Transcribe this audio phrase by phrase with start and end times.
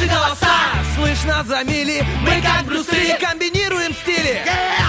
[0.00, 0.56] Наши голоса
[0.94, 4.40] слышно за мили Мы как Брюсы комбинируем стили.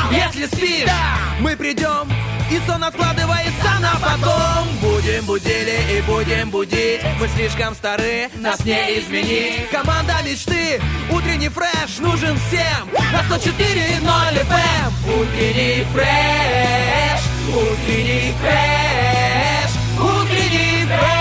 [0.10, 0.90] Если спишь,
[1.42, 2.10] мы придем
[2.50, 4.68] и сон откладывается на потом.
[4.82, 7.02] Будем будили и будем будить.
[7.20, 9.70] Мы слишком стары, нас не изменить.
[9.70, 12.90] Команда мечты, утренний фреш нужен всем.
[13.12, 14.02] На 104.0
[14.48, 19.72] FM Утренний фреш, утренний фреш.
[20.00, 21.21] Утренний фреш,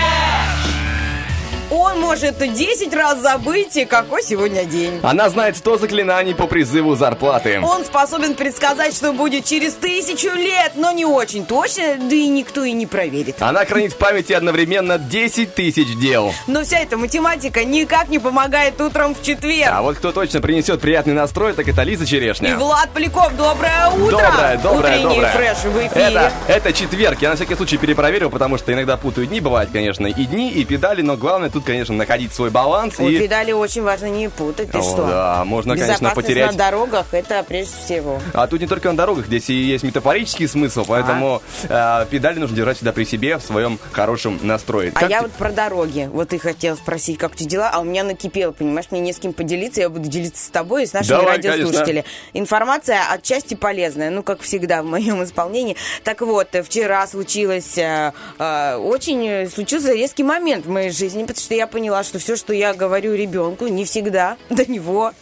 [1.71, 4.99] Он может 10 раз забыть, и какой сегодня день.
[5.03, 7.61] Она знает 100 заклинаний по призыву зарплаты.
[7.61, 12.65] Он способен предсказать, что будет через тысячу лет, но не очень точно, да и никто
[12.65, 13.41] и не проверит.
[13.41, 16.33] Она хранит в памяти одновременно 10 тысяч дел.
[16.45, 19.71] Но вся эта математика никак не помогает утром в четверг.
[19.71, 22.57] А вот кто точно принесет приятный настрой, так это Лиза И Черешня.
[22.57, 24.17] Влад Поляков, доброе утро!
[24.17, 25.31] Доброе, доброе, Утренний доброе.
[25.31, 26.05] фреш в эфире.
[26.05, 27.21] Это, это четверг.
[27.21, 30.65] Я на всякий случай перепроверил, потому что иногда путаю дни, бывает, конечно, и дни, и
[30.65, 32.95] педали, но главное тут, конечно, находить свой баланс.
[32.99, 33.19] Ой, и...
[33.19, 35.07] педали очень важно не путать, ты О, что?
[35.07, 36.51] да, можно, конечно, потерять.
[36.51, 38.19] на дорогах, это прежде всего.
[38.33, 42.55] А тут не только на дорогах, здесь и есть метафорический смысл, поэтому э, педали нужно
[42.55, 44.91] держать всегда при себе в своем хорошем настрое.
[44.95, 46.09] А Как я ты- вот про дороги.
[46.11, 49.13] Вот ты хотел спросить, как у тебя дела, а у меня накипело, понимаешь, мне не
[49.13, 52.05] с кем поделиться, я буду делиться с тобой и с нашими Давай, радиослушателями.
[52.33, 55.75] Информация отчасти полезная, ну, как всегда в моем исполнении.
[56.03, 61.50] Так вот, вчера случилось, э, э, очень случился резкий момент в моей жизни, потому что
[61.55, 65.13] я поняла, что все, что я говорю ребенку, не всегда до него,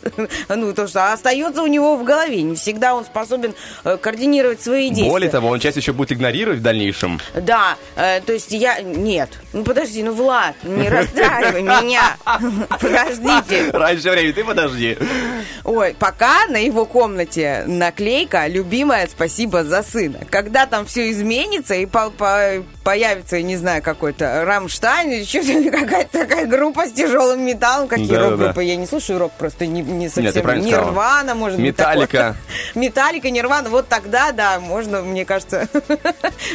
[0.50, 4.90] ну, то, что остается у него в голове, не всегда он способен э, координировать свои
[4.90, 5.10] действия.
[5.10, 7.20] Более того, он часть еще будет игнорировать в дальнейшем.
[7.36, 8.80] Да, э, то есть я...
[8.82, 9.30] Нет.
[9.54, 12.18] Ну подожди, ну Влад, не расстраивай меня.
[12.80, 13.72] Подождите.
[13.72, 14.98] Раньше времени, ты подожди.
[15.64, 20.20] Ой, пока на его комнате наклейка «Любимая, спасибо за сына».
[20.30, 25.72] Когда там все изменится и по- по- появится, я не знаю, какой-то Рамштайн или что-то,
[25.72, 27.88] какая-то такая группа с тяжелым металлом.
[27.88, 28.30] Какие Да-да-да.
[28.30, 28.64] рок-группы?
[28.64, 30.32] Я не слушаю рок, просто не, не совсем.
[30.32, 30.56] сказала.
[30.56, 32.02] Нирвана, может Металлика.
[32.02, 32.36] быть, такое.
[32.76, 33.70] Металлика, Нирвана.
[33.70, 35.68] Вот тогда, да, можно, мне кажется.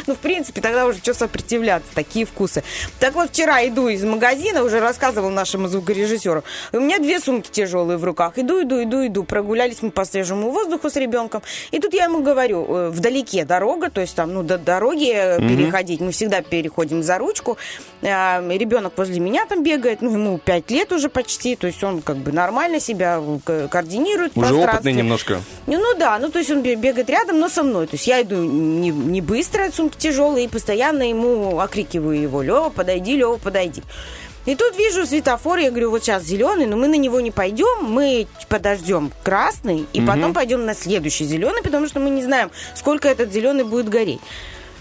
[0.07, 2.63] Ну, в принципе, тогда уже что сопротивляться, такие вкусы.
[2.99, 6.43] Так вот, вчера иду из магазина, уже рассказывал нашему звукорежиссеру.
[6.73, 8.33] У меня две сумки тяжелые в руках.
[8.37, 9.23] Иду, иду, иду, иду.
[9.23, 11.41] Прогулялись мы по свежему воздуху с ребенком.
[11.71, 15.39] И тут я ему говорю, э, вдалеке дорога, то есть там, ну, до дороги э,
[15.39, 16.01] переходить.
[16.01, 17.57] Мы всегда переходим за ручку.
[18.03, 22.01] А, Ребенок возле меня там бегает, ну, ему 5 лет уже почти, то есть он
[22.01, 25.41] как бы нормально себя координирует Уже опытный немножко.
[25.67, 27.87] Ну, ну да, ну то есть он бе- бегает рядом, но со мной.
[27.87, 32.69] То есть я иду не, не быстро, сумки тяжелые, и постоянно ему окрикиваю его, Лева,
[32.69, 33.83] подойди, Лева, подойди.
[34.45, 37.83] И тут вижу светофор, я говорю, вот сейчас зеленый, но мы на него не пойдем,
[37.83, 43.07] мы подождем красный, и потом пойдем на следующий зеленый, потому что мы не знаем, сколько
[43.07, 44.21] этот зеленый будет гореть.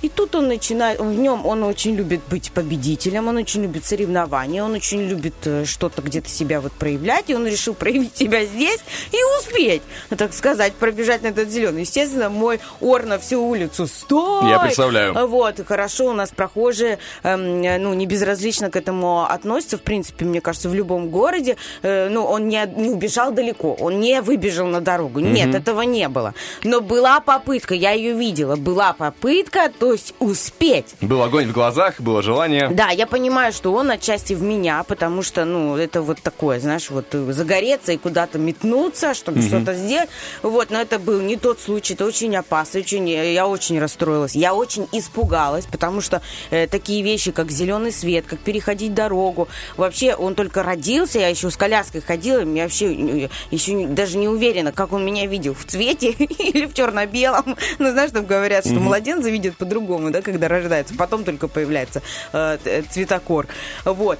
[0.04, 4.62] И тут он начинает, в нем он очень любит быть победителем, он очень любит соревнования,
[4.62, 8.80] он очень любит э, что-то где-то себя вот проявлять, и он решил проявить себя здесь
[9.12, 11.80] и успеть, ну, так сказать, пробежать на этот зеленый.
[11.84, 13.86] Естественно, мой ор на всю улицу.
[13.86, 14.50] Стой!
[14.50, 15.26] Я представляю.
[15.26, 20.26] Вот, и хорошо, у нас прохожие, эм, ну, не безразлично к этому относятся, в принципе,
[20.26, 21.56] мне кажется, в любом городе.
[21.80, 25.20] Э, ну, он не, не убежал далеко, он не выбежал на дорогу.
[25.20, 26.34] Нет, этого не было.
[26.62, 30.94] Но была попытка, я ее видела, была попытка, то есть успеть.
[31.00, 32.68] Был огонь в глазах, было желание.
[32.68, 36.90] Да, я понимаю, что он отчасти в меня, потому что, ну, это вот такое, знаешь,
[36.90, 40.10] вот загореться и куда-то метнуться, чтобы что-то сделать.
[40.42, 44.34] Вот, но это был не тот случай, это очень опасно, очень, э, я очень расстроилась,
[44.34, 50.14] я очень испугалась, потому что э, такие вещи, как зеленый свет, как переходить дорогу, вообще
[50.14, 54.72] он только родился, я еще с коляской ходила, я вообще э, еще даже не уверена,
[54.72, 57.56] как он меня видел, в цвете или в черно-белом.
[57.78, 62.02] Ну, знаешь, там говорят, что младенца видят по-другому, да, когда рождается, потом только появляется
[62.32, 63.46] э, цветокор.
[63.84, 64.18] Вот.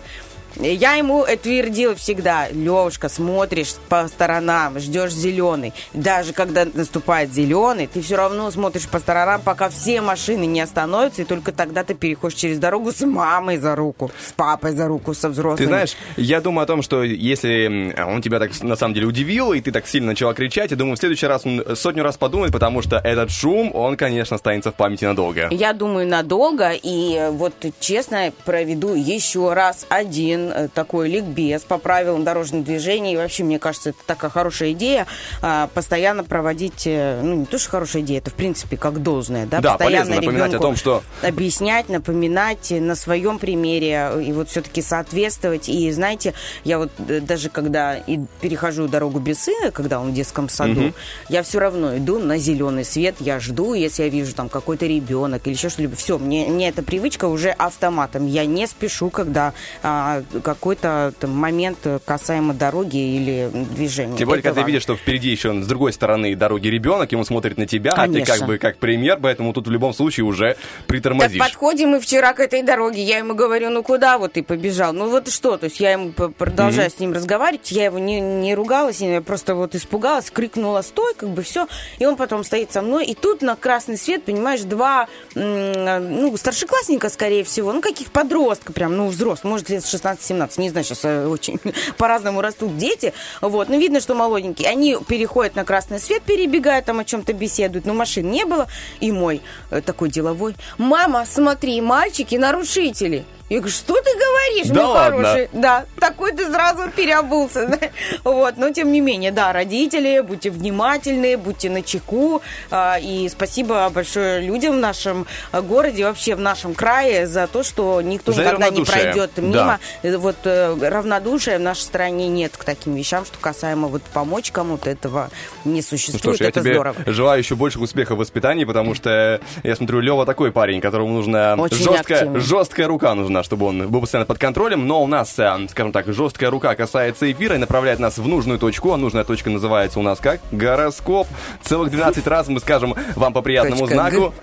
[0.56, 5.72] Я ему твердила всегда, Левушка, смотришь по сторонам, ждешь зеленый.
[5.92, 11.22] Даже когда наступает зеленый, ты все равно смотришь по сторонам, пока все машины не остановятся,
[11.22, 15.12] и только тогда ты переходишь через дорогу с мамой за руку, с папой за руку,
[15.14, 15.56] со взрослыми.
[15.56, 19.52] Ты знаешь, я думаю о том, что если он тебя так на самом деле удивил,
[19.52, 22.52] и ты так сильно начала кричать, я думаю, в следующий раз он сотню раз подумает,
[22.52, 25.48] потому что этот шум, он, конечно, останется в памяти надолго.
[25.50, 32.24] Я думаю, надолго, и вот честно проведу еще раз один э, такой ликбез по правилам
[32.24, 33.12] дорожного движения.
[33.14, 35.06] И вообще, мне кажется, это такая хорошая идея,
[35.42, 39.46] а, постоянно проводить, э, ну, не то, что хорошая идея, это, в принципе, как должное,
[39.46, 44.48] да, Да, постоянно полезно напоминать о том, что- объяснять, напоминать на своем примере и вот
[44.48, 45.68] все-таки соответствовать.
[45.68, 50.14] И знаете, я вот э, даже когда и перехожу дорогу без сына, когда он в
[50.14, 50.92] детском саду,
[51.28, 55.46] я все равно иду на зеленый свет, я жду, если я вижу там какой-то ребенок
[55.46, 55.96] или еще что-либо.
[55.96, 58.26] Все, мне, мне эта привычка уже автоматом.
[58.26, 59.52] Я не спешу, когда
[59.82, 64.16] а, какой-то момент касаемо дороги или движения.
[64.16, 67.24] Тем более, Это когда ты видишь, что впереди еще с другой стороны дороги ребенок, ему
[67.24, 68.34] смотрит на тебя, а ты Конечно.
[68.38, 71.38] как бы как пример, поэтому тут в любом случае уже Так притормозишь.
[71.38, 73.02] подходим мы вчера к этой дороге.
[73.02, 74.92] Я ему говорю, ну куда вот ты побежал?
[74.92, 75.56] Ну вот что?
[75.56, 77.70] То есть я ему продолжаю с ним разговаривать.
[77.72, 81.66] Я его не, не ругалась, я просто вот испугалась, крикнула стой, как бы все.
[81.98, 83.06] И он потом стоит со мной.
[83.06, 88.96] И тут на красный свет, понимаешь, два, ну, старшеклассника, скорее всего, ну, каких подростка прям,
[88.96, 89.84] ну, взрослых, может, лет
[90.24, 91.58] 16-17, не знаю, сейчас э, очень
[91.98, 93.12] по-разному растут дети.
[93.40, 94.68] Вот, ну, видно, что молоденькие.
[94.68, 98.68] Они переходят на красный свет, перебегают, там о чем-то беседуют, но машин не было.
[99.00, 103.24] И мой э, такой деловой, мама, смотри, мальчики нарушители.
[103.50, 105.22] Я говорю, что ты говоришь, Да мой ладно?
[105.22, 105.48] хороший?
[105.52, 107.66] Да, такой ты сразу переобулся.
[107.66, 107.88] да.
[108.24, 112.40] Вот, но тем не менее, да, родители, будьте внимательны, будьте начеку.
[112.70, 118.00] А, И спасибо большое людям в нашем городе, вообще в нашем крае за то, что
[118.00, 119.42] никто За никогда не пройдет Да.
[119.42, 119.78] мимо.
[120.02, 124.52] Э, Вот э, равнодушия в нашей стране нет к таким вещам, что касаемо вот помочь
[124.52, 125.30] кому-то, этого
[125.66, 126.20] не Ну существует.
[126.22, 126.96] что ж, я Это тебе здорово.
[127.06, 131.56] желаю еще больше успеха в воспитании, потому что я смотрю, Лева такой парень, которому нужна
[131.58, 132.40] Очень жесткая, активный.
[132.40, 134.86] жесткая рука нужна, чтобы он был постоянно под контролем.
[134.86, 138.58] Но у нас, э, скажем так, жесткая рука касается эфира и направляет нас в нужную
[138.58, 138.92] точку.
[138.92, 140.40] А нужная точка называется у нас как?
[140.52, 141.26] Гороскоп.
[141.62, 144.34] Целых 12 раз мы скажем вам по приятному Точка знаку.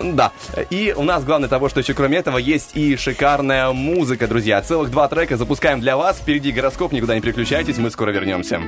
[0.00, 0.32] Да.
[0.70, 4.60] И у нас главное того, что еще кроме этого есть и шикарная музыка, друзья.
[4.62, 6.18] Целых два трека запускаем для вас.
[6.18, 8.60] Впереди гороскоп, никуда не переключайтесь, мы скоро вернемся.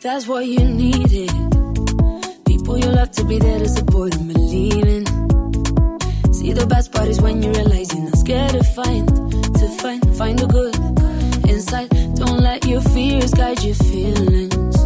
[0.00, 1.57] That's what you needed.
[2.68, 5.06] People you love to be there to support and believe in.
[6.34, 10.16] See the best part is when you realize you're not scared to find, to find,
[10.18, 10.76] find the good
[11.48, 11.88] inside.
[12.16, 14.76] Don't let your fears guide your feelings.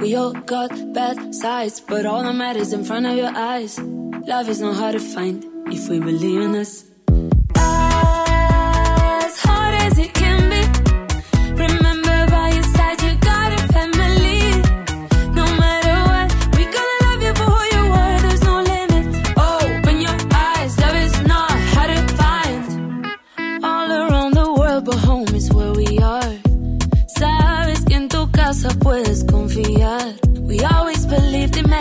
[0.00, 3.78] We all got bad sides, but all that matters in front of your eyes.
[3.78, 6.82] Love is not hard to find if we believe in us.
[7.54, 10.87] As hard as it can be.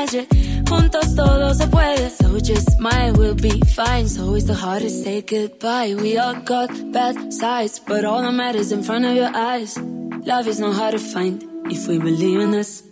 [0.09, 2.09] Juntos todo se puede.
[2.09, 4.07] So just smile, we'll be fine.
[4.07, 5.95] So it's the hardest to say goodbye.
[5.95, 9.77] We all got bad sides, but all that matters is in front of your eyes.
[9.77, 12.83] Love is not hard to find if we believe in us.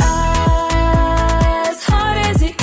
[0.00, 2.56] As hard as it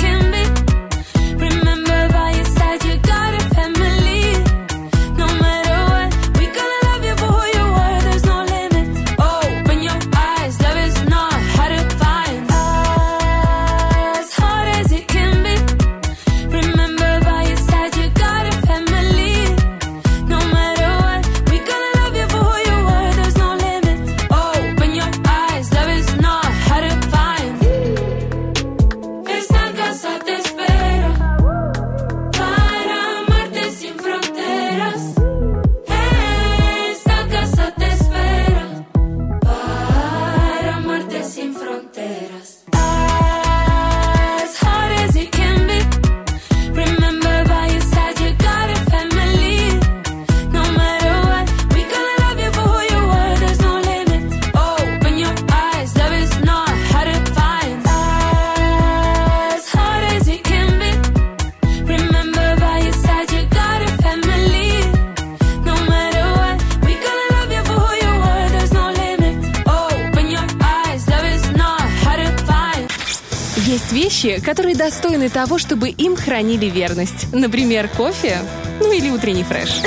[74.24, 77.32] вещи, которые достойны того, чтобы им хранили верность.
[77.32, 78.38] Например, кофе,
[78.80, 79.82] ну или утренний фреш.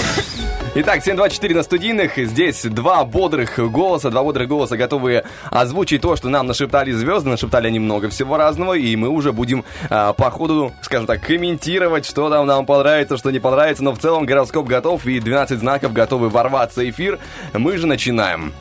[0.76, 2.18] Итак, 724 на студийных.
[2.18, 7.30] Здесь два бодрых голоса, два бодрых голоса, готовые озвучить то, что нам нашептали звезды.
[7.30, 12.08] Нашептали они много всего разного, и мы уже будем а, по ходу, скажем так, комментировать,
[12.08, 13.84] что там нам понравится, что не понравится.
[13.84, 17.20] Но в целом гороскоп готов, и 12 знаков готовы ворваться в эфир.
[17.54, 18.52] Мы же начинаем.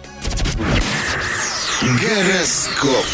[1.81, 3.07] Гороскоп.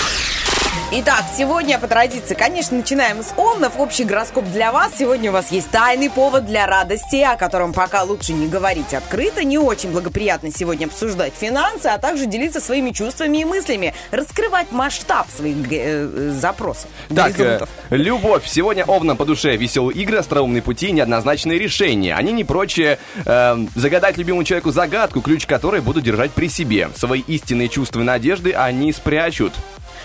[0.91, 3.79] Итак, сегодня по традиции, конечно, начинаем с Овнов.
[3.79, 4.93] Общий гороскоп для вас.
[4.99, 9.45] Сегодня у вас есть тайный повод для радости, о котором пока лучше не говорить открыто.
[9.45, 13.93] Не очень благоприятно сегодня обсуждать финансы, а также делиться своими чувствами и мыслями.
[14.13, 16.89] Раскрывать масштаб своих э, э, запросов.
[17.15, 18.47] Так, э, любовь.
[18.47, 22.15] Сегодня овнам по душе веселые игры, остроумные пути, неоднозначные решения.
[22.15, 26.89] Они не прочее э, загадать любимому человеку загадку, ключ которой будут держать при себе.
[26.97, 29.53] Свои истинные чувства и надежды они спрячут.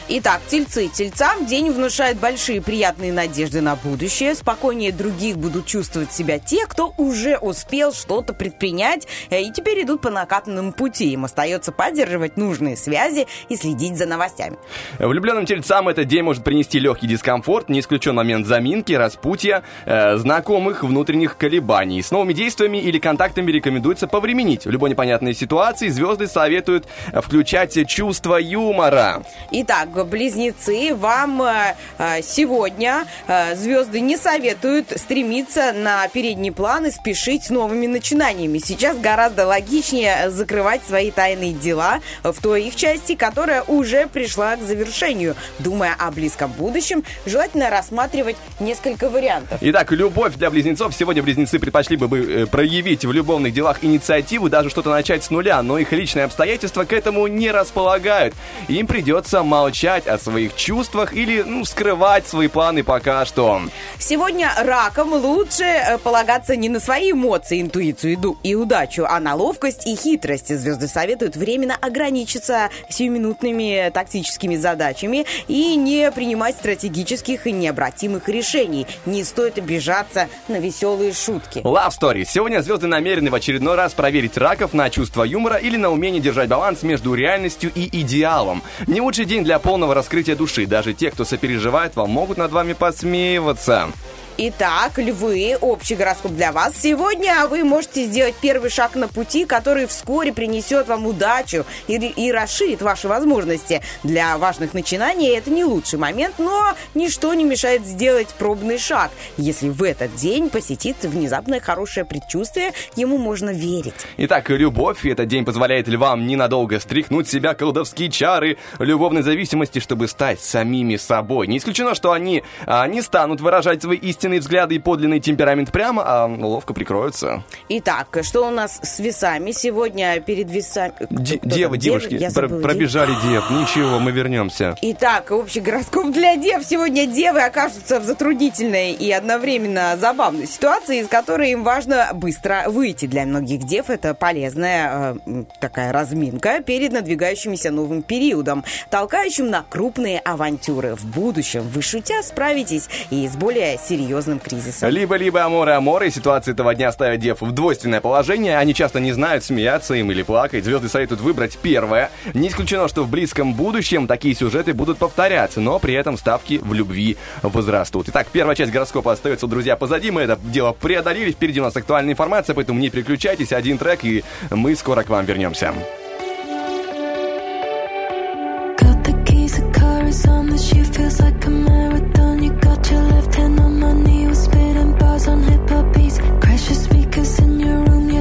[0.10, 0.90] Итак, тельцы.
[0.90, 4.36] Тельцам день внушает большие приятные надежды на будущее.
[4.36, 10.02] Спокойнее других будут чувствовать себя те, кто уже успел что-то предпринять э, и теперь идут
[10.02, 11.14] по накатанному пути.
[11.14, 14.58] Им остается поддерживать нужные связи и следить за новостями.
[15.00, 20.84] Влюбленным тельцам этот день может принести легкий дискомфорт, не исключен момент заминки, распутья, э, знакомых
[20.84, 22.02] внутренних колебаний.
[22.02, 24.66] С новыми действиями или контактами рекомендуется повременить.
[24.66, 29.24] В любой непонятной ситуации звезды советуют э, включать чувство юмора.
[29.50, 36.92] Итак, близнецы, вам э, э, сегодня э, звезды не советуют стремиться на передний план и
[36.92, 38.58] спешить с новыми начинаниями.
[38.58, 44.62] Сейчас гораздо логичнее закрывать свои тайные дела в той их части, которая уже пришла к
[44.62, 45.36] завершению.
[45.60, 49.60] Думая о близком будущем, желательно рассматривать несколько вариантов.
[49.62, 50.96] Итак, любовь для близнецов.
[50.96, 55.78] Сегодня близнецы предпочли бы проявить в любовных делах инициативу, даже что-то начать с нуля, но
[55.78, 58.34] их личные обстоятельства к этому не располагают.
[58.68, 63.62] Им придется молчать о своих чувствах или ну, скрывать свои планы пока что.
[64.00, 69.86] Сегодня раком лучше э, полагаться не на свои эмоции, интуицию и удачу, а на ловкость
[69.86, 70.58] и хитрость.
[70.58, 78.88] Звезды советуют временно ограничиться сиюминутными тактическими задачами и не принимать стратегических и необратимых решений.
[79.06, 81.60] Не стоит обижаться на веселые шутки.
[81.60, 82.26] Love Story.
[82.26, 86.48] Сегодня звезды намерены в очередной раз проверить раков на чувство юмора или на умение держать
[86.48, 88.64] баланс между реальностью и идеалом.
[88.88, 90.66] Не лучший день для полного раскрытия души.
[90.66, 93.90] Даже те, кто сопереживает вам, могут над вами посмеиваться.
[94.36, 96.74] Итак, львы, общий гороскоп для вас.
[96.76, 102.32] Сегодня вы можете сделать первый шаг на пути, который вскоре принесет вам удачу и, и
[102.32, 103.84] расширит ваши возможности.
[104.02, 109.12] Для важных начинаний это не лучший момент, но ничто не мешает сделать пробный шаг.
[109.38, 113.94] Если в этот день посетит внезапное хорошее предчувствие, ему можно верить.
[114.18, 115.06] Итак, любовь.
[115.06, 121.46] Этот день позволяет львам ненадолго стряхнуть себя колдовские чары любовной зависимости, чтобы стать самими собой.
[121.46, 126.04] Не исключено, что они а, не станут выражать свои истинные взгляды и подлинный темперамент прямо,
[126.06, 127.44] а ловко прикроются.
[127.70, 130.94] Итак, что у нас с весами сегодня перед весами?
[131.00, 131.24] Там?
[131.24, 133.50] девы, девушки, Я про- забыла, пробежали дев.
[133.50, 134.76] Ничего, мы вернемся.
[134.82, 136.64] Итак, общий гороскоп для дев.
[136.66, 143.06] Сегодня девы окажутся в затруднительной и одновременно забавной ситуации, из которой им важно быстро выйти.
[143.06, 150.20] Для многих дев это полезная э, такая разминка перед надвигающимся новым периодом, толкающим на крупные
[150.20, 150.96] авантюры.
[150.96, 153.78] В будущем вы шутя справитесь и с более
[154.14, 154.90] серьезным кризисом.
[154.90, 159.44] Либо-либо аморы аморы, ситуации этого дня ставят дев в двойственное положение, они часто не знают,
[159.44, 160.64] смеяться им или плакать.
[160.64, 162.12] Звезды советуют выбрать первое.
[162.34, 166.74] Не исключено, что в близком будущем такие сюжеты будут повторяться, но при этом ставки в
[166.74, 168.10] любви возрастут.
[168.10, 170.12] Итак, первая часть гороскопа остается, друзья, позади.
[170.12, 171.32] Мы это дело преодолели.
[171.32, 173.52] Впереди у нас актуальная информация, поэтому не переключайтесь.
[173.52, 175.74] Один трек, и мы скоро к вам вернемся.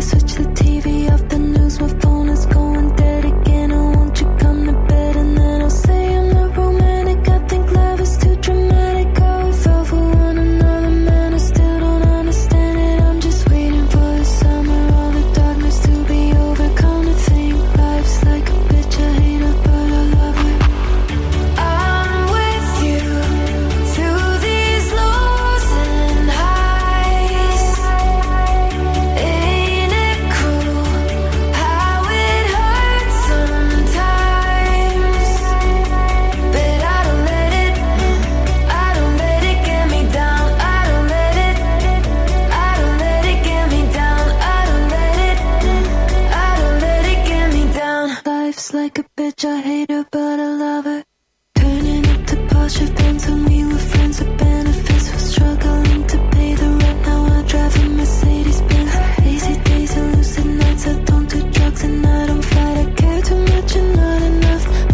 [0.02, 1.28] Switch the TV off.
[1.28, 1.80] The news.
[1.80, 2.61] My phone is going
[48.62, 51.02] Life's like a bitch, I hate her, but I love her.
[51.56, 55.12] Turning up to Porsche Benz when we were friends with benefits.
[55.12, 57.02] Was struggling to pay the rent.
[57.02, 58.94] Now I drive a Mercedes Benz.
[59.24, 60.86] Lazy days and lucid nights.
[60.86, 62.76] I don't do drugs and I don't fight.
[62.78, 64.91] I care too much and not enough.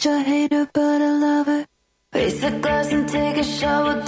[0.00, 1.66] such a hater, but a lover.
[2.14, 4.00] Raise the glass and take a shower,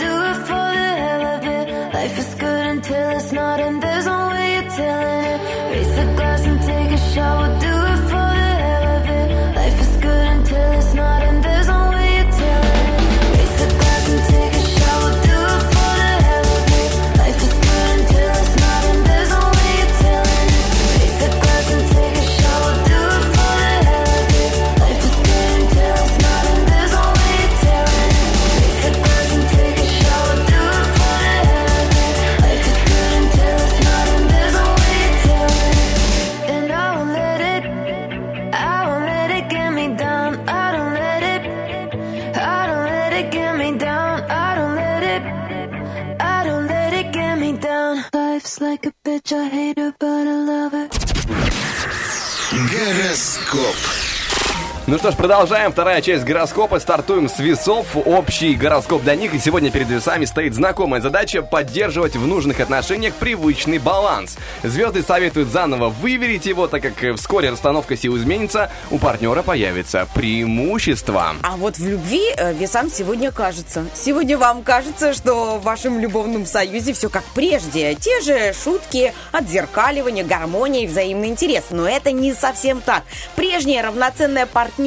[54.90, 55.70] Ну что ж, продолжаем.
[55.70, 56.80] Вторая часть гороскопа.
[56.80, 57.86] Стартуем с весов.
[57.94, 59.32] Общий гороскоп для них.
[59.32, 64.36] И сегодня перед весами стоит знакомая задача поддерживать в нужных отношениях привычный баланс.
[64.64, 71.36] Звезды советуют заново выверить его, так как вскоре расстановка сил изменится, у партнера появится преимущество.
[71.44, 73.86] А вот в любви э, весам сегодня кажется.
[73.94, 77.94] Сегодня вам кажется, что в вашем любовном союзе все как прежде.
[77.94, 81.66] Те же шутки, отзеркаливание, гармония и взаимный интерес.
[81.70, 83.04] Но это не совсем так.
[83.36, 84.79] Прежнее равноценное партнерство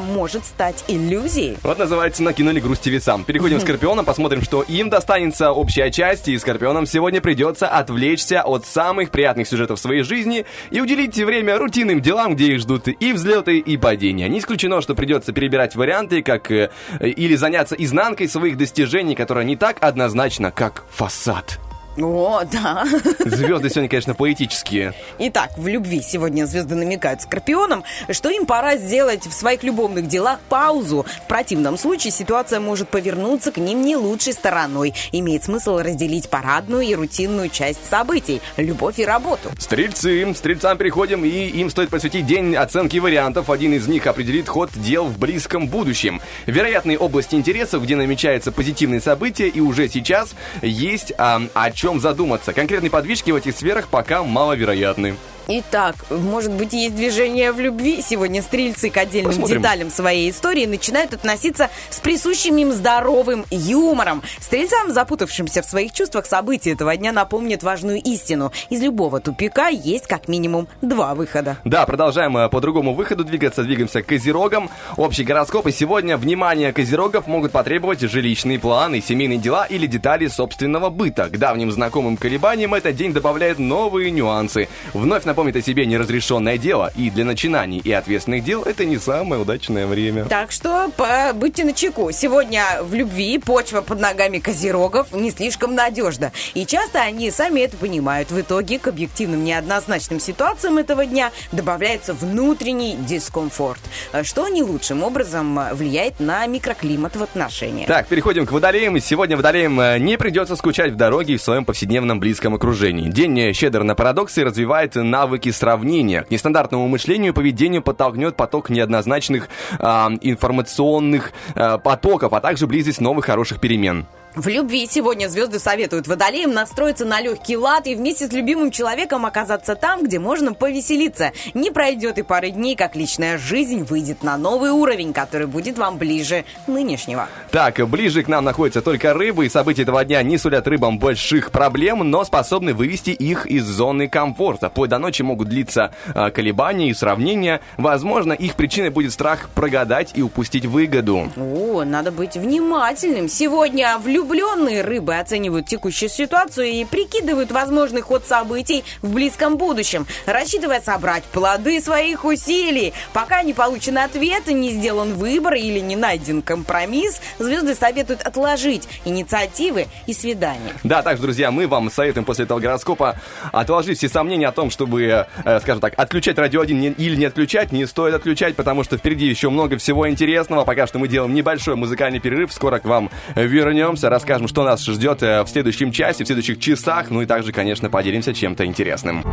[0.00, 1.56] может стать иллюзией.
[1.62, 3.24] Вот называется «Накинули грусти весам».
[3.24, 8.66] Переходим к Скорпионам, посмотрим, что им достанется общая часть, и Скорпионам сегодня придется отвлечься от
[8.66, 13.58] самых приятных сюжетов своей жизни и уделить время рутинным делам, где их ждут и взлеты,
[13.58, 14.28] и падения.
[14.28, 19.56] Не исключено, что придется перебирать варианты, как э, или заняться изнанкой своих достижений, которая не
[19.56, 21.58] так однозначна, как фасад.
[22.00, 22.84] О, да.
[23.24, 24.94] Звезды сегодня, конечно, поэтические.
[25.18, 30.38] Итак, в любви сегодня звезды намекают скорпионам, что им пора сделать в своих любовных делах
[30.48, 31.06] паузу.
[31.24, 34.94] В противном случае ситуация может повернуться к ним не лучшей стороной.
[35.12, 39.50] Имеет смысл разделить парадную и рутинную часть событий– любовь и работу.
[39.58, 40.32] Стрельцы.
[40.34, 43.50] Стрельцам переходим, и им стоит посвятить день оценки вариантов.
[43.50, 46.20] Один из них определит ход дел в близком будущем.
[46.46, 52.52] Вероятные области интересов, где намечаются позитивные события, и уже сейчас есть а, о чем задуматься.
[52.52, 55.16] Конкретные подвижки в этих сферах пока маловероятны.
[55.50, 58.02] Итак, может быть, есть движение в любви.
[58.02, 59.62] Сегодня стрельцы к отдельным Посмотрим.
[59.62, 64.22] деталям своей истории начинают относиться с присущим им здоровым юмором.
[64.40, 68.52] Стрельцам, запутавшимся в своих чувствах, события этого дня напомнят важную истину.
[68.68, 71.56] Из любого тупика есть как минимум два выхода.
[71.64, 73.62] Да, продолжаем э, по другому выходу двигаться.
[73.62, 74.68] Двигаемся к козерогам.
[74.98, 75.66] Общий гороскоп.
[75.68, 81.30] И сегодня внимание козерогов могут потребовать жилищные планы, семейные дела или детали собственного быта.
[81.30, 84.68] К давним знакомым колебаниям этот день добавляет новые нюансы.
[84.92, 86.90] Вновь напомнит о себе неразрешенное дело.
[86.96, 90.24] И для начинаний и ответственных дел это не самое удачное время.
[90.24, 90.90] Так что
[91.34, 92.10] будьте начеку.
[92.10, 96.32] Сегодня в любви почва под ногами козерогов не слишком надежна.
[96.54, 98.32] И часто они сами это понимают.
[98.32, 103.80] В итоге к объективным неоднозначным ситуациям этого дня добавляется внутренний дискомфорт,
[104.24, 107.86] что не лучшим образом влияет на микроклимат в отношениях.
[107.86, 108.96] Так, переходим к водолеям.
[108.96, 113.08] И Сегодня водолеям э, не придется скучать в дороге и в своем повседневном близком окружении.
[113.08, 114.96] День э, щедр на парадоксы развивает
[115.28, 116.22] навыки сравнения.
[116.22, 123.00] К нестандартному мышлению и поведению подтолкнет поток неоднозначных а, информационных а, потоков, а также близость
[123.00, 124.06] новых хороших перемен.
[124.38, 129.26] В любви сегодня звезды советуют водолеям настроиться на легкий лад и вместе с любимым человеком
[129.26, 131.32] оказаться там, где можно повеселиться.
[131.54, 135.98] Не пройдет и пары дней, как личная жизнь выйдет на новый уровень, который будет вам
[135.98, 137.28] ближе нынешнего.
[137.50, 141.50] Так, ближе к нам находятся только рыбы, и события этого дня не сулят рыбам больших
[141.50, 144.70] проблем, но способны вывести их из зоны комфорта.
[144.70, 147.60] Вплоть до ночи могут длиться а, колебания и сравнения.
[147.76, 151.28] Возможно, их причиной будет страх прогадать и упустить выгоду.
[151.36, 153.28] О, надо быть внимательным.
[153.28, 153.98] Сегодня
[154.28, 161.24] влюбленные рыбы оценивают текущую ситуацию и прикидывают возможный ход событий в близком будущем, рассчитывая собрать
[161.24, 162.92] плоды своих усилий.
[163.12, 169.86] Пока не получен ответ, не сделан выбор или не найден компромисс, звезды советуют отложить инициативы
[170.06, 170.72] и свидания.
[170.84, 173.16] Да, также, друзья, мы вам советуем после этого гороскопа
[173.52, 177.24] отложить все сомнения о том, чтобы, э, скажем так, отключать радио 1 не- или не
[177.24, 177.72] отключать.
[177.72, 180.64] Не стоит отключать, потому что впереди еще много всего интересного.
[180.64, 182.52] Пока что мы делаем небольшой музыкальный перерыв.
[182.52, 187.10] Скоро к вам вернемся, расскажем, что нас ждет э, в следующем часе, в следующих часах.
[187.10, 189.24] Ну и также, конечно, поделимся чем-то интересным.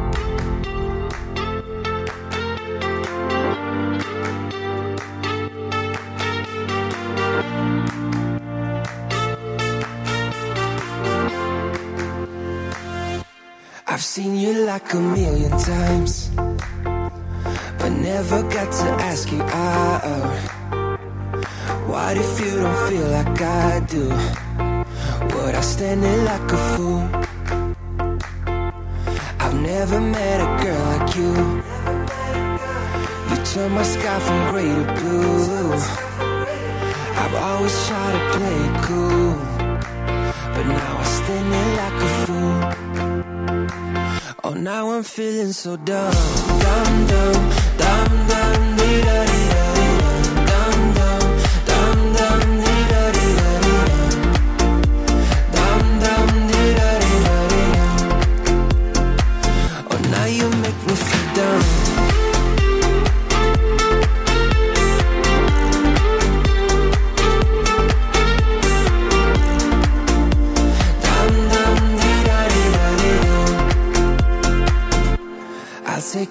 [13.88, 16.30] I've seen you like a million times,
[17.80, 20.04] but never got to ask you out.
[21.88, 24.75] What if you don't feel like I do?
[25.34, 27.04] Would I stand there like a fool?
[29.40, 31.34] I've never met a girl like you.
[33.30, 35.74] You turn my sky from gray to blue.
[37.22, 39.34] I've always tried to play it cool,
[40.54, 42.60] but now I stand there like a fool.
[44.44, 46.14] Oh, now I'm feeling so dumb,
[46.66, 48.75] dumb, dumb, dumb, dumb,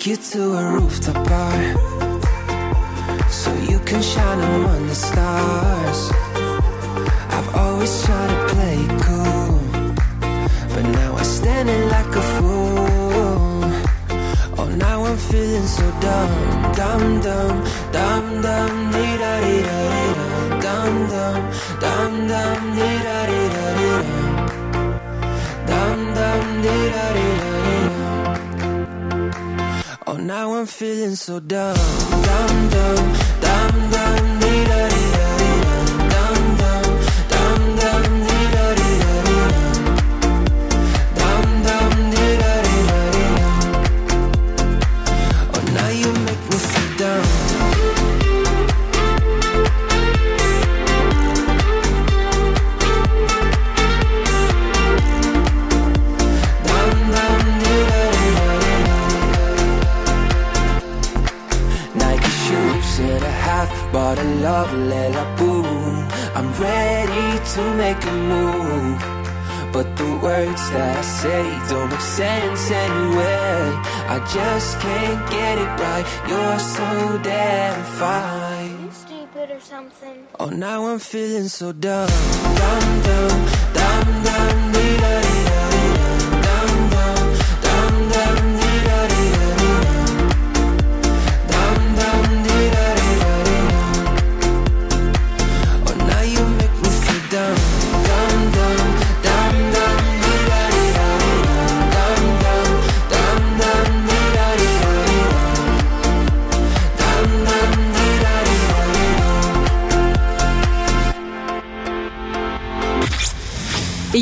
[0.05, 1.59] take you to a rooftop bar
[3.31, 6.11] so you can shine among the stars.
[7.37, 9.59] I've always tried to play it cool,
[10.75, 13.65] but now I'm standing like a fool.
[14.59, 20.13] Oh, now I'm feeling so dumb, dumb, dumb, dumb, dumb, dee da dee da dee
[20.17, 21.43] dum, dumb, dumb,
[21.85, 24.39] dumb, dumb, dee da dee da dee dum,
[25.71, 26.94] dum, dum, dee da dee da
[30.27, 33.24] now I'm feeling so dumb, dumb, dumb,
[67.55, 68.99] to make a move,
[69.73, 73.79] but the words that I say don't make sense anyway.
[74.15, 76.05] I just can't get it right.
[76.29, 78.85] You're so damn fine.
[78.85, 80.27] You stupid or something.
[80.41, 82.09] Oh, now I'm feeling so dumb,
[82.61, 84.64] dumb, dumb, dumb, dumb,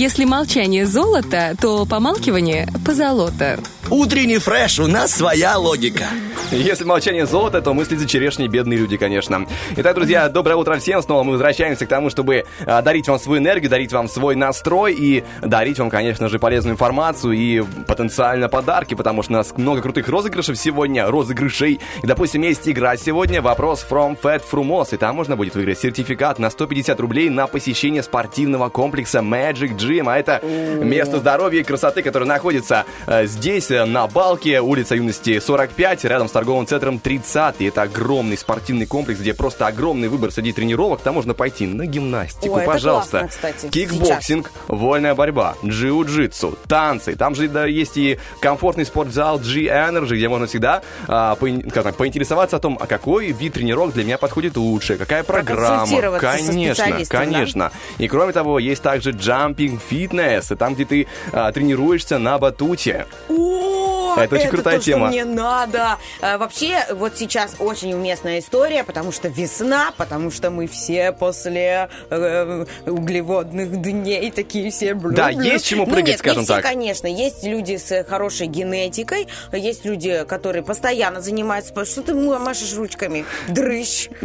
[0.04, 3.60] Если молчание золото, то помалкивание позолота.
[3.92, 6.06] Утренний фреш, у нас своя логика.
[6.50, 9.46] Если молчание золото, то мысли за черешней бедные люди, конечно.
[9.76, 11.02] Итак, друзья, доброе утро всем.
[11.02, 14.94] Снова мы возвращаемся к тому, чтобы а, дарить вам свою энергию, дарить вам свой настрой
[14.94, 19.82] и дарить вам, конечно же, полезную информацию и потенциально подарки, потому что у нас много
[19.82, 21.78] крутых розыгрышей сегодня, розыгрышей.
[22.02, 26.38] И, допустим, есть игра сегодня, вопрос from Fat Frumos, и там можно будет выиграть сертификат
[26.38, 30.40] на 150 рублей на посещение спортивного комплекса Magic Gym, а это
[30.82, 36.28] место здоровья и красоты, которое находится э, здесь, э, на Балке, улица Юности 45, рядом
[36.28, 37.60] с торговым центром 30.
[37.60, 41.00] И это огромный спортивный комплекс, где просто огромный выбор среди тренировок.
[41.00, 43.20] Там можно пойти на гимнастику, Ой, это пожалуйста.
[43.20, 47.14] классно, кстати, Кикбоксинг, вольная борьба, джиу-джитсу, танцы.
[47.16, 51.96] Там же да, есть и комфортный спортзал G-Energy, где можно всегда а, поин- как так,
[51.96, 55.86] поинтересоваться о том, а какой вид тренировок для меня подходит лучше, какая программа.
[56.18, 57.24] Конечно, специалистом, да?
[57.24, 57.72] конечно.
[57.98, 63.06] И кроме того, есть также jumping fitness, там, где ты а, тренируешься на батуте.
[63.28, 63.71] О,
[64.18, 65.06] Это очень крутая то, тема.
[65.06, 65.98] Что мне надо.
[66.20, 71.88] А, вообще, вот сейчас очень уместная история, потому что весна, потому что мы все после
[72.10, 76.54] э, углеводных дней такие все блю Да, есть чему Ну, прыгать, нет, скажем не все,
[76.54, 76.62] так.
[76.62, 77.06] конечно.
[77.06, 81.72] Есть люди с хорошей генетикой, есть люди, которые постоянно занимаются.
[81.84, 83.24] Что ты машешь ручками?
[83.48, 84.08] Дрыщ.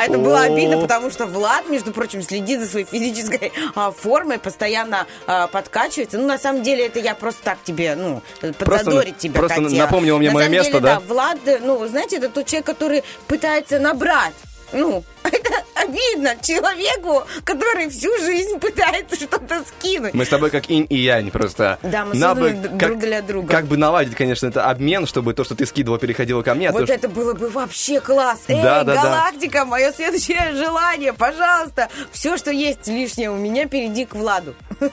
[0.00, 5.06] Это было обидно, потому что Влад, между прочим, следит за своей физической а, формой, постоянно
[5.26, 6.18] а, подкачивается.
[6.18, 8.22] Ну, на самом деле, это я просто так тебе, ну,
[8.58, 9.78] подзадорить тебя просто хотела.
[9.78, 11.00] напомнила мне На мое самом место, деле, да?
[11.00, 14.34] Влад, э, ну, знаете, это тот человек, который пытается набрать.
[14.72, 20.12] Ну, это обидно человеку, который всю жизнь пытается что-то скинуть.
[20.14, 21.78] Мы с тобой как инь и янь просто.
[21.82, 23.48] Да, мы бы друг как- для друга.
[23.48, 26.68] Как бы наладить, конечно, это обмен, чтобы то, что ты скидывал, переходило ко мне.
[26.68, 28.40] а Вот то, что- это было бы вообще класс.
[28.48, 29.02] Эй, Да, да, да.
[29.02, 31.88] галактика, мое следующее желание, пожалуйста.
[32.12, 34.54] Все, что есть лишнее у меня, перейди к Владу.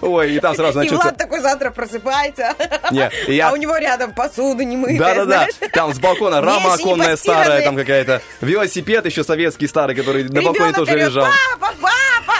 [0.00, 1.02] Ой, и там сразу И начнется...
[1.04, 2.54] Влад такой завтра просыпается,
[2.90, 6.74] Не, и я- а у него рядом посуда не мытая, Да-да-да, там с балкона рама
[6.74, 8.17] оконная старая, там какая-то.
[8.40, 11.26] Велосипед еще советский старый, который на балконе тоже лежал.
[11.58, 12.38] папа, папа,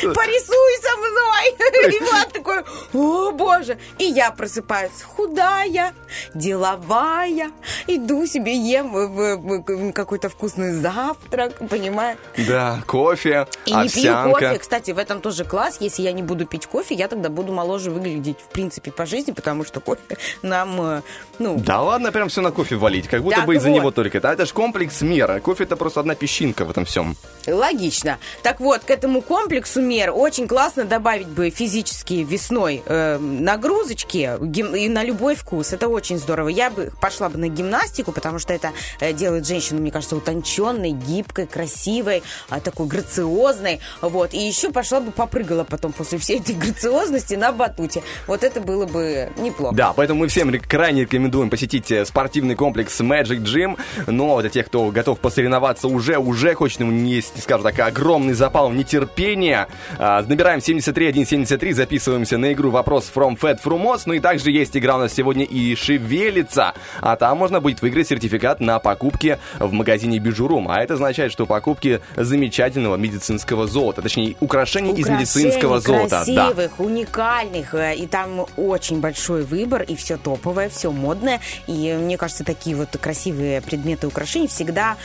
[0.00, 1.92] порисуй со мной.
[1.94, 3.78] И Влад такой, о боже.
[3.98, 5.94] И я просыпаюсь худая,
[6.34, 7.50] деловая,
[7.86, 12.18] иду себе ем в какой-то вкусный завтрак, понимаешь?
[12.48, 14.58] Да, кофе, И не пью кофе.
[14.58, 15.76] Кстати, в этом тоже класс.
[15.80, 19.32] Если я не буду пить кофе, я тогда буду моложе выглядеть, в принципе, по жизни,
[19.32, 21.02] потому что кофе нам, э,
[21.38, 24.20] ну, Да ладно, прям все на кофе валить, как будто Так бы из-за него только.
[24.20, 25.40] Да, это же комплекс мера.
[25.40, 27.16] Кофе это просто одна песчинка в этом всем.
[27.46, 28.18] Логично.
[28.42, 34.74] Так вот, к этому комплексу мер очень классно добавить бы физические весной э, нагрузочки гим-
[34.74, 35.72] и на любой вкус.
[35.72, 36.48] Это очень здорово.
[36.48, 40.90] Я бы пошла бы на гимнастику, потому что это э, делает женщину, мне кажется, утонченной,
[40.90, 43.80] гибкой, красивой, а, такой грациозной.
[44.00, 44.34] Вот.
[44.34, 48.02] И еще пошла бы попрыгала потом после всей этой грациозности на батуте.
[48.26, 49.74] Вот это было бы неплохо.
[49.74, 53.78] Да, поэтому мы всем крайне рекомендуем посетить э, спортивный комплекс Magic Gym.
[54.06, 59.68] Но для тех, кто готов посоревноваться уже, уже хочет есть, скажем так, огромный запал нетерпения,
[59.98, 64.02] а, набираем 73173, записываемся на игру «Вопрос from Fat Frumos».
[64.06, 66.74] Ну и также есть игра у нас сегодня и «Шевелится».
[67.00, 70.68] А там можно будет выиграть сертификат на покупки в магазине Бижурум.
[70.68, 76.24] А это означает, что покупки замечательного медицинского золота, точнее, украшений из медицинского Украшений золота.
[76.26, 76.46] Да.
[76.46, 81.98] красивых, уникальных, э, и там очень большой выбор, и все топовое, все модное, и э,
[81.98, 84.96] мне кажется, такие вот красивые предметы украшений всегда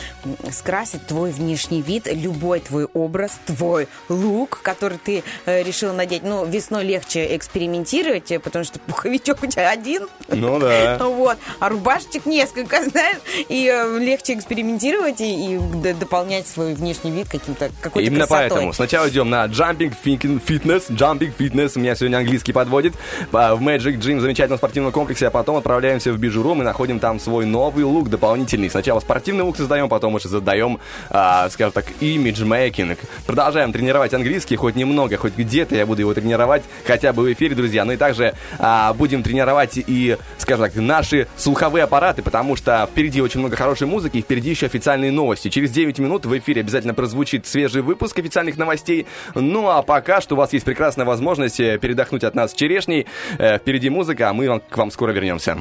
[0.50, 6.22] скрасят твой внешний вид, любой твой образ, твой лук, который ты э, решил надеть.
[6.22, 10.98] Ну, весной легче экспериментировать, э, потому что пуховичок у тебя один, Ну да.
[11.00, 15.58] вот, а рубашечек несколько, знаешь, и э, легче экспериментировать и,
[15.98, 18.48] дополнять свой внешний вид каким-то какой-то Именно красотой.
[18.50, 20.90] поэтому сначала идем на Jumping Fitness.
[20.90, 21.72] Jumping Fitness.
[21.76, 22.94] У меня сегодня английский подводит.
[23.30, 27.44] В Magic Gym замечательном спортивном комплексе, а потом отправляемся в Бижурум и находим там свой
[27.46, 28.70] новый лук дополнительный.
[28.70, 30.78] Сначала спортивный лук создаем, потом уже создаем,
[31.10, 32.98] а, скажем так, имиджмейкинг.
[33.26, 37.54] Продолжаем тренировать английский, хоть немного, хоть где-то я буду его тренировать, хотя бы в эфире,
[37.54, 37.84] друзья.
[37.84, 43.20] Ну и также а, будем тренировать и, скажем так, наши слуховые аппараты, потому что впереди
[43.20, 45.48] очень много хорошей музыки, и впереди еще официальные новости.
[45.48, 49.06] Через 9 минут в эфире обязательно прозвучит свежий выпуск официальных новостей.
[49.34, 53.06] Ну а пока что у вас есть прекрасная возможность э, передохнуть от нас черешней.
[53.38, 55.58] Э, Впереди музыка, а мы вам- к вам скоро вернемся.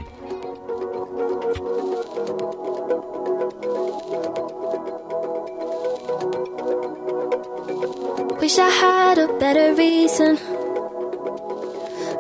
[9.22, 10.38] A better reason.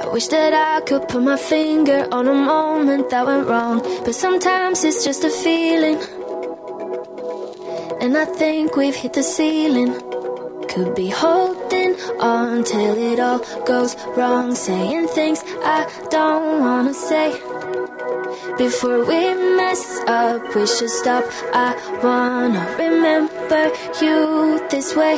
[0.03, 3.79] I wish that I could put my finger on a moment that went wrong.
[4.05, 5.99] But sometimes it's just a feeling.
[8.01, 9.93] And I think we've hit the ceiling.
[10.69, 14.53] Could be holding on till it all goes wrong.
[14.53, 17.31] Saying things I don't wanna say.
[18.57, 19.21] Before we
[19.57, 21.25] mess up, we should stop.
[21.53, 21.69] I
[22.03, 23.63] wanna remember
[24.01, 25.17] you this way.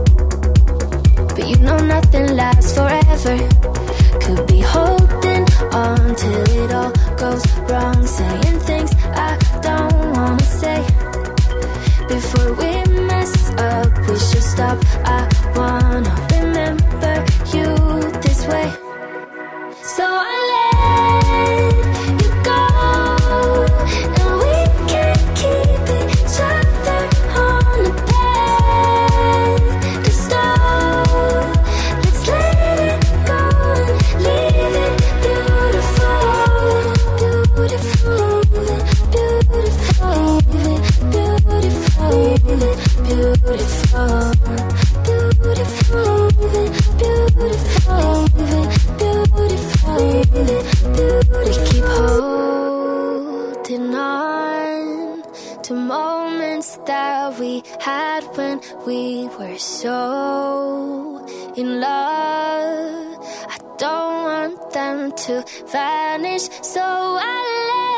[1.41, 3.35] But you know nothing lasts forever.
[4.21, 8.05] Could be holding on till it all goes wrong.
[8.05, 8.91] Saying things
[9.27, 10.85] I don't wanna say.
[12.07, 12.71] Before we
[13.07, 14.77] mess up, we should stop.
[15.03, 15.21] I
[15.55, 17.15] wanna remember
[17.55, 17.69] you
[18.21, 18.69] this way.
[19.95, 20.40] So I
[56.85, 63.17] that we had when we were so in love.
[63.47, 67.37] I don't want them to vanish, so I
[67.69, 67.90] let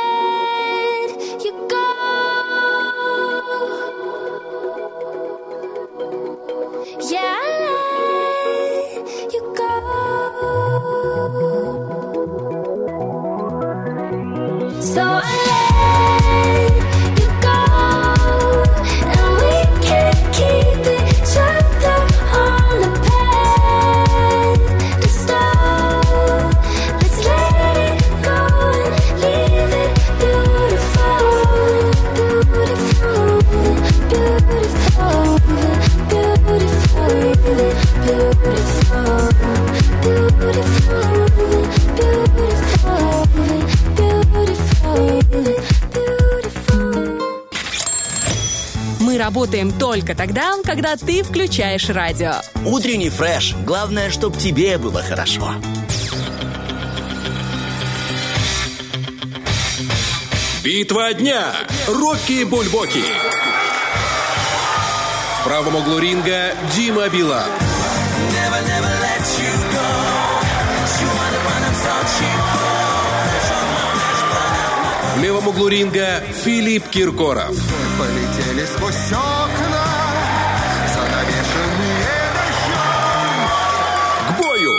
[49.44, 52.36] работаем только тогда, когда ты включаешь радио.
[52.66, 53.54] Утренний фреш.
[53.66, 55.56] Главное, чтобы тебе было хорошо.
[60.64, 61.52] Битва дня.
[61.90, 63.04] Рокки Бульбоки.
[65.42, 67.50] В правом углу ринга Дима Билан.
[75.18, 77.56] В левом углу ринга Филипп Киркоров.
[78.00, 78.53] Полетели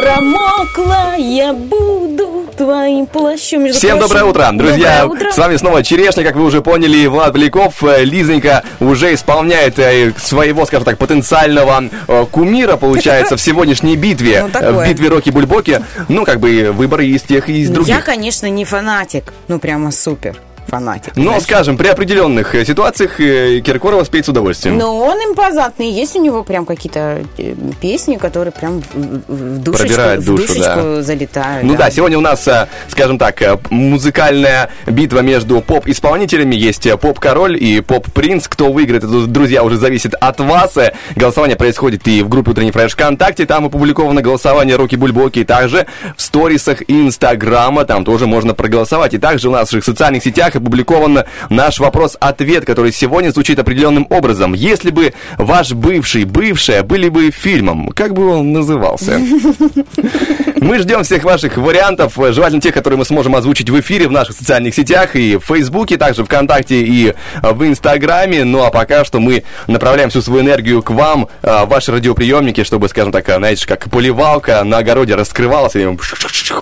[0.05, 3.62] Промокла я буду твоим плащом.
[3.62, 5.01] Между Всем прочим, доброе утро, друзья!
[5.01, 5.33] Доброе утро.
[5.33, 7.83] С вами снова Черешня, как вы уже поняли, Влад Поляков.
[7.83, 14.47] Э, Лизонька уже исполняет э, своего, скажем так, потенциального э, кумира, получается, в сегодняшней битве.
[14.53, 15.81] Ну, В битве Рокки Бульбоки.
[16.11, 18.05] Ну, как бы выбор из тех, и из Я, других.
[18.05, 19.33] конечно, не фанатик.
[19.49, 20.37] Ну, прямо супер
[20.75, 21.17] фанатик.
[21.17, 21.43] Но, знаешь.
[21.43, 24.77] скажем, при определенных э, ситуациях э, Киркорова спеть с удовольствием.
[24.79, 25.91] Но он импозантный.
[25.91, 30.27] Есть у него прям какие-то э, песни, которые прям в, в- в душечку, Пробирают в
[30.27, 31.03] душу, душечку да.
[31.03, 31.65] залетают.
[31.65, 32.49] Ну да, сегодня у нас,
[32.89, 36.55] скажем так, музыкальная битва между поп-исполнителями.
[36.57, 38.49] Есть поп-король и поп-принц.
[38.49, 40.75] Кто выиграет, это, друзья, уже зависит от вас.
[41.17, 43.47] Голосование происходит и в группе Утренний Фреш ВКонтакте.
[43.47, 45.41] Там опубликовано голосование Руки Бульбоки.
[45.41, 47.85] И также в сторисах Инстаграма.
[47.85, 49.15] Там тоже можно проголосовать.
[49.15, 54.55] И также в наших социальных сетях опубликован наш вопрос-ответ, который сегодня звучит определенным образом.
[54.55, 59.20] Если бы ваш бывший, бывшая были бы фильмом, как бы он назывался?
[60.61, 64.35] Мы ждем всех ваших вариантов, желательно тех, которые мы сможем озвучить в эфире в наших
[64.35, 68.44] социальных сетях и в Фейсбуке, также ВКонтакте и в Инстаграме.
[68.44, 72.88] Ну а пока что мы направляем всю свою энергию к вам, в ваши радиоприемники, чтобы,
[72.88, 75.87] скажем так, знаете, как поливалка на огороде раскрывалась, и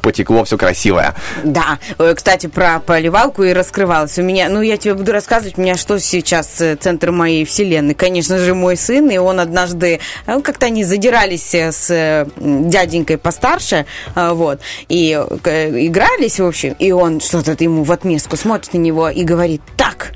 [0.02, 1.14] потекло все красивое.
[1.44, 3.52] Да, Э, кстати, про поливалку и
[3.82, 4.18] раскрывалась.
[4.18, 7.94] У меня, ну, я тебе буду рассказывать, у меня что сейчас э, центр моей вселенной.
[7.94, 13.86] Конечно же, мой сын, и он однажды, э, как-то они задирались э, с дяденькой постарше,
[14.14, 19.24] вот, и игрались, в общем, и он что-то ему в отместку смотрит на него и
[19.24, 20.12] говорит, так,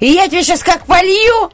[0.00, 1.50] и я тебе сейчас как полью,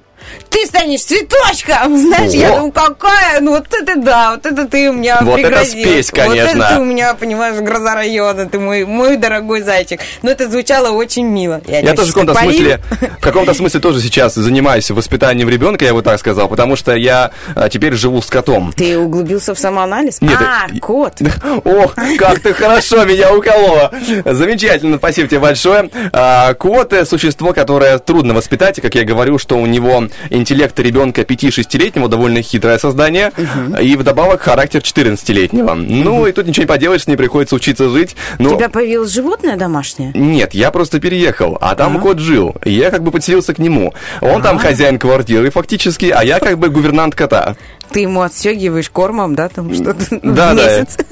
[0.49, 2.57] ты станешь цветочком, знаешь, я Во.
[2.57, 5.81] думаю, какая, ну вот это да, вот это ты у меня Вот это пригрозил.
[5.83, 6.59] спесь, конечно.
[6.59, 10.01] Вот это ты у меня, понимаешь, гроза района, ты мой, мой дорогой зайчик.
[10.23, 11.61] Но это звучало очень мило.
[11.67, 12.81] Я тебя тоже в каком-то смысле,
[13.19, 17.31] в каком-то смысле тоже сейчас занимаюсь воспитанием ребенка, я бы так сказал, потому что я
[17.55, 18.73] а, теперь живу с котом.
[18.73, 20.21] Ты углубился в самоанализ?
[20.21, 21.15] Нет, а, это- кот.
[21.65, 23.93] Ох, как ты хорошо меня уколола.
[24.25, 25.89] Замечательно, спасибо тебе большое.
[26.13, 30.79] А, Кот– это существо, которое трудно воспитать, и, как я говорю, что у него интеллект
[30.79, 33.33] ребенка 5-6-летнего, довольно хитрое создание,
[33.81, 35.75] и вдобавок характер 14-летнего.
[35.75, 38.17] Ну, и тут ничего не поделаешь, с ней приходится учиться жить.
[38.39, 38.57] У Но...
[38.57, 40.13] тебя появилось животное домашнее?
[40.15, 42.55] Нет, я просто переехал, а там кот жил.
[42.65, 43.93] И я как бы подселился к нему.
[44.21, 47.57] Он там хозяин квартиры фактически, а я как бы гувернант кота.
[47.91, 50.97] Ты ему отстегиваешь кормом, да, там что-то Да, в месяц?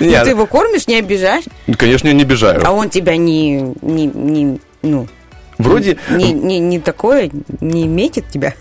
[0.00, 1.44] Ну, Ты его кормишь, не обижаешь,
[1.78, 2.60] конечно, я не обижаю.
[2.66, 5.06] а он тебя не, не, не, ну,
[5.58, 8.54] Вроде не, не, не такое, не метит тебя.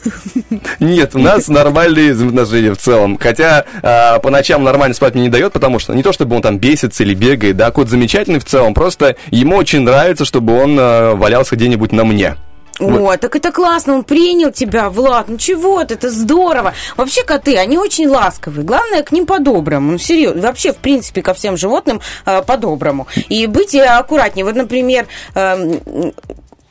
[0.79, 3.17] нет, у нас нормальные взаимоотношения в целом.
[3.19, 6.41] Хотя а, по ночам нормально спать мне не дает, потому что не то, чтобы он
[6.41, 10.77] там бесится или бегает, да, кот замечательный в целом, просто ему очень нравится, чтобы он
[10.79, 12.35] а, валялся где-нибудь на мне.
[12.79, 16.73] О, так это классно, он принял тебя, Влад, ну чего ты, это здорово.
[16.97, 21.33] Вообще коты, они очень ласковые, главное к ним по-доброму, ну серьезно, вообще в принципе ко
[21.33, 23.07] всем животным э, по-доброму.
[23.29, 25.05] И быть э, аккуратнее, вот, например,
[25.35, 26.13] эм,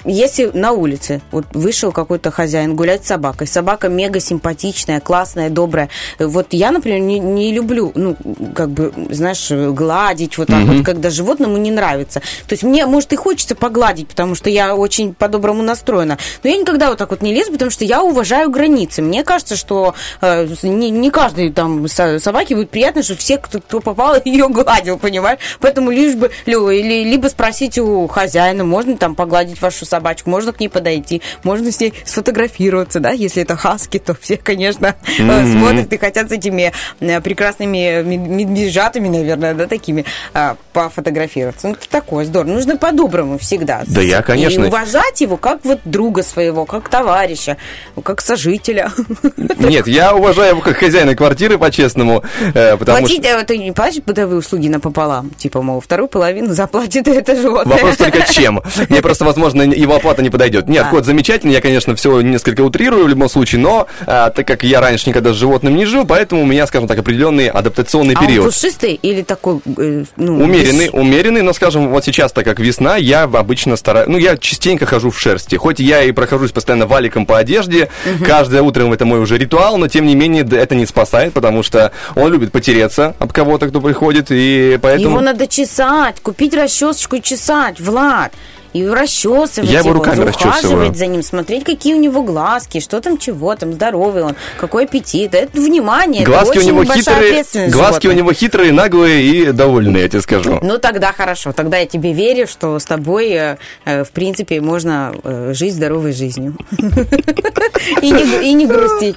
[0.04, 5.88] если на улице вот вышел какой-то хозяин гулять с собакой, собака мега симпатичная, классная, добрая.
[6.18, 8.16] Вот я, например, не, не люблю, ну,
[8.54, 12.20] как бы, знаешь, гладить вот так вот, когда животному не нравится.
[12.46, 16.18] То есть мне, может, и хочется погладить, потому что я очень по-доброму настроена.
[16.42, 19.02] Но я никогда вот так вот не лезу, потому что я уважаю границы.
[19.02, 23.60] Мне кажется, что э, не, не каждой там со- собаке будет приятно, что все, кто,
[23.60, 25.40] кто попал, ее гладил, понимаешь?
[25.60, 30.68] Поэтому лишь бы, либо спросить у хозяина, можно там погладить вашу собачку, можно к ней
[30.68, 35.52] подойти, можно с ней сфотографироваться, да, если это хаски, то все, конечно, Мгм.
[35.52, 41.68] смотрят и хотят с этими э, прекрасными мед- медвежатами, наверное, да, такими а, пофотографироваться.
[41.68, 42.52] Ну, это такое здорово.
[42.52, 43.82] Нужно по-доброму всегда.
[43.86, 44.64] Да я, конечно.
[44.64, 47.56] И уважать его как вот друга своего, как товарища,
[48.02, 48.92] как сожителя.
[49.58, 52.22] Нет, я уважаю его как хозяина квартиры, по-честному,
[52.54, 53.44] э, потому Платить, что...
[53.44, 55.30] ты не платишь бытовые услуги напополам?
[55.30, 57.74] Типа, мол, вторую половину заплатит это животное.
[57.74, 58.62] Вопрос только чем.
[58.88, 60.68] Мне просто, возможно, его оплата не подойдет.
[60.68, 64.62] Нет, кот замечательный, я, конечно, все несколько утрирую в любом случае, но а, так как
[64.62, 68.20] я раньше никогда с животным не жил, поэтому у меня, скажем так, определенный адаптационный А
[68.20, 68.46] он период.
[68.46, 70.42] пушистый или такой, э, ну...
[70.42, 74.08] Умеренный, без- умеренный, но, скажем, вот сейчас, так как весна, я обычно стараюсь...
[74.08, 75.56] Ну, я частенько хожу в шерсти.
[75.56, 77.88] Хоть я и прохожусь постоянно валиком по одежде,
[78.24, 81.92] каждое утро это мой уже ритуал, но, тем не менее, это не спасает, потому что
[82.16, 85.10] он любит потереться об кого-то, кто приходит, и поэтому...
[85.10, 88.32] Его надо чесать, купить расчесочку и чесать, Влад.
[88.72, 90.94] И расчесывать Я его руками ухаживать расчесываю.
[90.94, 95.34] за ним, смотреть, какие у него глазки, что там, чего там, здоровый он, какой аппетит.
[95.34, 100.08] Это внимание, Глазки это у него хитрые, глазки у него хитрые, наглые и довольные, я
[100.08, 100.58] тебе скажу.
[100.62, 101.52] Ну, тогда хорошо.
[101.52, 106.12] Тогда я тебе верю, что с тобой, э, э, в принципе, можно э, жить здоровой
[106.12, 106.56] жизнью.
[108.02, 109.16] И не грустить.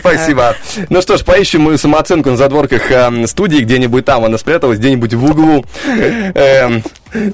[0.00, 0.54] Спасибо.
[0.90, 2.82] Ну что ж, поищем мою самооценку на задворках
[3.26, 5.64] студии, где-нибудь там она спряталась, где-нибудь в углу.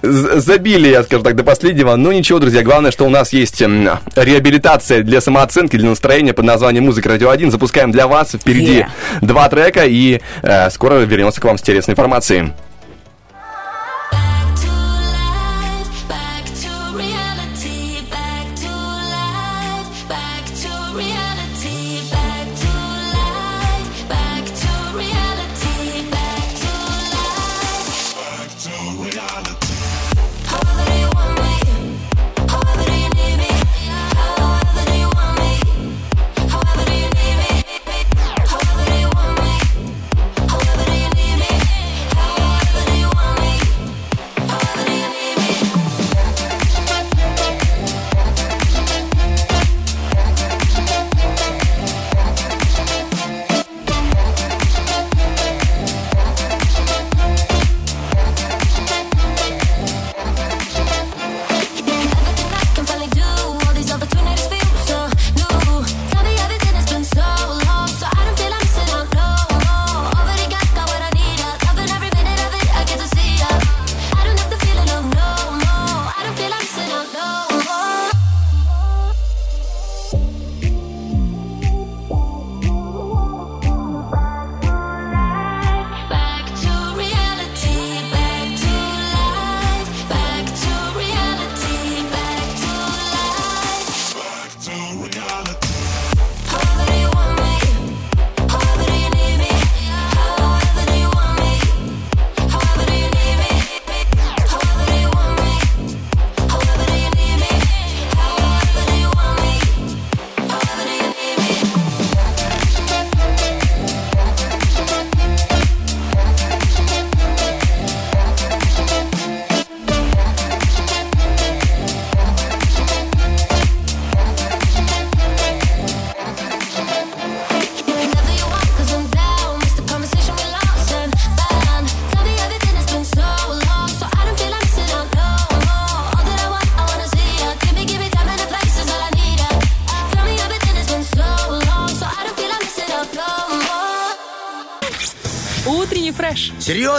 [0.02, 1.96] Забили, я скажу так, до последнего.
[1.96, 6.44] Ну ничего, друзья, главное, что у нас есть эм, реабилитация для самооценки, для настроения под
[6.44, 7.50] названием «Музыка Радио 1».
[7.50, 8.32] Запускаем для вас.
[8.32, 8.86] Впереди Yeah.
[9.20, 12.52] два трека, и э, скоро вернемся к вам с интересной информацией.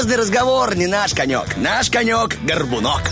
[0.04, 1.56] Серьезный разговор не наш конек.
[1.56, 3.04] Наш конек— горбунок.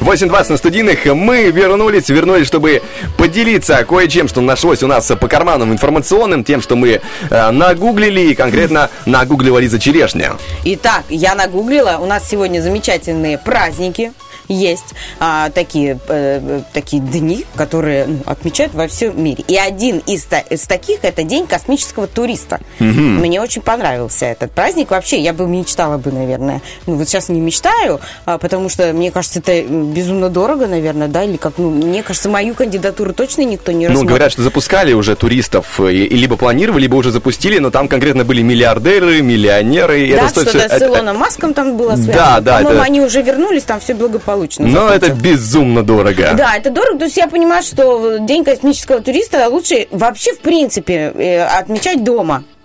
[0.00, 1.04] 8.20 на студийных.
[1.04, 2.82] Мы вернулись, вернулись, чтобы
[3.16, 8.34] поделиться кое-чем, что нашлось у нас по карманам информационным, тем, что мы э, нагуглили, и
[8.34, 10.32] конкретно нагуглила Лиза Черешня.
[10.64, 11.98] Итак, я нагуглила.
[12.00, 14.12] У нас сегодня замечательные праздники.
[14.48, 19.42] Есть а, такие, э, такие дни, которые ну, отмечают во всем мире.
[19.48, 22.60] И один из, та- из таких это День космического туриста.
[22.78, 24.90] Мне очень понравился этот праздник.
[24.90, 26.60] Вообще, я бы мечтала бы, наверное.
[26.86, 31.24] Ну, вот сейчас не мечтаю, а, потому что, мне кажется, это безумно дорого, наверное, да,
[31.24, 34.08] или как, ну, мне кажется, мою кандидатуру точно никто не Ну, рассмотрит.
[34.08, 37.88] говорят, что запускали уже туристов, э, и, и либо планировали, либо уже запустили, но там
[37.88, 40.10] конкретно были миллиардеры, миллионеры.
[40.10, 42.12] Да, это что-то всё- с это- Илоном Маском там было связано.
[42.14, 44.33] Да, да, По-моему, это- они уже вернулись, там все благополучно.
[44.72, 46.34] Но это безумно дорого.
[46.36, 46.98] Да, это дорого.
[46.98, 52.44] То есть я понимаю, что День космического туриста лучше вообще, в принципе, э, отмечать дома.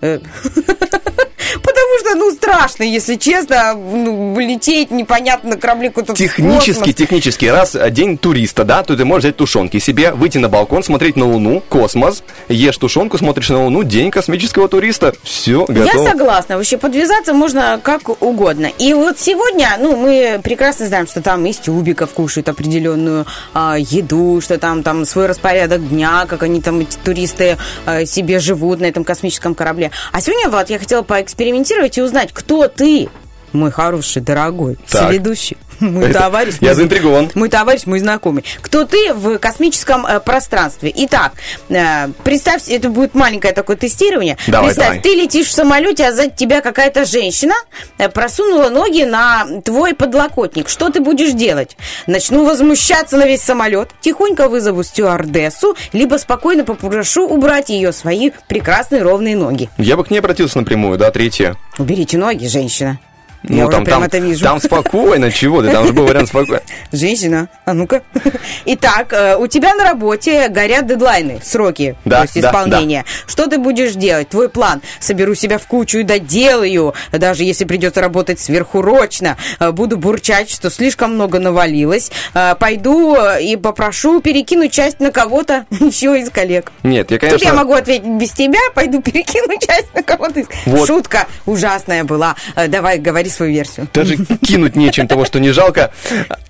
[2.10, 6.94] Просто, ну, страшно, если честно, ну, лететь непонятно на корабле в Технически, космос.
[6.94, 10.82] технически, раз э, день туриста, да, то ты можешь взять тушенки себе, выйти на балкон,
[10.82, 15.12] смотреть на Луну, космос, ешь тушенку, смотришь на Луну, день космического туриста.
[15.22, 16.04] Все, готово.
[16.04, 16.56] Я согласна.
[16.56, 18.70] Вообще подвязаться можно как угодно.
[18.78, 24.40] И вот сегодня, ну, мы прекрасно знаем, что там из тюбиков кушают определенную а, еду,
[24.40, 27.56] что там, там свой распорядок дня, как они там, эти туристы,
[27.86, 29.90] а, себе живут на этом космическом корабле.
[30.12, 33.08] А сегодня, Влад, я хотела поэкспериментировать узнать, кто ты,
[33.52, 35.02] мой хороший, дорогой, Так.
[35.08, 36.54] соведущий, мой Это- товарищ.
[36.60, 37.30] я мой- заинтригован.
[37.34, 38.44] Мой товарищ, мой знакомый.
[38.60, 40.92] Кто ты в космическом э, пространстве?
[40.94, 41.32] Итак,
[41.68, 44.36] э, представь, это будет маленькое такое тестирование.
[44.46, 45.00] Давай, Представь, давай.
[45.02, 47.54] ты летишь в самолете, а сзади тебя какая-то женщина
[47.98, 50.68] э, просунула ноги на твой подлокотник.
[50.68, 51.76] Что ты будешь делать?
[52.06, 59.02] Начну возмущаться на весь самолет, тихонько вызову стюардессу, либо спокойно попрошу убрать ее свои прекрасные
[59.02, 59.68] ровные ноги.
[59.78, 61.56] Я бы к ней обратился напрямую, да, третье.
[61.78, 62.98] Уберите ноги, женщина.
[63.42, 64.44] Ну, Я там, прям там, это вижу.
[64.44, 66.60] там спокойно, чего ты, там же был вариант спокойно.
[66.92, 68.02] Женщина, а ну-ка.
[68.66, 73.04] Итак, э, у тебя на работе горят дедлайны, сроки Да, то есть да, исполнения.
[73.26, 74.28] Что ты будешь делать?
[74.28, 74.82] Твой план.
[75.00, 79.38] Соберу себя в кучу и доделаю, даже если придется работать сверхурочно.
[79.58, 82.10] Э, Буду бурчать, что слишком много навалилось.
[82.34, 86.72] Э, Пойду и попрошу перекинуть часть на кого-то еще из коллег.
[86.82, 87.46] Нет, я, Тут конечно...
[87.46, 90.46] я могу ответить без тебя, пойду перекину часть на кого-то из...
[90.66, 90.86] Вот.
[90.86, 92.36] Шутка ужасная была.
[92.68, 93.88] Давай, говори свою версию.
[93.92, 95.92] Даже кинуть нечем того, что не жалко.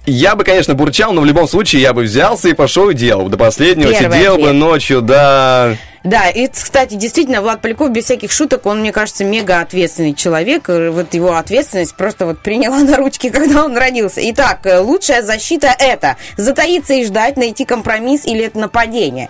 [0.06, 3.28] Я бы, конечно, бурчал, но в любом случае я бы взялся и пошел и делал.
[3.28, 4.54] До последнего Первый сидел бы ответ.
[4.54, 5.76] ночью, да.
[6.02, 10.68] Да, и, кстати, действительно, Влад Поляков, без всяких шуток, он, мне кажется, мега ответственный человек.
[10.68, 14.20] Вот его ответственность просто вот приняла на ручки, когда он родился.
[14.30, 19.28] Итак, э, лучшая защита это затаиться и ждать, найти компромисс или это нападение.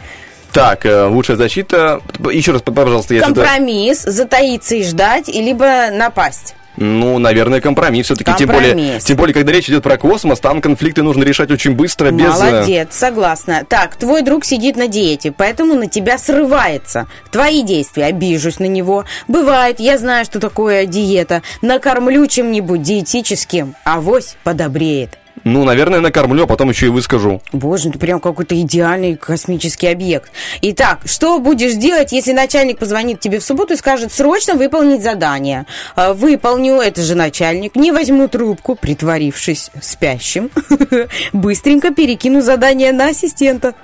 [0.52, 2.00] Так, э, лучшая защита.
[2.32, 3.22] Еще раз, пожалуйста, я.
[3.22, 6.54] Компромисс, затаиться и ждать, и либо напасть.
[6.76, 8.32] Ну, наверное, компромисс все-таки.
[8.38, 12.10] Тем более, тем более, когда речь идет про космос, там конфликты нужно решать очень быстро,
[12.10, 12.26] без...
[12.26, 13.64] э, Молодец, согласна.
[13.68, 17.06] Так, твой друг сидит на диете, поэтому на тебя срывается.
[17.30, 19.04] Твои действия, обижусь на него.
[19.28, 21.42] Бывает, я знаю, что такое диета.
[21.62, 25.19] Накормлю чем-нибудь диетическим, авось подобреет.
[25.44, 27.40] Ну, наверное, накормлю, а потом еще и выскажу.
[27.52, 30.30] Боже, ну ты прям какой-то идеальный космический объект.
[30.62, 35.66] Итак, что будешь делать, если начальник позвонит тебе в субботу и скажет срочно выполнить задание?
[35.96, 37.76] А, Выполню, это же начальник.
[37.76, 40.50] Не возьму трубку, притворившись спящим.
[41.32, 43.74] Быстренько перекину задание на ассистента.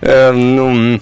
[0.00, 1.00] Э, ну,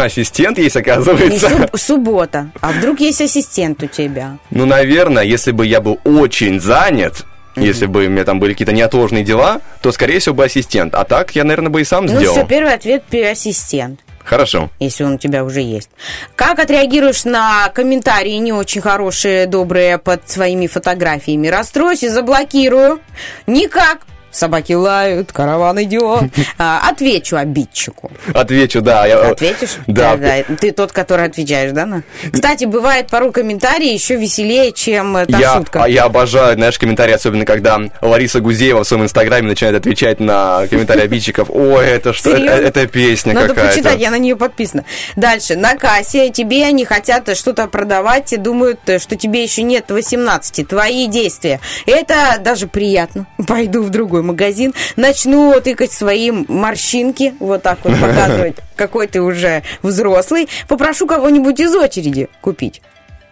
[0.00, 1.48] ассистент есть, оказывается.
[1.48, 2.50] суб- суббота.
[2.60, 4.38] А вдруг есть ассистент у тебя?
[4.50, 7.24] Ну, наверное, если бы я был очень занят,
[7.56, 10.94] если бы у меня там были какие-то неотложные дела, то, скорее всего, бы ассистент.
[10.94, 12.34] А так, я, наверное, бы и сам Ну сделал.
[12.34, 14.00] все, первый ответ– ассистент.
[14.26, 14.70] Хорошо.
[14.80, 15.88] если он у тебя уже есть.
[16.34, 21.46] Как отреагируешь на комментарии не очень хорошие, добрые под своими фотографиями?
[21.46, 23.00] Расстроюсь и заблокирую.
[23.46, 24.00] Никак.
[24.36, 26.24] Собаки лают, караван идет.
[26.58, 28.10] А, Отвечу обидчику.
[28.32, 29.06] Отвечу, да.
[29.06, 29.76] Я, Ответишь?
[29.86, 30.16] Да.
[30.60, 31.86] Ты тот, который отвечаешь, да?
[31.86, 32.02] на?
[32.32, 35.84] Кстати, бывает порой комментарии еще веселее, чем э, та Я, шутка.
[35.84, 40.66] а я обожаю, знаешь, комментарии, особенно когда Лариса Гузеева в своем инстаграме начинает отвечать на
[40.68, 41.48] комментарии обидчиков.
[41.50, 42.30] Ой, это что?
[42.30, 42.66] Это, Серьезно?
[42.66, 43.70] это песня Надо какая-то.
[43.72, 44.84] почитать, я на нее подписана.
[45.16, 45.56] Дальше.
[45.56, 50.66] На кассе тебе они хотят что-то продавать и думают, э, что тебе еще нет 18.
[50.68, 51.60] Твои действия.
[51.86, 53.26] Это даже приятно.
[53.46, 59.62] Пойду в другой магазин, начну тыкать свои морщинки, вот так вот показывать, какой ты уже
[59.82, 60.48] взрослый.
[60.68, 62.82] Попрошу кого-нибудь из очереди купить.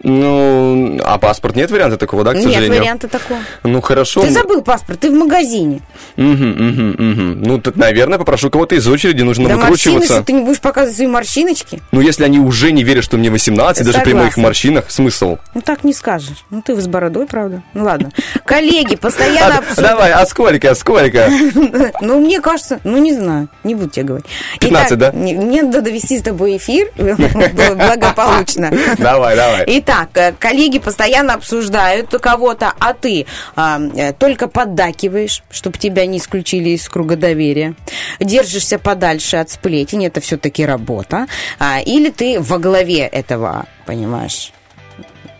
[0.03, 2.79] Ну, а паспорт нет варианта такого, да, к Нет сожалению?
[2.81, 3.39] варианта такого.
[3.63, 4.21] Ну, хорошо.
[4.21, 5.81] Ты забыл паспорт, ты в магазине.
[6.15, 7.41] Мгм, мгм, мгм.
[7.43, 10.13] Ну, так, наверное, попрошу кого-то из очереди, нужно Да морщины, выкручиваться.
[10.15, 11.81] что ты не будешь показывать свои морщиночки?
[11.91, 14.43] Ну, если они уже не верят, что мне 18, даже при моих Согласна.
[14.43, 15.37] морщинах, смысл?
[15.53, 16.45] Ну так не скажешь.
[16.51, 17.63] Ну ты с бородой, правда?
[17.73, 18.11] Ну ладно.
[18.45, 19.91] Коллеги постоянно обсуждают.
[19.97, 21.29] давай, а сколько, а сколько?
[22.01, 24.25] Ну, мне кажется, ну не знаю, не буду тебе говорить.
[24.59, 25.11] 15, Итак, да?
[25.17, 28.71] не- Мне надо довести с тобой эфир благополучно.
[28.97, 29.63] Давай, давай.
[29.85, 36.17] Итак, э, коллеги постоянно обсуждают кого-то, а ты а, э, только поддакиваешь, чтобы тебя не
[36.17, 37.75] исключили из круга доверия.
[38.19, 41.27] Держишься подальше от сплетен, это все-таки работа.
[41.59, 44.51] А, или ты во главе этого, понимаешь,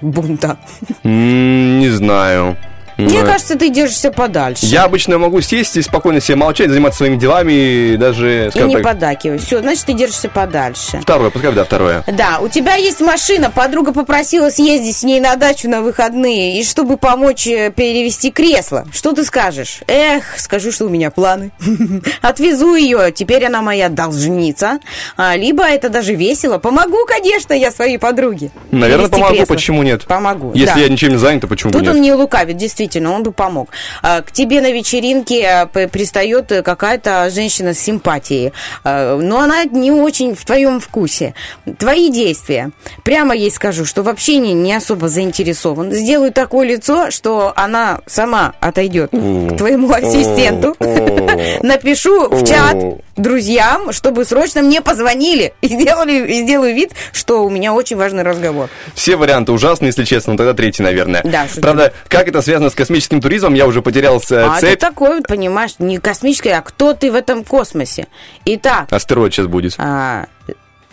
[0.02, 0.60] бунта.
[1.04, 2.56] Не знаю.
[2.98, 4.66] Мне Ну, кажется, ты держишься подальше.
[4.66, 7.54] Я обычно могу сесть и спокойно себе молчать, заниматься своими делами
[7.94, 9.38] и даже, И не так, подакивай.
[9.38, 11.00] Все, значит, ты держишься подальше.
[11.02, 12.04] второе, пускай да, второе.
[12.08, 16.64] Да, у тебя есть машина, подруга попросила съездить с ней на дачу на выходные, и
[16.64, 18.86] чтобы помочь э, перевести кресло.
[18.94, 19.82] Что ты скажешь?
[19.88, 21.52] Эх, скажу, что у меня планы.
[22.22, 24.80] Отвезу ее, теперь она моя должница.
[25.18, 26.58] А, либо это даже весело.
[26.58, 28.52] Помогу, конечно, я своей подруге.
[28.72, 29.54] Наверное, помогу, кресло.
[29.54, 30.06] почему нет?
[30.06, 30.80] Помогу, Если да.
[30.82, 31.92] я ничем не занят, то почему Тут нет?
[31.94, 33.70] он не лукавит, действительно, он бы помог.
[34.02, 39.64] А, К тебе на вечеринке а, пристает э, какая-то женщина с симпатией, А, но она
[39.66, 41.34] не очень в твоем вкусе.
[41.78, 42.72] Твои действия.
[43.04, 45.92] Прямо ей скажу, что в общении не особо заинтересован.
[45.92, 50.76] Сделаю такое лицо, что она сама отойдет к твоему ассистенту.
[51.62, 52.76] Напишу в чат
[53.16, 58.24] друзьям, чтобы срочно мне позвонили и сделали и сделаю вид, что у меня очень важный
[58.24, 58.70] разговор.
[58.94, 61.22] Все варианты ужасные, если честно, но тогда третий, наверное.
[61.24, 61.62] Да, шучу.
[61.62, 64.64] Правда, как это связано с космическим туризмом, я уже потерял А цепь.
[64.64, 68.08] это такой, понимаешь, не космический, а кто ты в этом космосе.
[68.46, 69.76] Итак, Астероид сейчас будет.
[69.78, 70.26] а,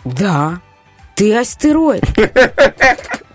[0.05, 0.59] да,
[1.15, 2.03] ты астероид.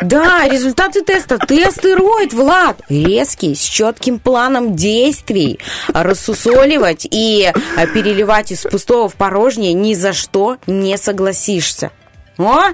[0.01, 1.39] Да, результаты теста.
[1.39, 2.81] Ты астероид, Влад.
[2.89, 5.59] Резкий, с четким планом действий.
[5.89, 11.91] Рассусоливать и а, переливать из пустого в порожнее ни за что не согласишься.
[12.39, 12.67] О,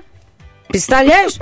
[0.68, 1.32] Представляешь?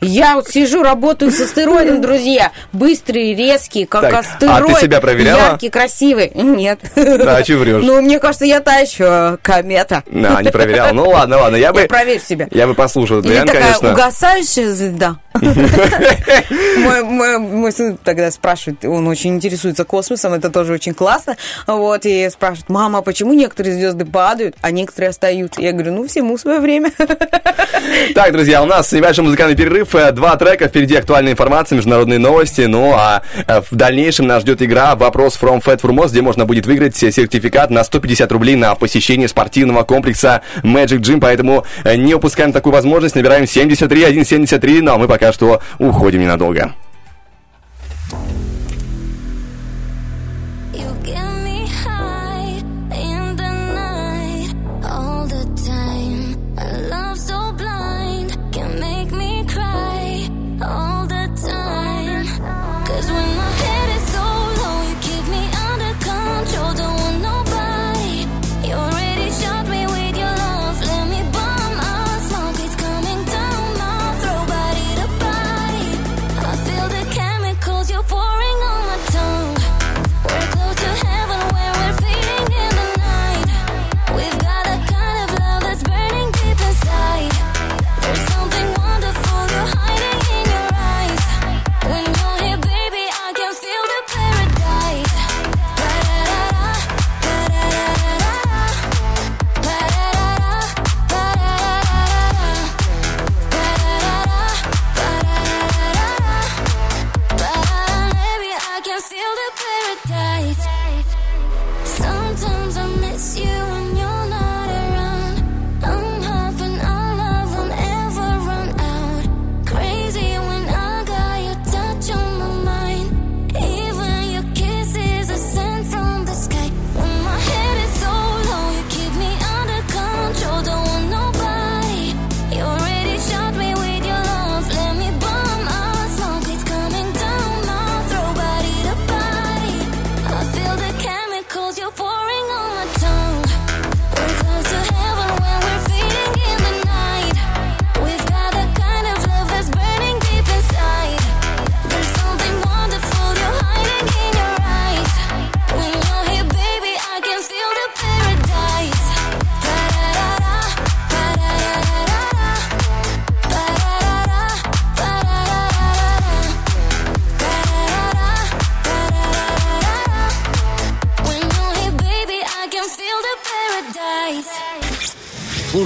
[0.00, 2.50] Я вот сижу, работаю с астероидом, друзья.
[2.72, 4.74] Быстрый, резкий, как Так, а астероид.
[4.76, 5.38] ты себя проверяла?
[5.52, 6.32] Яркий, красивый.
[6.34, 6.80] Нет.
[6.96, 7.84] Да, чё врёшь?
[7.84, 10.02] Ну, мне кажется, я та еще комета.
[10.10, 10.92] Да, не проверял.
[10.94, 11.82] Ну ладно, ладно, я бы...
[11.82, 12.48] Я проверь себя.
[12.50, 13.92] Я бы послушал Или вариант, такая конечно.
[13.92, 15.16] угасающая звезда.
[16.76, 21.36] Мой, сын тогда спрашивает, он очень интересуется космосом, это тоже очень классно.
[21.66, 25.60] Вот, и спрашивает, мама, а почему некоторые звезды падают, а некоторые остаются?
[25.60, 26.90] Я говорю, ну, всему свое время.
[28.14, 29.94] Так, друзья, у нас небольшой музыкальный перерыв.
[29.94, 32.62] э, Два трека, впереди актуальная информация, международные новости.
[32.62, 36.66] Ну, а э, в дальнейшем нас ждет игра «Вопрос from Fat Frumos», где можно будет
[36.66, 41.20] выиграть сертификат на 150 рублей на посещение спортивного комплекса Magic Gym.
[41.20, 43.14] Поэтому э, не упускаем такую возможность.
[43.14, 46.74] Набираем 73 173, ну а мы пока что уходим ненадолго.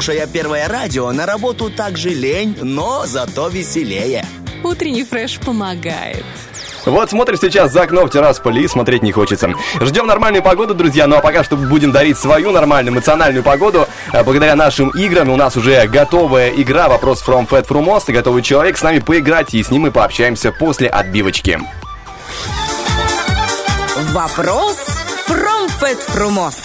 [0.04, 4.22] Слушая первое радио, на работу так же лень, но зато веселее.
[4.62, 6.26] Утренний фреш помогает.
[6.84, 9.54] Вот смотришь сейчас за окно в Тирасполе и смотреть не хочется.
[9.80, 13.88] Ждем нормальную погоду, друзья, ну а пока что будем дарить свою нормальную эмоциональную погоду.
[14.12, 18.42] Э, Благодаря нашим играм у нас уже готовая игра «Вопрос from Fat Frumos», и готовый
[18.42, 21.58] человек с нами поиграть, и с ним мы пообщаемся после отбивочки.
[24.12, 24.86] Вопрос
[25.26, 26.56] from Fat Frumos.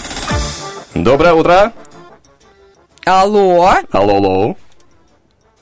[0.93, 1.71] Доброе утро.
[3.06, 3.74] Алло?
[3.91, 4.56] Алло, алло.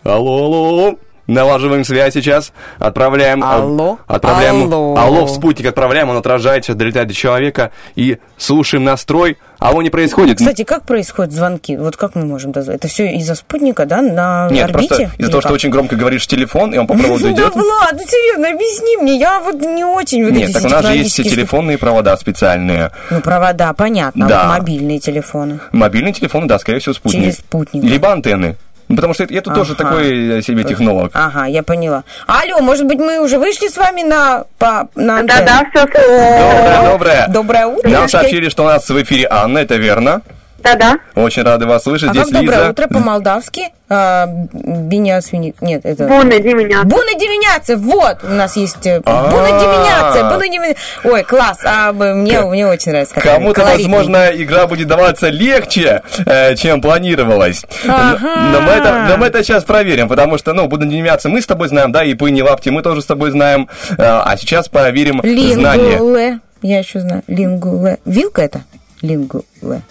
[0.03, 0.95] Алло, алло.
[1.27, 2.53] Налаживаем связь сейчас.
[2.79, 3.43] Отправляем...
[3.43, 3.99] Алло?
[4.07, 4.63] Отправляем...
[4.63, 4.95] Алло.
[4.97, 7.71] Алло, в спутник отправляем, он отражает, сейчас долетает до человека.
[7.95, 9.37] И слушаем настрой.
[9.59, 10.37] Алло, не происходит.
[10.37, 11.75] Кстати, как происходят звонки?
[11.77, 12.87] Вот как мы можем дозвониться?
[12.87, 14.87] Это все из-за спутника, да, на Нет, орбите?
[14.95, 17.55] просто из-за того, что очень громко говоришь в телефон, и он по проводу Да, идет.
[17.55, 20.85] Влад, ну серьезно, объясни мне, я вот не очень вот Нет, так у все нас
[20.85, 22.91] же есть все телефонные провода специальные.
[23.09, 24.43] Ну, провода, понятно, а Да.
[24.49, 25.59] мобильные телефоны.
[25.71, 27.21] Мобильные телефоны, да, скорее всего, спутник.
[27.23, 27.83] Через спутник.
[27.83, 28.57] Либо антенны.
[28.87, 29.83] Ну, потому что я тут тоже Ага.
[29.83, 31.11] такой э, себе технолог.
[31.13, 32.03] Ага, я поняла.
[32.25, 35.23] Алло, может быть, мы уже вышли с вами на, по, на?
[35.23, 35.85] Да-да, все.
[35.85, 37.27] Доброе, доброе.
[37.27, 37.89] Доброе утро.
[37.89, 40.21] Нам сообщили, что у нас в эфире Анна, это верно.
[40.73, 40.99] Да-да.
[41.15, 42.09] Очень рады вас слышать.
[42.09, 42.69] А Здесь как доброе Лиза.
[42.71, 43.61] утро по-молдавски?
[43.89, 44.27] А,
[45.21, 45.53] свини...
[45.61, 46.07] Нет, это...
[46.07, 46.83] Буны, Дименя.
[46.83, 49.29] Буна Девиняция, вот, у нас есть э, А.
[49.29, 50.75] Буна Девиняция, Буна Девиняция.
[51.05, 53.15] Ой, класс, а мне, мне очень нравится.
[53.15, 57.65] Кому-то, возможно, игра будет даваться легче, э, чем планировалось.
[57.87, 58.19] Ага.
[58.51, 61.41] Но, но мы это, но мы это сейчас проверим, потому что, ну, будем меняться, мы
[61.41, 63.69] с тобой знаем, да, и Пыни Лапти мы тоже с тобой знаем.
[63.91, 65.91] Э, А сейчас проверим знания.
[65.91, 66.39] Лингуле.
[66.61, 67.23] Я еще знаю.
[67.27, 67.99] Лингуле.
[68.03, 68.63] Вилка это?
[69.01, 69.81] Лингуле.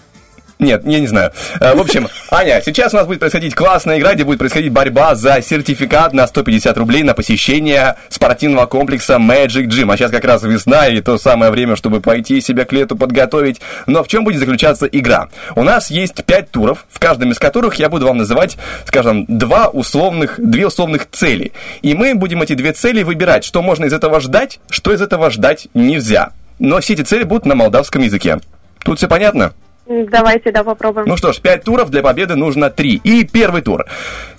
[0.59, 1.33] Нет, я не знаю.
[1.61, 5.15] Э, В общем, Аня, сейчас у нас будет происходить классная игра, где будет происходить борьба
[5.15, 9.93] за сертификат на 150 рублей на посещение спортивного комплекса Magic Gym.
[9.93, 13.61] А сейчас как раз весна и то самое время, чтобы пойти себя к лету подготовить.
[13.87, 15.29] Но в чем будет заключаться игра?
[15.55, 19.69] У нас есть 5 туров, в каждом из которых я буду вам называть, скажем, два
[19.69, 21.53] условных, две условных цели.
[21.83, 25.31] И мы будем эти две цели выбирать, что можно из этого ждать, что из этого
[25.31, 26.31] ждать нельзя.
[26.59, 28.39] Но все эти цели будут на молдавском языке.
[28.83, 29.53] Тут все понятно?
[29.87, 31.07] Давайте, да, попробуем.
[31.07, 33.01] Ну что ж, 5 туров, для победы нужно 3.
[33.05, 33.84] И первый тур.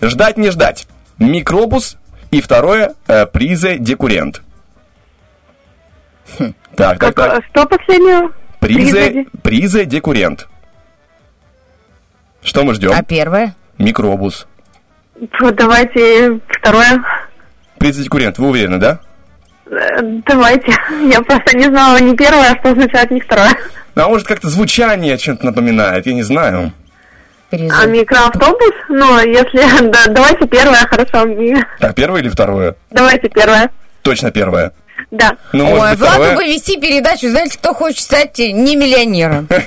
[0.01, 0.87] Ждать не ждать.
[1.19, 1.97] Микробус.
[2.31, 4.41] И второе, э, призе декурент.
[6.37, 7.39] Так, так, Как, так.
[7.39, 8.29] э, Что последнее?
[8.59, 9.25] Призе, Призы?
[9.43, 10.47] призе декурент.
[12.43, 12.91] Что мы ждем?
[12.93, 13.55] А первое?
[13.77, 14.45] Микробус.
[15.39, 17.03] Фу, Давайте второе.
[17.79, 18.99] Призе декурент, вы уверены, да?
[19.71, 20.75] Э, Давайте.
[21.11, 23.51] Я просто не знала ни первое, а что означает ни второе.
[23.95, 26.71] Ну, А может как-то звучание чем-то напоминает, я не знаю.
[27.51, 28.73] А микроавтобус?
[28.89, 29.63] Ну, если...
[29.89, 31.25] Да, давайте первое, хорошо.
[31.79, 32.75] Так, первое или второе?
[32.91, 33.69] Давайте первое.
[34.01, 34.73] Точно первое.
[35.11, 35.37] Да.
[35.53, 39.47] Ну, может Ой, быть, Владу бы вести передачу, знаете, кто хочет стать не миллионером.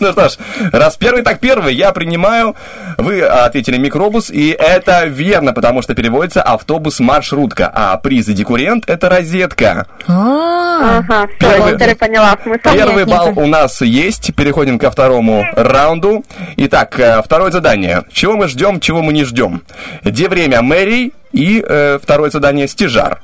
[0.00, 0.36] Ну что ж,
[0.72, 2.54] раз первый, так первый, я принимаю.
[2.96, 9.08] Вы ответили микробус, и это верно, потому что переводится автобус-маршрутка, а приз и декурент— это
[9.08, 9.86] розетка.
[10.06, 12.60] А, Ага, все, поняла смысл.
[12.72, 14.34] Первый балл у нас есть.
[14.34, 16.24] Переходим ко второму раунду.
[16.56, 18.04] Итак, э, второе задание.
[18.12, 19.62] Чего мы ждем, чего мы не ждем?
[20.04, 23.20] Где время Мэри и э, второе задание стяжар.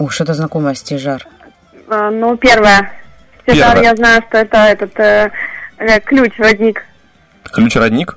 [0.00, 1.26] О, что-то знакомое стяжар.
[1.88, 2.90] А, Ну, первое.
[3.42, 3.82] Стежар, Первое.
[3.90, 5.30] я знаю, что это этот э,
[5.76, 6.82] э, ключ, родник.
[7.52, 8.16] Ключ-родник?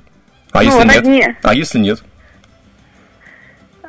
[0.52, 0.96] А Ну, если нет?
[0.96, 2.02] родни- А если нет?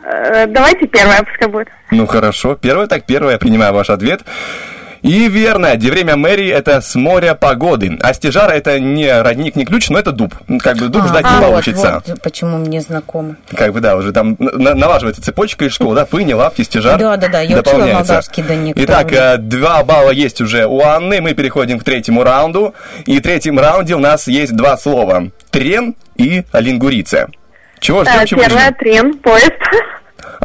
[0.03, 1.67] Э, Давайте первое пускай будет.
[1.91, 4.23] Ну хорошо, первое так первое, я принимаю ваш ответ.
[5.05, 9.63] И верно, где время Мэри это с моря погоды, а стежара это не родник, не
[9.63, 10.33] ключ, но это дуб.
[10.47, 12.01] Ну, Как бы дуб А, ждать не вот, получится.
[12.07, 13.35] вот почему мне знакомо.
[13.55, 16.97] Как бы да, уже там на- налаживается цепочка из школы, да, пыни, лапти, стежар.
[16.99, 17.95] Да-да-да, я учила дополняется.
[18.13, 22.73] молдавский до Итак, э, два балла есть уже у Анны, мы переходим к третьему раунду.
[23.05, 25.29] И в третьем раунде у нас есть два слова.
[25.51, 27.27] Трен и лингурица.
[27.79, 28.73] Чего ждем, Э, чего Первое, ждем?
[28.79, 29.51] трен, поезд.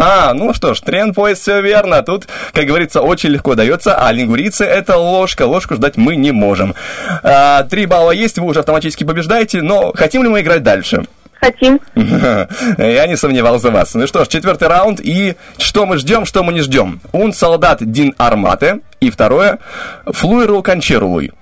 [0.01, 2.03] А, ну что ж, трен поезд, все верно.
[2.03, 5.43] Тут, как говорится, очень легко дается, а лингурицы это ложка.
[5.47, 6.75] Ложку ждать мы не можем.
[7.23, 11.05] А, Три балла есть, вы уже автоматически побеждаете, но хотим ли мы играть дальше?
[11.39, 11.81] Хотим.
[11.95, 13.95] Я не сомневался в вас.
[13.95, 15.01] Ну что ж, четвертый раунд.
[15.03, 17.01] И что мы ждем, что мы не ждем?
[17.13, 18.81] Un солдат дин армате.
[19.01, 19.59] И второе.
[20.07, 21.33] Флуиру кончерулуй.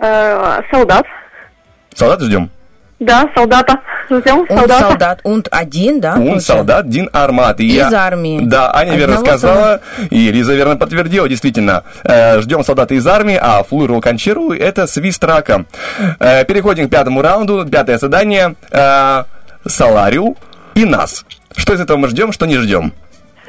[0.00, 1.06] Э, Солдат.
[1.94, 2.50] Солдат ждем.
[3.00, 3.80] Да, солдата.
[4.10, 6.12] Ждем Он солдат, он один, да?
[6.14, 6.52] Получается?
[6.52, 7.60] солдат дин армат.
[7.60, 8.40] И Из я- армии.
[8.42, 9.80] Да, Аня верно Одного сказала,
[10.10, 11.84] и Лиза верно подтвердила, действительно.
[12.04, 15.64] Э, ждем солдата из армии, а флуиру кончерулуй это свист рака.
[16.18, 17.64] Э, переходим к пятому раунду.
[17.66, 18.54] Пятое задание.
[18.70, 19.24] Э,
[19.66, 20.36] саларию
[20.74, 21.24] и нас.
[21.56, 22.92] Что из этого мы ждем, что не ждем?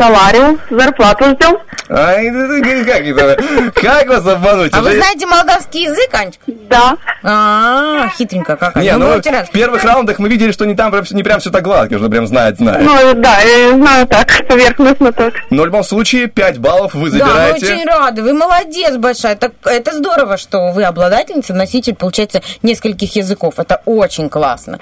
[0.01, 0.59] Салариус.
[0.71, 1.57] Зарплату ждем.
[1.89, 2.47] Ай, ну,
[2.85, 3.71] как это?
[3.73, 4.73] Как вас обмануть?
[4.73, 6.41] А вы знаете молдавский язык, Анечка?
[6.47, 6.97] Да.
[7.21, 8.83] А, хитренько какая.
[8.83, 11.51] Не, Ну, ну, в первых раундах мы видели, что не там прям, не прям все
[11.51, 12.81] так гладко, что прям знает, знает.
[12.83, 13.39] Ну, да,
[13.73, 15.33] знаю так, поверхностно так.
[15.49, 17.65] Но в любом случае, 5 баллов вы Да, мы забираете.
[17.73, 18.23] очень рады.
[18.23, 19.35] Вы молодец большая.
[19.35, 23.55] Так, это здорово, что вы обладательница, носитель, получается, нескольких языков.
[23.57, 24.79] Это очень классно.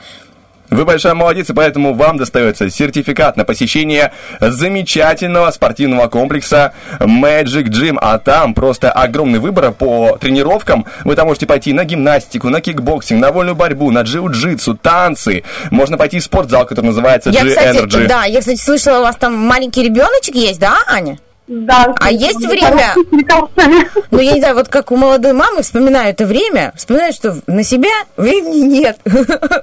[0.70, 7.98] Вы большая молодец, и поэтому вам достается сертификат на посещение замечательного спортивного комплекса Magic Gym.
[8.00, 10.86] А там просто огромный выбор по тренировкам.
[11.04, 15.44] Вы там можете пойти на гимнастику, на кикбоксинг, на вольную борьбу, на джиу-джитсу, танцы.
[15.72, 18.08] Можно пойти в спортзал, который называется Я, кстати, G-Energy.
[18.08, 21.18] да, я, кстати, слышала, у вас там маленький ребеночек есть, да, Аня?
[21.52, 21.96] Да.
[22.00, 22.94] А есть время?
[24.12, 27.64] Ну, я не знаю, вот как у молодой мамы вспоминаю это время, вспоминаю, что на
[27.64, 28.98] себя времени нет.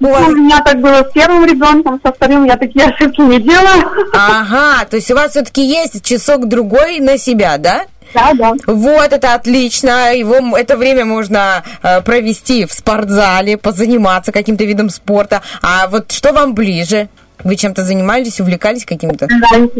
[0.01, 3.41] У вас- У меня так было с первым ребенком, со вторым я такие ошибки не
[3.41, 3.89] делаю.
[4.13, 7.83] Ага, то есть у вас все-таки есть часок-другой на себя, да?
[8.15, 8.53] Да, да.
[8.67, 10.15] Вот, это отлично.
[10.15, 15.43] Его, это время можно э, провести в спортзале, позаниматься каким-то видом спорта.
[15.63, 17.09] А вот что вам ближе?
[17.47, 19.29] Вы чем-то занимались, увлекались каким-то?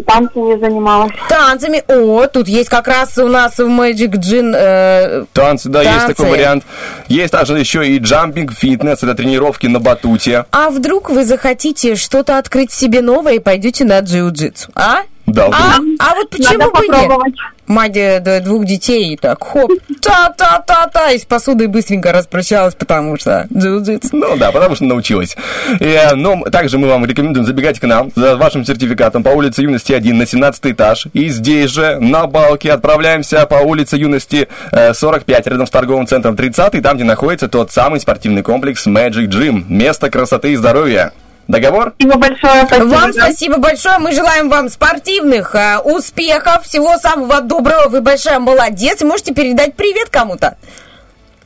[0.07, 1.11] Танцами занималась.
[1.29, 1.83] Танцами.
[1.89, 6.15] О, тут есть как раз у нас в Magic Gin э, Танцы, да, есть Танцы.
[6.15, 6.65] такой вариант.
[7.09, 10.45] Есть также еще и джампинг фитнес, это тренировки на батуте.
[10.53, 15.01] А вдруг вы захотите что-то открыть в себе новое и пойдете на джиу-джитсу, а?
[15.27, 16.91] Да, А, а вот почему Надо бы нет?
[16.93, 17.35] попробовать.
[17.67, 23.19] Мать э, д- двух детей и так хоп, та-та-та-та, и с посудой быстренько распрощалась, потому
[23.19, 24.11] что джиу-джитсу.
[24.13, 25.37] Ну да, потому что научилась.
[25.81, 29.93] И, ну, также мы вам рекомендуем забегать к нам за вашим сертификатом по улице Юности
[29.93, 31.09] 1 на 17 этаж.
[31.13, 36.37] И здесь же, на балке, отправляемся по улице Юности э, 45, рядом с торговым центром
[36.37, 39.65] 30, там, где находится тот самый спортивный комплекс Magic Gym.
[39.69, 41.13] Место красоты и здоровья.
[41.49, 41.95] Договор?
[41.99, 42.67] Спасибо большое.
[42.67, 43.23] спасибо, Вам да.
[43.25, 43.99] спасибо большое.
[43.99, 47.89] Мы желаем вам спортивных э, успехов, всего самого доброго.
[47.89, 49.01] Вы большая молодец.
[49.03, 50.57] Можете передать привет кому-то.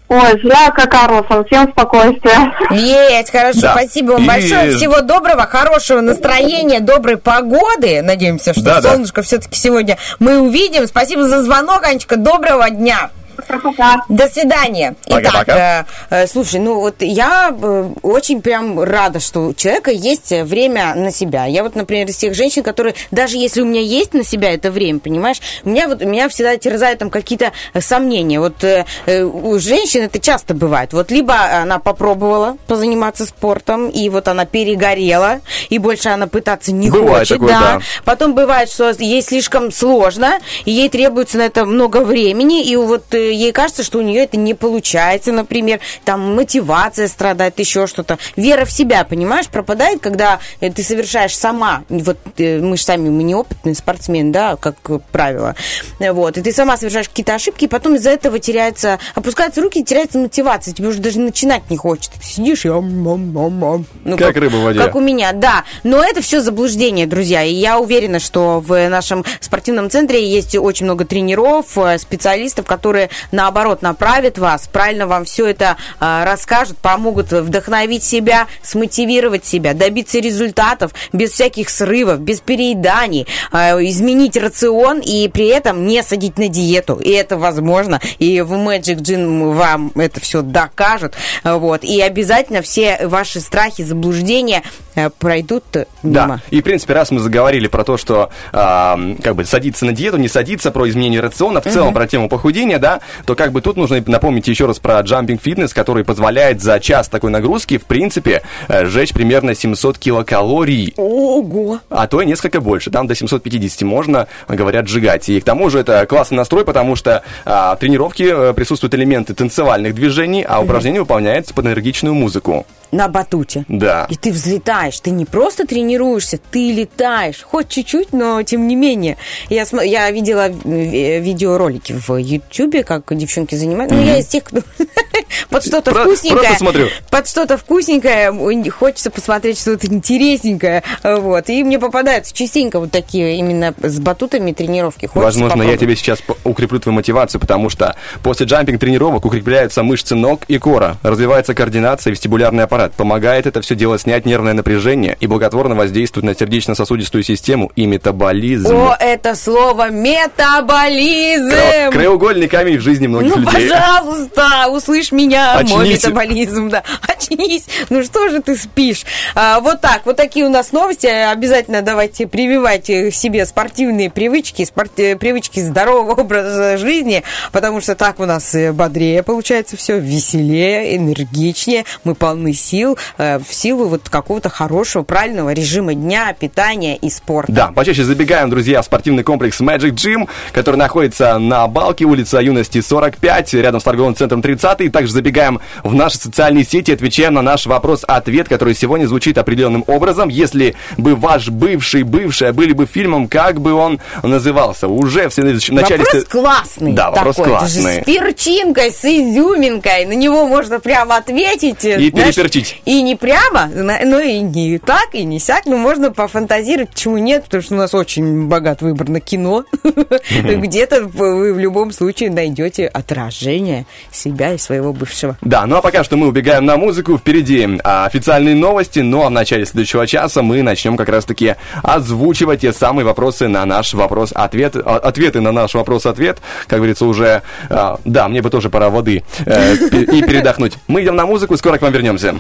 [0.09, 2.53] Ой, Зляка Карлсон, всем спокойствия.
[2.73, 3.61] Есть, хорошо.
[3.61, 3.73] Да.
[3.75, 4.77] Спасибо вам И- большое.
[4.77, 8.03] Всего доброго, хорошего настроения, доброй погоды.
[8.03, 8.91] Надеемся, что Да, да.
[8.91, 10.87] солнышко все-таки сегодня мы увидим.
[10.89, 12.17] Спасибо за звонок, Анечка.
[12.17, 13.11] Доброго дня.
[13.51, 14.05] Пока-пока.
[14.09, 14.95] До свидания.
[15.07, 20.45] Итак, Э, Слушай, ну вот я э, очень прям рада, что у человека есть э,
[20.45, 21.47] время на себя.
[21.47, 24.71] Я вот, например, из тех женщин, которые, даже если у меня есть на себя это
[24.71, 28.41] время, понимаешь, у меня вот меня всегда терзают там какие-то э, сомнения.
[28.41, 30.93] Вот э, э, у женщин это часто бывает.
[30.93, 36.91] Вот либо она попробовала позаниматься спортом, и вот она перегорела, и больше она пытаться не
[36.91, 37.39] Бывает хочет.
[37.39, 37.81] такое, да.
[38.05, 43.15] Потом бывает, что ей слишком сложно, и ей требуется на это много времени, и вот
[43.15, 48.19] э, ей кажется, что у нее это не получается, например, там мотивация страдает, еще что-то.
[48.37, 53.09] Вера в себя, понимаешь, пропадает, когда э, ты совершаешь сама, вот э, мы же сами,
[53.09, 54.77] мы неопытные спортсмены, да, как
[55.11, 55.55] правило,
[55.99, 60.19] вот, и ты сама совершаешь какие-то ошибки, и потом из-за этого теряется, опускаются руки, теряется
[60.19, 62.13] мотивация, тебе уже даже начинать не хочется.
[62.21, 63.87] Ты сидишь и ам, ам, ам, ам.
[64.05, 64.79] Ну, Как рыба в воде.
[64.79, 65.65] Как у меня, да.
[65.83, 67.43] Но это все заблуждение, друзья.
[67.43, 73.11] И я уверена, что в нашем спортивном центре есть очень много тренеров, э, специалистов, которые
[73.33, 80.19] наоборот направят вас, правильно вам все это э, расскажут, помогут вдохновить себя, смотивировать себя, добиться
[80.19, 83.57] результатов без всяких срывов, без перееданий, э,
[83.89, 86.95] изменить рацион и при этом не садить на диету.
[86.95, 88.01] И это возможно.
[88.19, 91.15] И в Magic Gym вам это все докажут.
[91.45, 91.85] Э, Вот.
[91.85, 94.63] И обязательно все ваши страхи, заблуждения
[94.95, 96.23] э, пройдут э, Да.
[96.25, 96.41] мимо.
[96.51, 100.17] И, в принципе, раз мы заговорили про то, что ам, как бы садиться на диету,
[100.17, 103.77] не садиться, про изменение рациона, в целом про тему похудения, да, то как бы тут
[103.77, 108.43] нужно напомнить еще раз про джампинг фитнес, который позволяет за час такой нагрузки, в принципе,
[108.69, 110.95] э, сжечь примерно 700 килокалорий.
[110.97, 111.81] Ого!
[111.89, 112.91] А то и несколько больше.
[112.91, 115.29] Там до 750 можно, говорят, сжигать.
[115.29, 119.35] И к тому же это классный настрой, потому что а, в тренировке э, присутствуют элементы
[119.35, 122.67] танцевальных движений, а упражнения выполняются под энергичную музыку.
[122.93, 123.65] На батуте.
[123.69, 124.07] Да.
[124.11, 127.43] И ты взлетаешь, ты не просто тренируешься, ты летаешь.
[127.43, 129.17] Хоть чуть-чуть, но тем не менее.
[129.49, 133.97] Я, я видела э, видеоролики в Ютубе, как девчонки занимаются.
[133.97, 134.61] Ну, я из тех, кто
[135.51, 136.41] под что-то вкусненькое.
[136.43, 136.89] просто смотрю.
[137.11, 138.33] Под что-то вкусненькое
[138.71, 140.83] хочется посмотреть что-то интересненькое.
[141.03, 141.49] Вот.
[141.49, 145.07] И мне попадаются частенько вот такие именно с батутами тренировки.
[145.07, 145.81] Хочется Возможно, я попробовать.
[145.81, 151.55] тебе сейчас укреплю твою мотивацию, потому что после джампинг-тренировок укрепляются мышцы ног и кора, развивается
[151.55, 152.93] координация и вестибулярный аппарат.
[152.93, 158.75] Помогает это все дело снять нервное напряжение и благотворно воздействует на сердечно-сосудистую систему и метаболизм.
[158.75, 161.51] О, это слово метаболизм!
[161.51, 163.69] Кра- Краеугольный камень в жизни многих Ну, людей.
[163.71, 166.83] пожалуйста, услышь меня, мой метаболизм, да.
[167.07, 167.67] Очнись.
[167.89, 169.05] Ну что же ты спишь?
[169.35, 171.07] А, вот так, вот такие у нас новости.
[171.07, 177.23] Обязательно давайте прививайте к себе спортивные привычки, спорт- э, привычки здорового образа жизни,
[177.53, 183.39] потому что так у нас э, бодрее получается все, веселее, энергичнее, мы полны сил, э,
[183.39, 187.53] в силу вот какого-то хорошего, правильного режима дня, питания и спорта.
[187.53, 192.80] Да, почаще забегаем, друзья, в спортивный комплекс Magic Gym, который находится на Балке, улица Юности
[192.81, 194.91] 245, рядом с торговым центром 30.
[194.93, 200.29] Также забегаем в наши социальные сети, отвечаем на наш вопрос-ответ, который сегодня звучит определенным образом.
[200.29, 204.89] Если бы ваш бывший, бывшая были бы фильмом, как бы он назывался?
[204.89, 206.05] Уже в следующем- начале...
[206.05, 206.93] Вопрос классный.
[206.93, 207.51] Да, вопрос такой.
[207.51, 208.03] Классный.
[208.03, 210.07] с перчинкой, с изюминкой.
[210.07, 211.85] На него можно прямо ответить.
[211.85, 212.81] И знаешь, переперчить.
[212.85, 215.67] И не прямо, ну и не так, и не сяк.
[215.67, 219.65] Но можно пофантазировать, почему нет, потому что у нас очень богат выбор на кино.
[220.31, 225.37] Где-то вы в любом случае найдете отражение себя и своего бывшего.
[225.41, 227.19] Да, ну а пока что мы убегаем на музыку.
[227.19, 232.61] Впереди а, официальные новости, ну а в начале следующего часа мы начнем как раз-таки озвучивать
[232.61, 234.77] те самые вопросы на наш вопрос-ответ.
[234.77, 236.39] а, Ответы на наш вопрос-ответ.
[236.67, 237.43] Как говорится, уже...
[237.69, 240.75] да, мне бы тоже пора воды э, и передохнуть.
[240.87, 242.37] Мы идем на музыку, скоро к вам вернемся.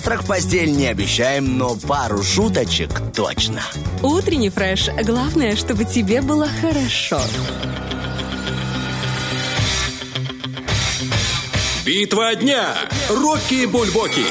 [0.00, 3.60] Завтрак в постель не обещаем, но пару шуточек точно.
[4.02, 4.88] Утренний фреш.
[5.04, 7.20] Главное, чтобы тебе было хорошо.
[11.84, 12.74] Битва дня.
[13.10, 14.24] Рокки Бульбоки.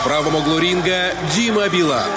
[0.00, 2.10] В правом углу ринга Дима Билан.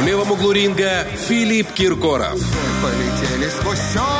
[0.00, 2.40] В левом углу ринга Филипп Киркоров.
[2.82, 4.11] Полетели сквозь окна,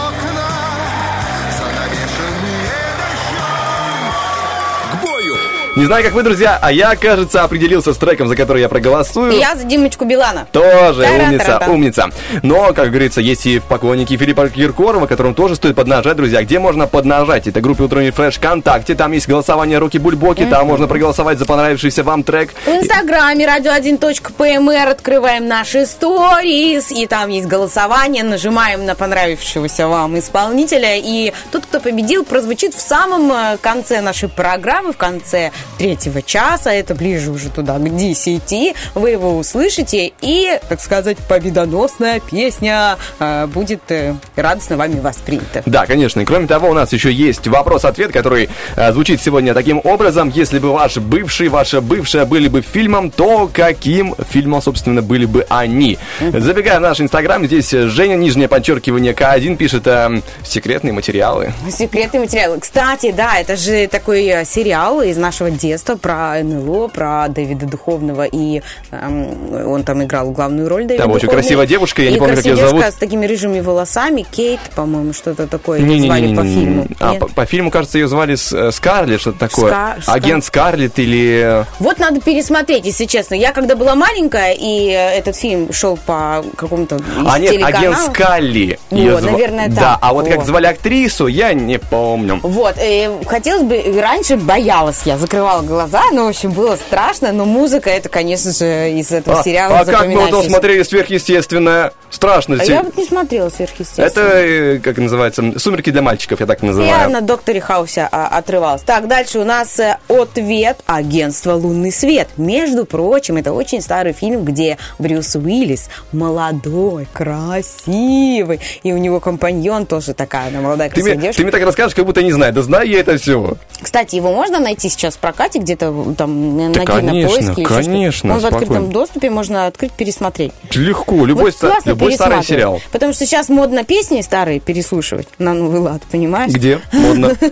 [5.75, 9.33] Не знаю, как вы, друзья, а я, кажется, определился с треком, за который я проголосую.
[9.33, 10.47] Я за Димочку Билана.
[10.53, 11.71] Тоже Тара-тара-та.
[11.71, 12.41] умница, умница.
[12.43, 16.43] Но, как говорится, есть и поклонники Филиппа Киркорова, которым тоже стоит поднажать, друзья.
[16.43, 17.47] Где можно поднажать?
[17.47, 18.95] Это группа Утренний Фреш ВКонтакте.
[18.95, 20.45] Там есть голосование Руки Бульбоки.
[20.45, 22.51] Там можно проголосовать за понравившийся вам трек.
[22.67, 30.99] В инстаграме radio1.pmr открываем наши сторис, и там есть голосование, нажимаем на понравившегося вам исполнителя,
[30.99, 36.73] и тот, кто победил, прозвучит в самом э, конце нашей программы, в конце третьего часа,
[36.73, 43.47] это ближе уже туда, к 10, вы его услышите, и, так сказать, победоносная песня э,
[43.47, 45.63] будет э, радостно вами воспринята.
[45.67, 46.21] Да, конечно.
[46.21, 50.31] И кроме того, у нас еще есть вопрос-ответ, который э, звучит сегодня таким образом.
[50.35, 55.47] Если бы ваш бывший, ваша бывшая были бы фильмом, то каким фильмом, собственно, были бы
[55.49, 55.99] они?
[56.21, 61.53] Забегая в наш инстаграм, здесь Женя, нижнее подчеркивание К1, пишет э, секретные материалы.
[61.71, 62.59] Секретный материал.
[62.59, 68.63] Кстати, да, это же такой сериал из нашего детства про НЛО, про Дэвида Духовного, и
[68.91, 71.43] эм, он там играл главную роль Дэвида Там очень Духовный.
[71.43, 72.85] красивая девушка, я не И помню, как ее зовут.
[72.85, 76.35] с такими рыжими волосами, Кейт, по-моему, что-то такое ее Не-не-не-не-не.
[76.35, 76.87] звали по фильму.
[77.01, 79.73] А, по, по фильму, кажется, ее звали э, Скарлетт, что-то такое.
[79.73, 81.65] Ска- Агент Скарлетт или...
[81.79, 83.35] Вот надо пересмотреть, если честно.
[83.35, 87.97] Я когда была маленькая, и э, этот фильм шел по какому-то А нет, агент.
[87.99, 88.79] Скалли.
[88.91, 89.99] Вот, её зва- наверное, Да, так.
[90.01, 90.47] а вот как Вот.
[90.47, 92.41] звали актрису, я не помню.
[92.43, 97.45] Вот, э, хотелось бы, раньше боялась я, закрывала глаза, ну, в общем, было страшно, но
[97.45, 100.49] музыка, это, конечно же, из этого А, сериала а как мы запоминающаяся.
[100.49, 101.93] смотрели сверхъестественное?
[102.11, 102.59] Страшно.
[102.61, 104.05] А я вот не смотрела сверхъестественно.
[104.05, 106.91] Это, э, как называется, сумерки для мальчиков, я так называю.
[106.91, 108.83] Я на докторе Хаусе а, отрывалась.
[108.83, 112.29] Так, дальше у нас э, ответ агентства «Лунный свет».
[112.37, 119.87] Между прочим, это очень старый фильм, где Брюс Уиллис молодой, красивый, и у него компаньон
[119.87, 121.39] тоже такая, она молодая, Ты красивая мне, девушка.
[121.39, 122.53] ты мне так расскажешь, как будто не знаю.
[122.53, 123.57] Да знаю я это все.
[123.81, 127.65] Кстати, его можно найти сейчас в прокате где-то там Да, на конечно, кинопоиске?
[127.65, 130.53] конечно, Он в открытом доступе, можно открыть, пересмотреть.
[130.75, 132.81] Легко, любой, Вот ста- любой старый сериал.
[132.93, 136.53] Потому что сейчас модно песни старые переслушивать на новый лад, понимаешь?
[136.53, 136.81] Где?
[136.93, 137.33] Модно.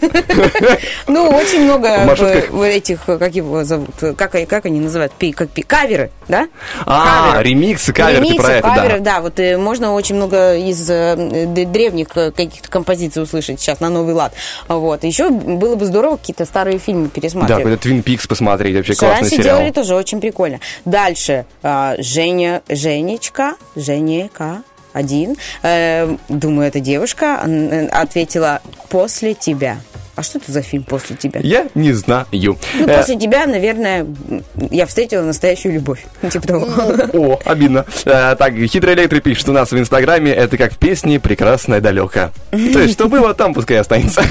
[1.07, 1.89] Ну, очень много
[2.65, 5.13] этих, как его зовут, как, они- называют,
[5.67, 6.49] каверы, да?
[6.87, 9.21] А, ремиксы, каверы, ты про это, да.
[9.21, 14.15] Вот э, можно очень много из э, древних э, каких-то композиций услышать сейчас на новый
[14.15, 14.33] лад.
[14.69, 15.05] Вот.
[15.05, 17.70] Еще было бы здорово какие-то старые фильмы пересматривать.
[17.71, 19.59] Какой-то Твин Пикс посмотреть, вообще Что классный сериал.
[19.59, 20.61] делали тоже очень прикольно.
[20.85, 24.63] Дальше а, Женя, Женечка, Женека
[24.93, 25.37] один.
[25.63, 27.41] Э, думаю, эта девушка
[27.93, 29.79] ответила после тебя.
[30.17, 31.41] А что это за фильм после тебя?
[31.43, 32.27] Я не знаю.
[32.33, 34.05] Ну, Э, после тебя, наверное,
[34.71, 36.05] я встретила настоящую любовь.
[36.31, 36.67] Типа того.
[37.13, 37.87] О, обидно.
[38.05, 42.31] Э, так, хитрый электрик пишет у нас в Инстаграме, это как в песне «Прекрасное далеко».
[42.51, 44.23] То есть, что было, там пускай останется.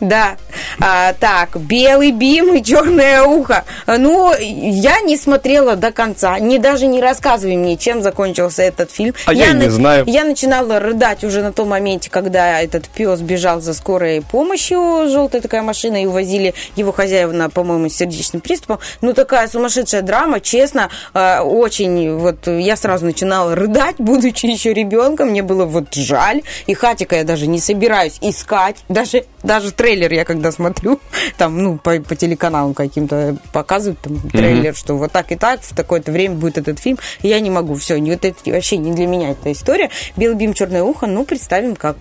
[0.00, 0.36] Да.
[0.80, 3.64] А, так, белый бим и черное ухо.
[3.86, 6.38] Ну, я не смотрела до конца.
[6.38, 9.14] Не даже не рассказывай мне, чем закончился этот фильм.
[9.26, 10.04] А я и не на- знаю.
[10.06, 15.42] Я начинала рыдать уже на том моменте, когда этот пес бежал за скорой помощью, желтая
[15.42, 18.78] такая машина, и увозили его хозяева на, по-моему, с сердечным приступом.
[19.00, 25.28] Ну, такая сумасшедшая драма, честно, э, очень, вот, я сразу начинала рыдать, будучи еще ребенком,
[25.30, 30.24] мне было вот жаль, и Хатика я даже не собираюсь искать, даже, даже трейлер я
[30.24, 31.00] когда смотрю,
[31.36, 35.74] там, ну, по, по телеканалам каким-то показывают там трейлер, что вот так и так, в
[35.74, 38.92] такое-то время будет этот фильм, и я не могу, все, не, вот это вообще не
[38.92, 39.90] для меня эта история.
[40.16, 41.96] Белый бим, черное ухо, ну, представим, как,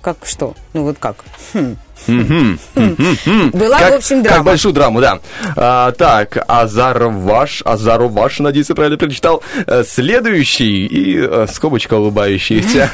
[0.00, 1.24] как что, ну, вот как.
[1.52, 1.76] Хм.
[2.06, 4.36] Была, в общем, драма.
[4.36, 5.20] Как большую драму, да.
[5.56, 9.42] А, так, Азаров ваш, Азаров ваш, надеюсь, я правильно прочитал.
[9.66, 12.90] Э, Следующий и э, скобочка улыбающаяся.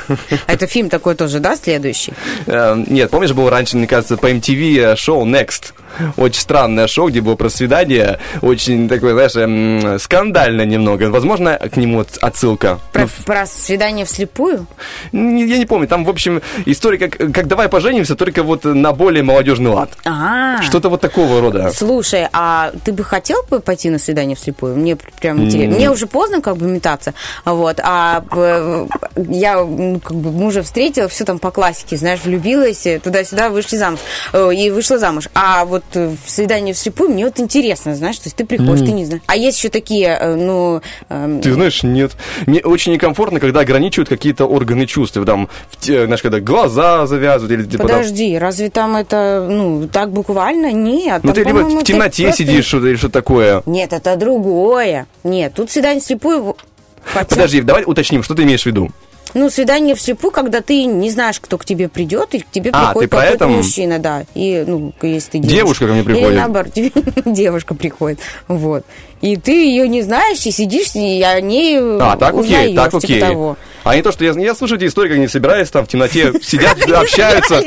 [0.47, 2.13] А это фильм такой тоже, да, следующий?
[2.47, 5.73] Э, Нет, помнишь, было раньше, мне кажется, по MTV шоу Next?
[6.17, 11.05] Очень странное шоу, где было про свидание, очень такое, знаешь, эм, скандально немного.
[11.05, 12.81] Возможно, к нему от- отсылка.
[12.93, 14.67] Про, про свидание вслепую?
[15.13, 15.21] Я
[15.59, 19.71] не помню, там, в общем, история как, как «Давай поженимся», только вот на более молодежный
[19.71, 19.91] лад.
[20.05, 21.71] А, Что-то вот такого рода.
[21.75, 24.77] Слушай, а ты бы хотел бы пойти на свидание вслепую?
[24.77, 25.75] Мне пр- прям интересно.
[25.77, 27.15] Мне уже поздно как бы метаться,
[27.45, 28.87] вот, а э,
[29.29, 29.55] я
[30.03, 34.01] как бы мужа встретила, все там по классике, знаешь, влюбилась, э, туда-сюда, вышли замуж,
[34.33, 35.29] э, и вышла замуж.
[35.35, 39.05] А вот в свидание вслепую мне вот интересно, знаешь, то есть ты приходишь, ты не
[39.05, 39.23] знаешь.
[39.27, 40.81] А есть еще такие, ну...
[41.09, 42.13] эм, Ты знаешь, нет.
[42.47, 45.19] Мне очень некомфортно, когда ограничивают какие-то органы чувств.
[45.25, 45.49] Там,
[45.81, 50.73] знаешь, когда глаза завязывают или типа там- Подожди, разве там это, ну, так буквально?
[50.73, 51.23] Нет.
[51.23, 53.63] Ну там, ты либо в темноте просто- сидишь что-то или что такое.
[53.67, 55.07] Нет, это другое.
[55.23, 56.57] Нет, тут свидание вслепую...
[57.05, 57.27] Хотя...
[57.37, 58.91] Подожди, давай уточним, что ты имеешь в виду.
[59.35, 62.87] Ну, свидание вслепую, когда ты не знаешь, кто к тебе придет, и к тебе А,
[62.87, 63.57] приходит какой-то поэтому?
[63.57, 64.25] мужчина, да.
[64.35, 65.57] И, ну, если ты девушка.
[65.57, 66.29] Девушка ко мне приходит.
[66.31, 66.73] Или наоборот,
[67.27, 68.21] девушка приходит.
[68.49, 68.85] Вот.
[69.21, 72.99] И ты ее не знаешь, и сидишь, и о ней А, так окей, так типа
[72.99, 73.21] окей.
[73.21, 73.57] того.
[73.83, 76.33] А не то, что я, я слышу эти истории, как они собираются там в темноте,
[76.43, 77.63] сидят, общаются,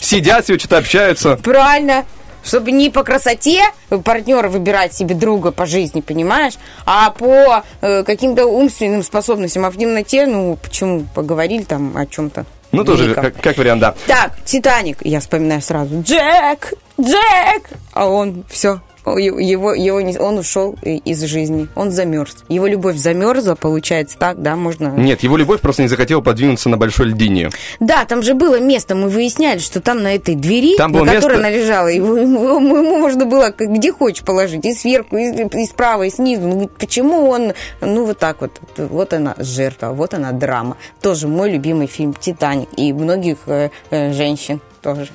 [0.00, 1.36] сидят себе, что-то общаются.
[1.36, 2.04] Правильно.
[2.44, 3.62] Чтобы не по красоте
[4.04, 6.54] партнера выбирать себе друга по жизни, понимаешь,
[6.84, 9.64] а по э, каким-то умственным способностям.
[9.64, 12.44] А в темноте, ну, почему поговорили там о чем-то.
[12.72, 13.94] Ну, тоже как, как вариант, да.
[14.06, 16.02] Так, Титаник, я вспоминаю сразу.
[16.02, 16.74] Джек!
[17.00, 17.70] Джек!
[17.92, 18.80] А он все.
[19.06, 21.68] Его, его не, он ушел из жизни.
[21.74, 22.36] Он замерз.
[22.48, 24.88] Его любовь замерзла, получается так, да, можно.
[24.88, 27.50] Нет, его любовь просто не захотела подвинуться на большой льдине.
[27.80, 31.14] Да, там же было место, мы выясняли, что там на этой двери, Там на которой
[31.14, 35.66] место- она лежала, его, ему, ему можно было где хочешь положить, и сверху, и, и
[35.66, 36.46] справа, и снизу.
[36.48, 38.52] Ну, почему он, ну, вот так вот.
[38.76, 40.76] Вот она жертва, вот она драма.
[41.00, 42.68] Тоже мой любимый фильм «Титаник».
[42.76, 45.08] И многих э, э, женщин тоже.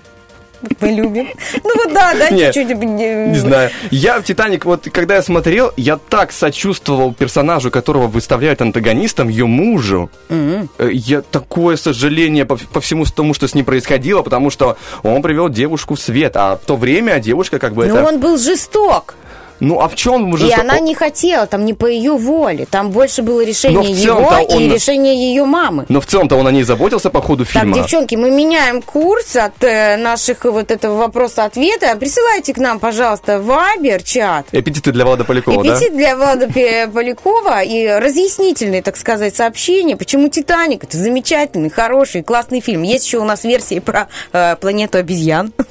[0.81, 1.27] Мы любим.
[1.64, 2.69] Ну вот да, да, чуть-чуть.
[2.69, 3.72] Не знаю.
[3.91, 9.45] Я в «Титаник», вот когда я смотрел, я так сочувствовал персонажу, которого выставляют антагонистом, ее
[9.45, 10.10] мужу.
[10.30, 15.22] Э, Я такое сожаление по, по всему тому, что с ним происходило, потому что он
[15.22, 18.03] привел девушку в свет, а в то время девушка как бы это...
[18.03, 19.15] он был жесток.
[19.60, 20.48] Ну, а в чем уже...
[20.48, 22.65] И она не хотела, там не по ее воле.
[22.69, 25.86] Там больше было решение его целом-то и он- решение ее мамы.
[25.90, 27.73] Но в целом-то он о ней заботился по ходу фильма.
[27.76, 31.95] Так, девчонки, мы меняем курс от э, наших вот этого вопроса-ответа.
[31.98, 34.45] Присылайте к нам, пожалуйста, вайбер, чат.
[34.52, 35.73] Эпитеты для Влада Полякова, да?
[35.73, 42.61] Аппетит для Влада Полякова и разъяснительные, так сказать, сообщения, почему «Титаник»— это замечательный, хороший, классный
[42.61, 42.84] фильм.
[42.84, 45.52] Есть еще у нас версии про э, планету обезьян.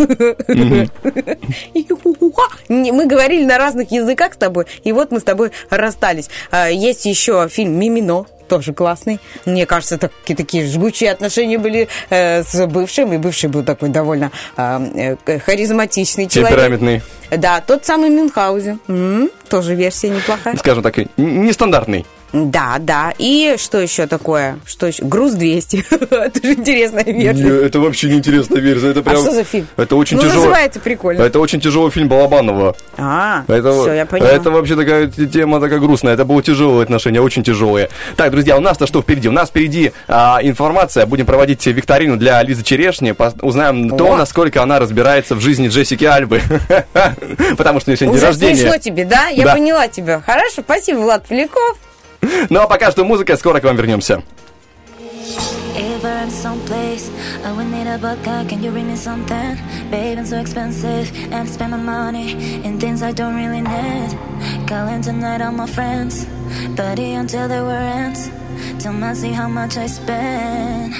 [2.68, 6.28] Мы говорили на разных языках с тобой, и вот мы с тобой расстались.
[6.50, 9.20] А, Есть еще фильм «Мимино», тоже классный.
[9.44, 14.30] Мне кажется, такие, такие жгучие отношения были э, с бывшим, и бывший был такой довольно
[14.56, 16.52] э, э, харизматичный человек.
[16.52, 18.80] Темпераментный, Да, тот самый Мюнхгаузен.
[18.88, 20.56] М, тоже версия неплохая.
[20.56, 22.06] скажем так, нестандартный.
[22.32, 23.12] Да, да.
[23.18, 24.58] И что еще такое?
[24.66, 25.04] Что еще?
[25.04, 25.84] Груз 200.
[26.10, 27.64] Это же интересная версия.
[27.64, 28.88] это вообще неинтересная версия.
[28.90, 29.66] Это А что за фильм?
[29.76, 30.36] Это очень ну, тяжело.
[30.44, 31.22] называется прикольно.
[31.22, 32.76] Это очень тяжелый фильм Балабанова.
[32.98, 34.28] А, Это, все, я поняла.
[34.30, 36.14] это вообще такая тема такая грустная.
[36.14, 37.88] Это было тяжелые отношения, очень тяжелые.
[38.16, 39.28] Так, друзья, у нас-то что впереди?
[39.28, 41.06] У нас впереди а, информация.
[41.06, 43.12] Будем проводить викторину для Лизы Черешни.
[43.12, 44.16] Пос- Узнаем то, О.
[44.16, 46.42] насколько она разбирается в жизни Джессики Альбы.
[47.56, 48.78] Потому что у нее сегодня день Уже смешно рождения.
[48.78, 49.28] тебе, да?
[49.28, 49.54] Я Да.
[49.54, 50.20] поняла тебя.
[50.24, 51.76] Хорошо, спасибо, Влад Поляков.
[52.50, 53.36] Ну а пока что музыка.
[53.36, 54.22] Скоро к вам вернемся.
[55.80, 57.08] If I'm someplace,
[57.44, 58.48] I would need a bucket.
[58.48, 59.56] Can you bring me something?
[59.92, 62.32] Babe, it's so expensive, and I spend my money
[62.66, 64.10] in things I don't really need.
[64.66, 66.26] Calling tonight all my friends,
[66.76, 68.28] buddy until they were ends.
[68.82, 70.94] Tell me see how much I spend.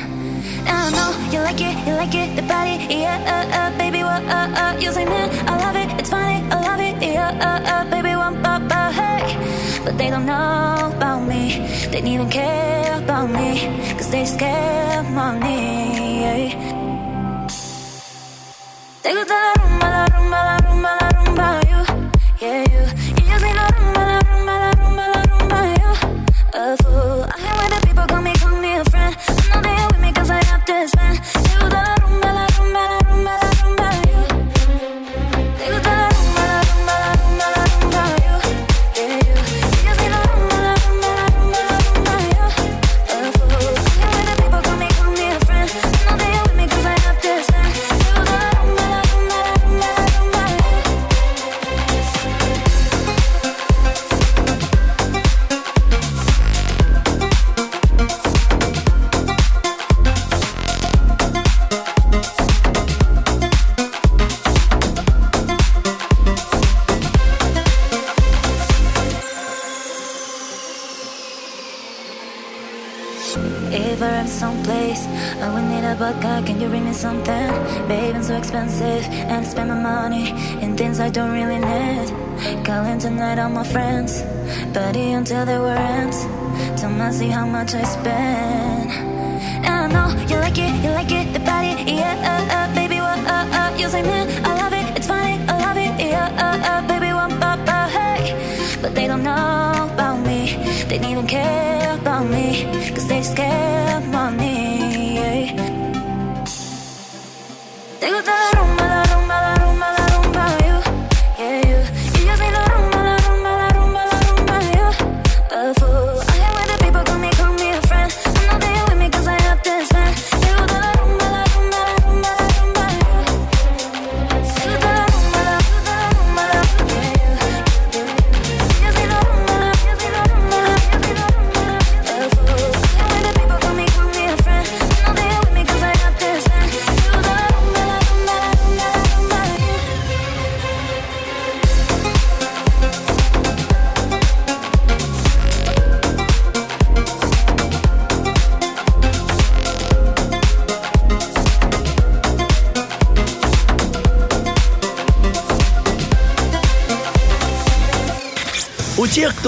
[0.66, 4.22] I know you like it, you like it, the body, yeah, uh, uh, baby, what,
[4.22, 7.72] uh, uh, you say, man, I love it, it's funny, I love it, yeah, uh,
[7.72, 8.36] uh, baby, one,
[8.92, 9.82] hey.
[9.84, 14.67] But they don't know about me, they don't even care about me, cause they scared
[15.10, 16.56] money.
[19.02, 21.80] Te gusta la rumba, la rumba, la rumba, la rumba, you,
[22.40, 22.82] yeah, you.
[23.16, 25.92] You just need la rumba, la rumba, la rumba, la rumba, you.
[26.54, 27.26] A fool.
[27.34, 29.16] I hang with the people, call me, call me a friend.
[29.52, 31.47] I know they with me 'cause I have to spend.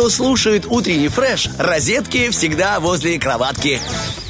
[0.00, 3.78] Кто слушает утренний фреш, розетки всегда возле кроватки.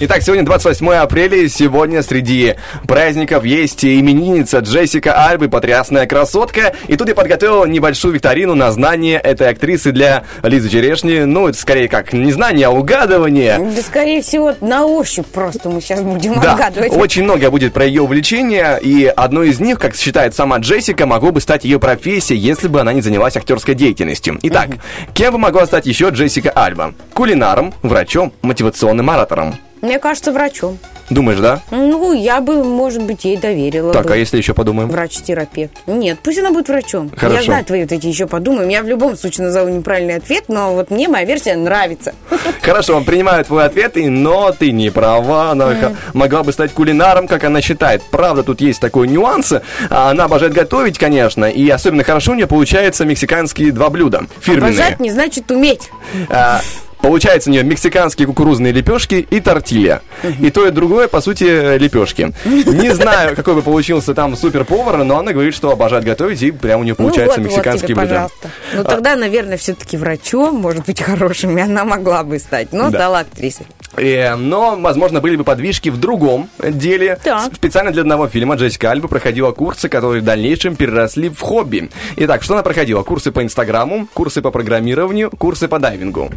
[0.03, 2.55] Итак, сегодня 28 апреля, и сегодня среди
[2.89, 6.73] праздников есть именинница Джессика Альбы, потрясная красотка.
[6.89, 11.25] И тут я подготовил небольшую викторину на знание этой актрисы для Лизы Черешни.
[11.25, 13.59] Ну, это скорее как не знание, а угадывание.
[13.59, 16.97] Да, скорее всего, на ощупь просто мы сейчас будем Да, отгадывать.
[16.97, 21.31] очень много будет про ее увлечения, и одно из них, как считает сама Джессика, могло
[21.31, 24.39] бы стать ее профессией, если бы она не занялась актерской деятельностью.
[24.41, 24.71] Итак,
[25.13, 26.95] кем бы могла стать еще Джессика Альба?
[27.13, 29.57] Кулинаром, врачом, мотивационным оратором.
[29.81, 30.79] Мне кажется, врачом.
[31.09, 31.61] Думаешь, да?
[31.73, 34.13] Ну, я бы, может быть, ей доверила Так, бы.
[34.13, 34.89] а если еще подумаем?
[34.91, 35.73] Врач-терапевт.
[35.89, 37.11] Нет, пусть она будет врачом.
[37.17, 37.37] Хорошо.
[37.39, 38.69] Я знаю твои вот эти еще подумаем.
[38.69, 42.15] Я в любом случае назову неправильный ответ, но вот мне моя версия нравится.
[42.63, 45.51] Хорошо, принимаю твой ответ, но ты не права.
[45.51, 45.75] Она
[46.15, 48.03] могла бы стать кулинаром, как она считает.
[48.11, 49.53] Правда, тут есть такой нюанс.
[49.91, 54.27] А, Она обожает готовить, конечно, и особенно хорошо у нее получаются мексиканские два блюда.
[54.41, 54.75] Фирменные.
[54.75, 55.91] Обожать не значит уметь.
[56.29, 56.61] А,
[57.03, 60.03] Получается у нее мексиканские кукурузные лепешки и тортилья.
[60.41, 62.33] И то, и другое, по сути, лепешки.
[62.45, 66.81] Не знаю, какой бы получился там супер-повар, но она говорит, что обожает готовить, и прям
[66.81, 68.31] у нее получаются ну, вот, мексиканские вот тебе, блюда.
[68.31, 68.51] пожалуйста.
[68.75, 72.99] Ну, тогда, наверное, все-таки врачом, может быть, хорошим, и она могла бы стать, но Да.
[72.99, 73.67] стала актрисой.
[73.97, 77.19] Э, но, возможно, были бы подвижки в другом деле.
[77.25, 77.55] Так.
[77.55, 81.91] Специально для одного фильма Джессика Альба проходила курсы, которые в дальнейшем переросли в хобби.
[82.17, 83.03] Итак, что она проходила?
[83.03, 86.31] Курсы по Инстаграму, курсы по программированию, курсы по дайвингу.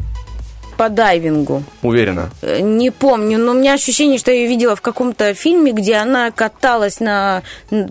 [0.77, 1.63] По дайвингу.
[1.81, 2.29] Уверена.
[2.41, 5.95] Э, Не помню, но у меня ощущение, что я ее видела в каком-то фильме, где
[5.95, 7.43] она каталась на,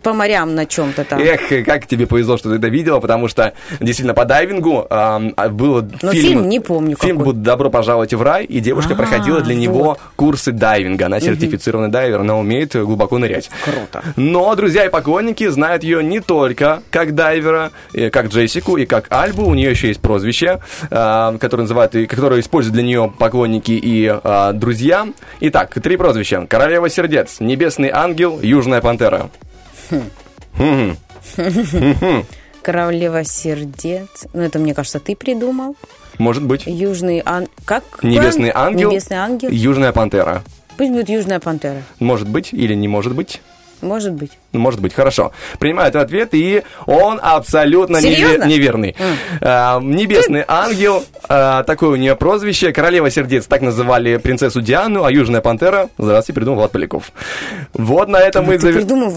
[0.02, 1.20] по морям на чем-то там.
[1.20, 5.48] Эх, как тебе повезло, что ты это видела, потому что действительно по дайвингу ам, а,
[5.48, 7.32] было Но фильм не помню Фильм какой.
[7.32, 9.98] будет «Добро пожаловать в рай», и девушка А, проходила для него вот.
[10.16, 11.06] курсы дайвинга.
[11.06, 13.50] Она сертифицированный дайвер, она умеет э, глубоко нырять.
[13.64, 14.02] Круто.
[14.16, 19.06] Но друзья и поклонники знают ее не только как дайвера, э, как Джессику и как
[19.10, 19.44] Альбу.
[19.44, 20.60] У нее еще есть прозвище,
[20.90, 25.08] а, которое называют, и которое используют для нее поклонники и а, друзья.
[25.40, 26.46] Итак, три прозвища.
[26.46, 29.30] Королева сердец, Небесный ангел, Южная пантера.
[32.62, 34.26] Королева сердец.
[34.32, 35.76] Ну, это, мне кажется, ты придумал.
[36.18, 36.64] Может быть.
[36.66, 37.48] Южный ан...
[37.64, 37.84] Как?
[38.02, 39.50] Небесный ангел, Небесный ангел.
[39.50, 40.42] Южная пантера.
[40.76, 41.82] Пусть будет Южная пантера.
[41.98, 43.40] Может быть или не может быть?
[43.80, 44.32] Может быть.
[44.52, 45.32] Ну, Может быть, хорошо.
[45.58, 48.94] Принимаю этот ответ, и он абсолютно неве- неверный.
[49.40, 52.72] А, небесный ангел, а, такое у нее прозвище.
[52.72, 57.12] Королева сердец, так называли принцессу Диану, а Южная пантера, здравствуйте, придумал Влад Поляков.
[57.72, 58.58] Вот на этом мы...
[58.58, 59.10] Ты придумал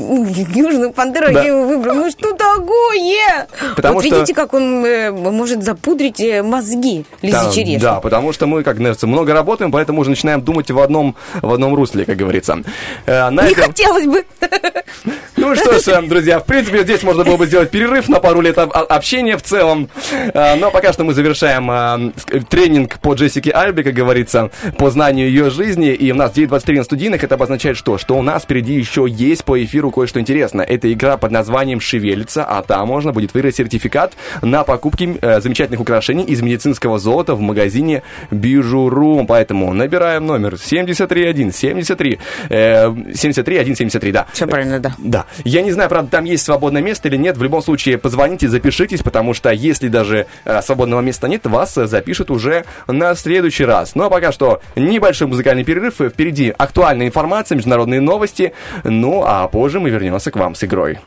[0.54, 1.42] Южную пантеру, Да.
[1.42, 1.96] я его выбрал.
[1.96, 3.48] Ну что такое?
[3.76, 7.78] Потому вот что- видите, как он э, может запудрить э, мозги Лизы Да, Черешни.
[7.78, 11.52] да, потому что мы, как кажется, много работаем, поэтому уже начинаем думать в одном, в
[11.54, 12.60] одном русле, как говорится.
[13.06, 14.24] Э, на Не этом- хотелось бы.
[15.38, 18.42] Ну что ж, э, друзья, в принципе, здесь можно было бы сделать перерыв на пару
[18.42, 19.90] лет общения в целом.
[20.34, 24.90] Э, Но пока что мы завершаем э, с- тренинг по Джессике Альбе, как говорится, по
[24.90, 25.90] знанию ее жизни.
[25.94, 27.24] И у нас 9.23 на студийных.
[27.24, 27.98] Это обозначает что?
[27.98, 30.66] Что у нас впереди еще есть по эфиру кое-что интересное.
[30.66, 35.82] Это игра под названием «Шевелится», а там можно будет выиграть сертификат на покупки э, замечательных
[35.82, 39.26] украшений из медицинского золота в магазине Бижуру.
[39.28, 42.20] Поэтому набираем номер 73173,
[42.50, 44.26] э, 73173, да.
[44.34, 45.15] Все правильно, да.
[45.16, 45.26] Да.
[45.46, 47.38] Я не знаю, правда, там есть свободное место или нет.
[47.38, 51.88] В любом случае, позвоните, запишитесь, потому что если даже э, свободного места нет, вас э,
[51.88, 53.96] запишут уже на следующий раз.
[53.96, 56.02] Ну а пока что небольшой музыкальный перерыв.
[56.02, 58.52] Впереди актуальная информация, международные новости.
[58.84, 61.00] Ну а позже мы вернемся к вам с игрой.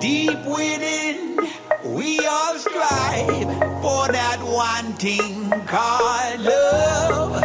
[0.00, 1.38] Deep within,
[1.84, 3.46] we all strive
[3.80, 7.44] for that one thing called love.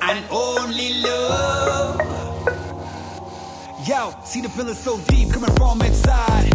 [0.00, 1.97] And only love.
[3.88, 6.52] Yo, see the feeling so deep coming from inside.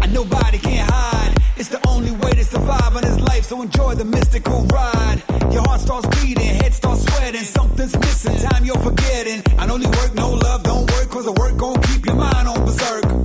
[0.00, 1.36] And nobody can hide.
[1.56, 5.22] It's the only way to survive in this life, so enjoy the mystical ride.
[5.52, 9.44] Your heart starts beating, head starts sweating, something's missing, time you're forgetting.
[9.60, 12.64] And only work, no love, don't work, cause the work gon' keep your mind on
[12.64, 13.21] berserk.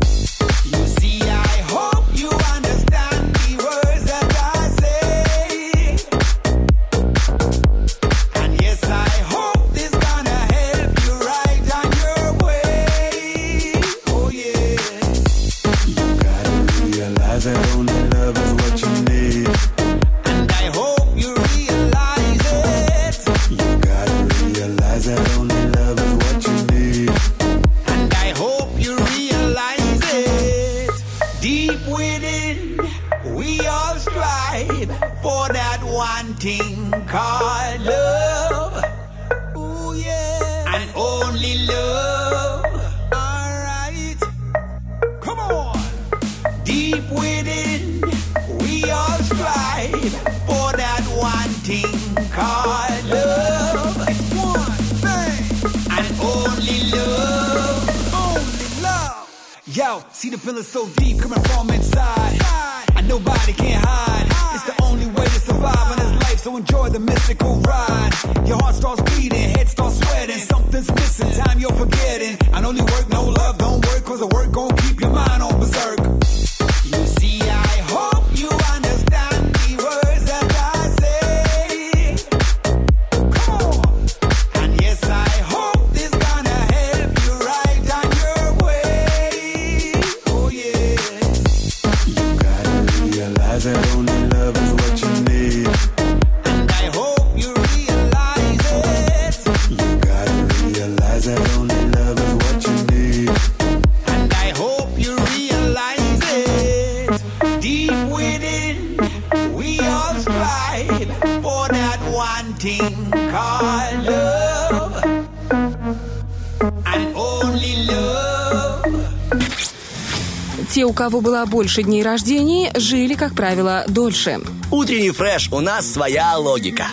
[121.17, 124.39] Кого было больше дней рождений, жили, как правило, дольше.
[124.71, 126.85] Утренний фреш, у нас своя логика.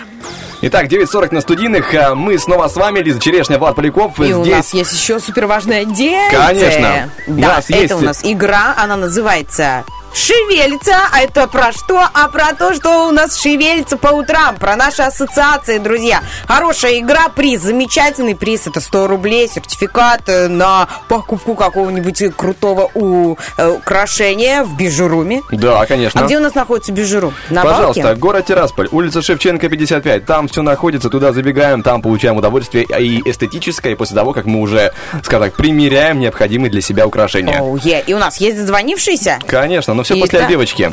[0.63, 1.95] Итак, 9.40 на студийных.
[1.95, 4.19] А, Мы снова с вами, Лиза Черешня, Влад Поляков.
[4.21, 6.31] И у Здесь нас есть еще суперважное дело.
[6.31, 7.11] Конечно.
[7.27, 9.85] У Да, нас это есть- у нас игра, она называется
[10.15, 12.01] Шевелится, а это про что?
[12.15, 16.23] А про то, что у нас шевелится по утрам, про наши ассоциации, друзья.
[16.47, 23.37] Хорошая игра, приз, замечательный приз, это 100 рублей, сертификат э, на покупку какого-нибудь крутого у-
[23.59, 25.43] э, украшения в бижуруме.
[25.51, 26.21] Да, конечно.
[26.21, 27.35] А где у нас находится бижуру?
[27.51, 28.21] На Пожалуйста, Балке?
[28.21, 30.25] город Тирасполь, улица Шевченко, 55.
[30.27, 34.61] Там все находится, туда забегаем, там получаем удовольствие и эстетическое, и после того, как мы
[34.61, 34.93] уже,
[35.25, 37.59] скажем так, примеряем необходимые для себя украшения.
[37.61, 38.05] Оу, е.
[38.07, 39.41] И у нас есть дозвонившийся?
[39.45, 40.47] Конечно, но все И после да.
[40.49, 40.93] девочки.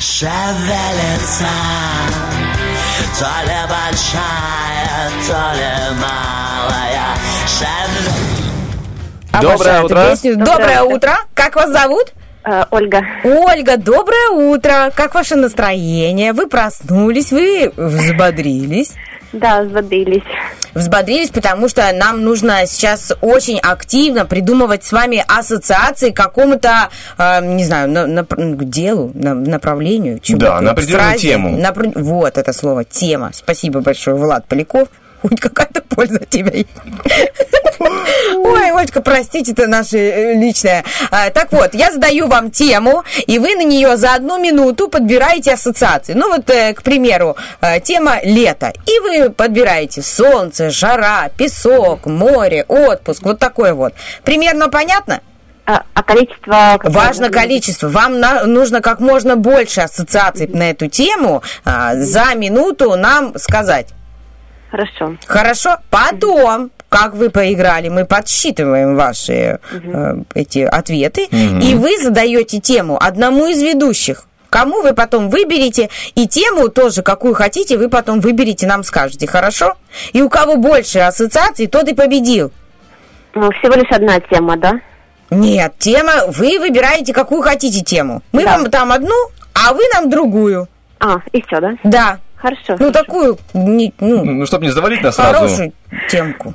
[0.00, 1.48] Шевелится
[3.18, 7.16] То ли большая, то ли малая
[7.48, 10.10] Шевелится Доброе утро.
[10.10, 10.36] песню.
[10.36, 11.16] Доброе утро.
[11.34, 12.12] Как вас зовут?
[12.70, 13.02] Ольга.
[13.24, 14.92] Ольга, доброе утро.
[14.94, 16.32] Как ваше настроение?
[16.32, 18.92] Вы проснулись, вы взбодрились?
[19.32, 20.22] Да, взбодрились.
[20.74, 26.88] Взбодрились, потому что нам нужно сейчас очень активно придумывать с вами ассоциации к какому-то,
[27.18, 30.20] э, не знаю, на- на- к делу, на- направлению.
[30.38, 31.58] Да, на определенную тему.
[31.58, 33.30] Напр- Вот это слово, тема.
[33.32, 34.88] Спасибо большое, Влад Поляков.
[35.28, 36.68] Хоть какая-то польза от тебя есть.
[38.36, 40.84] Ой, Олечка, простите, это наше э, личное.
[41.10, 45.54] А, Так вот, я задаю вам тему, и вы на нее за одну минуту подбираете
[45.54, 46.12] ассоциации.
[46.12, 48.72] Ну вот, э, к примеру, э, тема лето.
[48.86, 53.22] И вы подбираете солнце, жара, песок, море, отпуск.
[53.22, 53.94] Вот такое вот.
[54.24, 55.20] Примерно понятно?
[55.66, 56.78] А, количество...
[56.84, 57.88] Важно количество.
[57.88, 63.86] Вам на- нужно как можно больше ассоциаций на эту тему а, за минуту нам сказать.
[64.74, 65.16] Хорошо.
[65.26, 65.76] Хорошо.
[65.88, 71.60] Потом, как вы поиграли, мы подсчитываем ваши э, эти ответы, Мгм.
[71.60, 74.24] и вы задаете тему одному из ведущих.
[74.50, 79.74] Кому вы потом выберете, и тему тоже, какую хотите, вы потом выберете, нам скажете, хорошо?
[80.12, 82.50] И у кого больше ассоциаций, тот и победил.
[83.34, 84.72] Ну, всего лишь одна тема, да?
[85.30, 88.22] Нет, тема, вы выбираете, какую хотите тему.
[88.32, 89.14] Мы вам там одну,
[89.54, 90.68] а вы нам другую.
[91.00, 91.72] А, и все, да?
[91.84, 92.18] Да.
[92.44, 92.76] Хорошо.
[92.78, 95.34] Ну, такую, не- ну, Ну, чтобы не завалить нас сразу.
[95.48, 95.72] Хорошую
[96.10, 96.52] темку.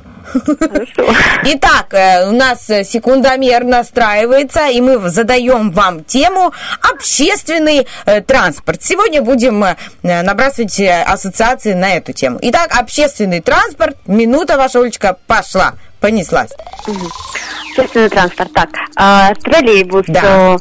[1.45, 6.53] Итак, э, у нас э, секундомер настраивается, и мы задаем вам тему
[6.94, 8.84] общественный э, транспорт.
[8.84, 9.66] Сегодня будем
[10.03, 12.38] набрасывать ассоциации на эту тему.
[12.44, 13.98] Итак, общественный транспорт.
[14.06, 15.74] Минута ваша, Олечка, пошла.
[15.99, 16.52] Понеслась.
[17.72, 18.53] Общественный транспорт.
[18.53, 20.57] Так, а, троллейбус, Да.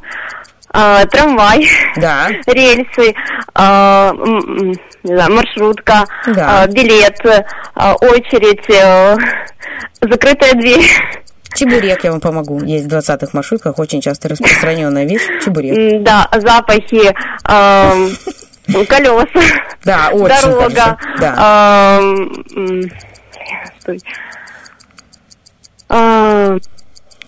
[0.73, 2.29] а, трамвай, Да.
[2.47, 3.15] рельсы,
[3.55, 4.15] а,
[5.05, 6.63] не знаю, маршрутка, Да.
[6.63, 7.19] а, билет,
[7.75, 9.17] а, очередь, э,
[10.01, 10.85] закрытая дверь.
[11.55, 12.63] Чебурек, я вам помогу.
[12.63, 15.23] Есть в 20-х маршрутках очень часто распространенная вещь.
[15.45, 16.03] Чебурек.
[16.03, 17.15] Да, запахи,
[18.87, 19.27] колеса,
[19.85, 20.99] Да, очень дорога.
[21.19, 21.99] хорошо,
[25.89, 26.59] да.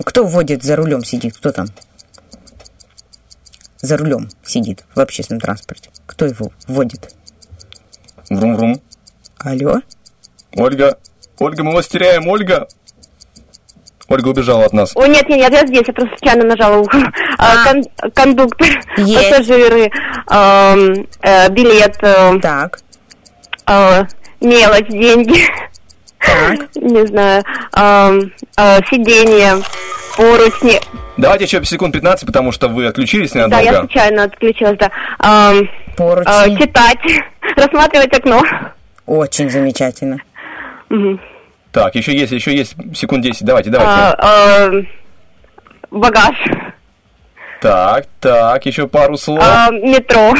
[0.05, 1.37] Кто вводит за рулем сидит?
[1.37, 1.67] Кто там?
[3.81, 5.91] За рулем сидит в общественном транспорте.
[6.07, 7.15] Кто его вводит?
[8.31, 8.81] Врум-врум.
[9.45, 9.81] Алло?
[10.57, 10.97] Ольга,
[11.39, 12.67] Ольга, мы вас теряем, Ольга.
[14.09, 14.93] Ольга убежала от нас.
[14.97, 16.99] О, нет, нет, нет, я здесь, я просто случайно нажала ухо.
[17.39, 18.67] А, кон- кондуктор,
[18.97, 19.31] Есть.
[19.31, 19.91] пассажиры,
[20.27, 21.97] ам, э, билет.
[22.41, 22.81] так.
[24.41, 25.45] мелочь, деньги.
[26.75, 27.45] Не знаю.
[27.73, 28.21] ам,
[28.57, 29.63] э, сиденье,
[30.17, 30.81] поручни.
[31.17, 33.79] Давайте еще секунд 15, потому что вы отключились Да, я ненадолго.
[33.81, 34.91] случайно отключилась, да.
[35.21, 36.57] Ам, Поручни.
[36.57, 36.99] э, читать,
[37.57, 38.43] рассматривать окно.
[39.07, 40.19] Очень замечательно.
[41.73, 43.45] Так, еще есть, еще есть секунд 10.
[43.45, 43.93] Давайте, давайте.
[43.93, 44.71] А, а,
[45.91, 46.37] багаж.
[47.61, 49.41] Так, так, еще пару слов.
[49.43, 50.35] А, метро.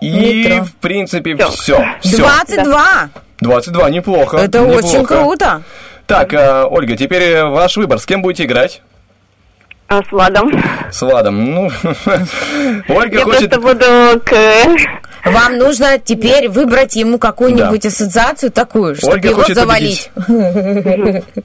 [0.00, 0.64] И, метро.
[0.64, 1.84] в принципе, все.
[2.00, 2.16] все.
[2.18, 3.10] 22!
[3.40, 4.36] 22, неплохо.
[4.38, 5.62] Это очень круто.
[6.06, 7.98] Так, э, Ольга, теперь э, ваш выбор.
[7.98, 8.82] С кем будете играть?
[9.88, 10.50] А, с Владом.
[10.90, 11.44] С Владом.
[11.44, 11.70] Ну,
[12.88, 13.50] Ольга Я хочет...
[13.50, 14.34] просто буду к...
[15.24, 20.10] Вам нужно теперь выбрать ему какую-нибудь ассоциацию такую, чтобы Ольга его хочет завалить.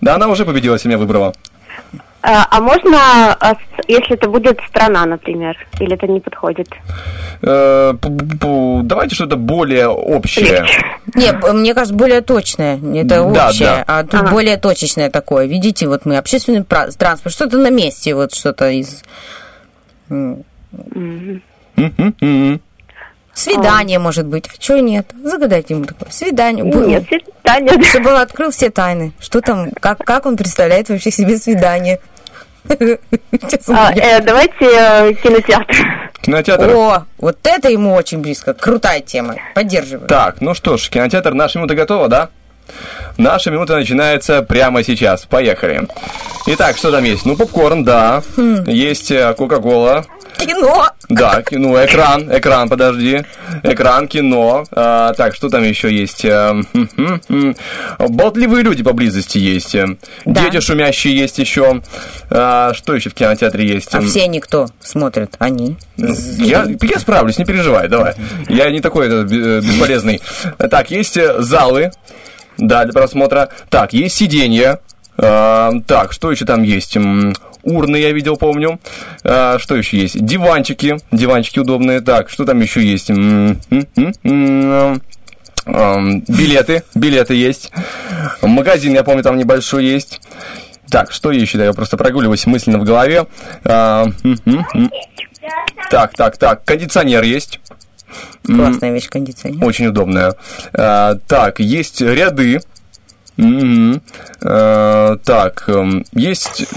[0.02, 1.34] Да, она уже победила, если меня выбрала.
[2.22, 3.56] А, а можно, а,
[3.88, 6.68] если это будет страна, например, или это не подходит?
[7.42, 7.94] Э,
[8.84, 10.66] Давайте что-то более общее.
[11.16, 12.76] Нет, мне кажется, более точное.
[13.02, 13.84] Это Да, общее, да.
[13.88, 14.32] а тут Ага.
[14.32, 15.46] более точечное такое.
[15.46, 19.02] Видите, вот мы общественный транспорт, что-то на месте, вот что-то из...
[20.10, 20.44] м,
[21.78, 22.62] М-м-м.
[23.40, 24.48] Свидание, может быть.
[24.48, 25.12] А чего нет?
[25.24, 26.10] Загадайте ему такое.
[26.12, 26.66] Свидание.
[26.66, 26.86] Было.
[26.86, 27.84] Нет, свидание.
[27.84, 29.14] Чтобы он открыл все тайны.
[29.20, 32.00] Что там, как, как он представляет вообще себе свидание?
[32.70, 35.76] А, э, давайте э, кинотеатр.
[36.22, 36.70] Кинотеатр.
[36.76, 38.54] О, вот это ему очень близко.
[38.54, 39.36] Крутая тема.
[39.56, 40.08] Поддерживаю.
[40.08, 42.30] Так, ну что ж, кинотеатр, наша минута готова, да?
[43.18, 45.26] Наша минута начинается прямо сейчас.
[45.26, 45.88] Поехали.
[46.46, 47.26] Итак, что там есть?
[47.26, 48.22] Ну, попкорн, да.
[48.36, 48.64] Хм.
[48.66, 50.06] Есть э, Кока-Кола.
[50.38, 50.88] Кино.
[51.10, 53.24] Да, ну, экран, экран, подожди.
[53.64, 54.64] Экран, кино.
[54.72, 56.24] А, так, что там еще есть?
[56.24, 57.56] Эм, хм, хм, хм.
[58.10, 59.76] Болтливые люди поблизости есть.
[59.76, 60.44] Э, Да.
[60.50, 61.82] Дети шумящие есть еще.
[62.30, 63.94] А, что еще в кинотеатре есть?
[63.94, 65.36] А все они кто смотрят?
[65.40, 65.78] Они.
[65.98, 68.14] Я, я справлюсь, не переживай, давай.
[68.48, 70.22] Я не такой э, бе- бесполезный.
[70.58, 71.92] Так, есть э, залы,
[72.58, 73.50] да, для просмотра.
[73.70, 74.80] Так, есть сиденья.
[75.22, 76.98] А, так, что еще там есть?
[77.64, 78.80] Урны я видел, помню.
[79.24, 80.24] А, что еще есть?
[80.24, 80.98] Диванчики.
[81.12, 82.02] Диванчики удобные.
[82.02, 83.12] Так, что там еще есть?
[83.12, 83.58] Ам,
[86.28, 86.84] Билеты.
[86.96, 87.72] Билеты есть.
[88.42, 90.22] Магазин, я помню, там небольшой есть.
[90.90, 91.58] Так, что еще?
[91.58, 93.28] Да, я просто прогуливаюсь мысленно в голове.
[93.64, 94.06] А.
[95.92, 96.64] Так, так, так.
[96.64, 97.60] Кондиционер есть.
[98.44, 99.64] Классная вещь кондиционер.
[99.64, 100.34] Очень удобная.
[100.74, 102.62] А, так, есть ряды.
[104.42, 106.68] А, так, эм, есть...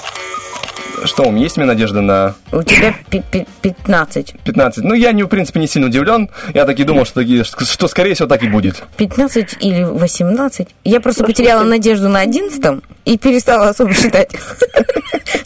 [1.05, 4.35] Что, у меня есть у меня надежда на У тебя пи- пи- 15.
[4.45, 4.85] 15?
[4.85, 6.31] Ну, я, не, в принципе, не сильно удивлен.
[6.55, 8.83] Я таки думал, что, что скорее всего, так и будет.
[8.97, 10.69] 15 или 18.
[10.85, 14.31] Я просто потеряла надежду на 11 и перестала особо считать.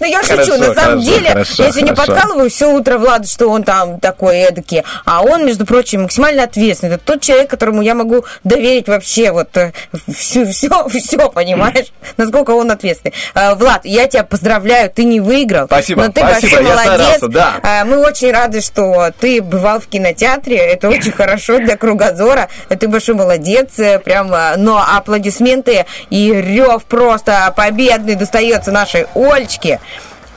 [0.00, 3.98] Ну, я шучу, на самом деле, я сегодня подкалываю все утро Влада, что он там
[4.00, 6.94] такой эдакий, а он, между прочим, максимально ответственный.
[6.94, 9.48] Это тот человек, которому я могу доверить вообще вот
[10.12, 13.14] все, все, все, понимаешь, насколько он ответственный.
[13.34, 16.94] А, Влад, я тебя поздравляю, ты не выиграл, Спасибо, но ты спасибо, большой я молодец.
[16.94, 17.55] старался, да.
[17.62, 20.56] А, Мы очень рады, что ты бывал в кинотеатре.
[20.56, 22.48] Это очень хорошо для кругозора.
[22.68, 23.78] Ты большой молодец.
[23.78, 29.81] э, Прям, а, но аплодисменты и рев просто победный достается нашей Олечке.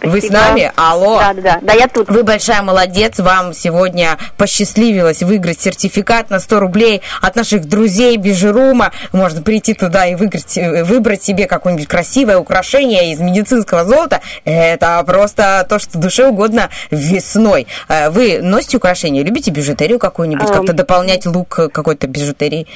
[0.02, 0.34] Вы с Спасибо.
[0.34, 0.72] нами?
[0.76, 1.20] Алло.
[1.20, 1.60] Да, да, да.
[1.62, 2.10] Да, я тут.
[2.10, 3.20] Вы большая молодец.
[3.20, 8.92] Вам сегодня посчастливилось выиграть сертификат на 100 рублей от наших друзей Бижерума.
[9.12, 14.22] Можно прийти туда и выиграть, э, выбрать себе какое-нибудь красивое украшение из медицинского золота.
[14.46, 17.68] Это просто то, что душе угодно весной.
[17.88, 19.24] Э, Вы носите украшения?
[19.24, 20.50] Любите бижутерию какую-нибудь?
[20.50, 20.56] Эм.
[20.56, 22.68] Как-то дополнять лук э, какой-то бижутерии?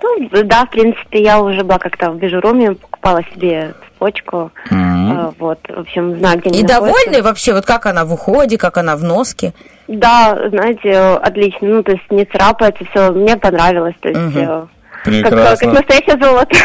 [0.00, 4.50] Ну, да, в принципе, я уже была как-то в бижуруме, покупала себе цепочку.
[4.70, 7.52] э, Вот, в общем, знаю, где И довольны вообще?
[7.52, 9.52] Вот как она в уходе, как она в носке?
[9.86, 11.68] Да, знаете, отлично.
[11.68, 13.94] Ну, то есть не царапается, все, мне понравилось.
[14.00, 14.66] То есть, э,
[15.04, 16.56] как, как настоящее золото.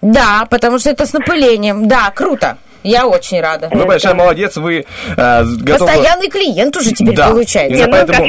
[0.00, 1.86] Да, потому что это с напылением.
[1.86, 2.56] Да, круто.
[2.82, 3.68] Я очень рада.
[3.70, 4.84] Вы большая молодец, вы
[5.16, 5.78] э, готовы...
[5.90, 7.30] Постоянный клиент уже теперь Да.
[7.30, 7.76] получается.
[7.76, 8.28] Именно поэтому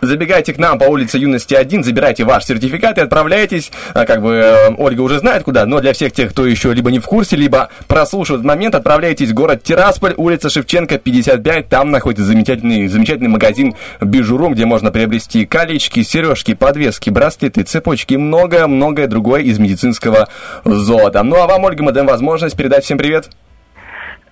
[0.00, 3.70] забегайте к нам по улице Юности 1, забирайте ваш сертификат и отправляйтесь.
[3.94, 6.90] А, Как бы э, Ольга уже знает куда, но для всех тех, кто еще либо
[6.90, 11.68] не в курсе, либо прослушивает этот момент, отправляйтесь в город Тирасполь, улица Шевченко, 55.
[11.68, 18.16] Там находится замечательный, замечательный магазин Бижурум, где можно приобрести колечки, сережки, подвески, браслеты, цепочки и
[18.16, 20.28] многое-многое другое из медицинского
[20.64, 21.22] золота.
[21.22, 23.28] Ну а вам, Ольга, мы даем возможность передать всем привет.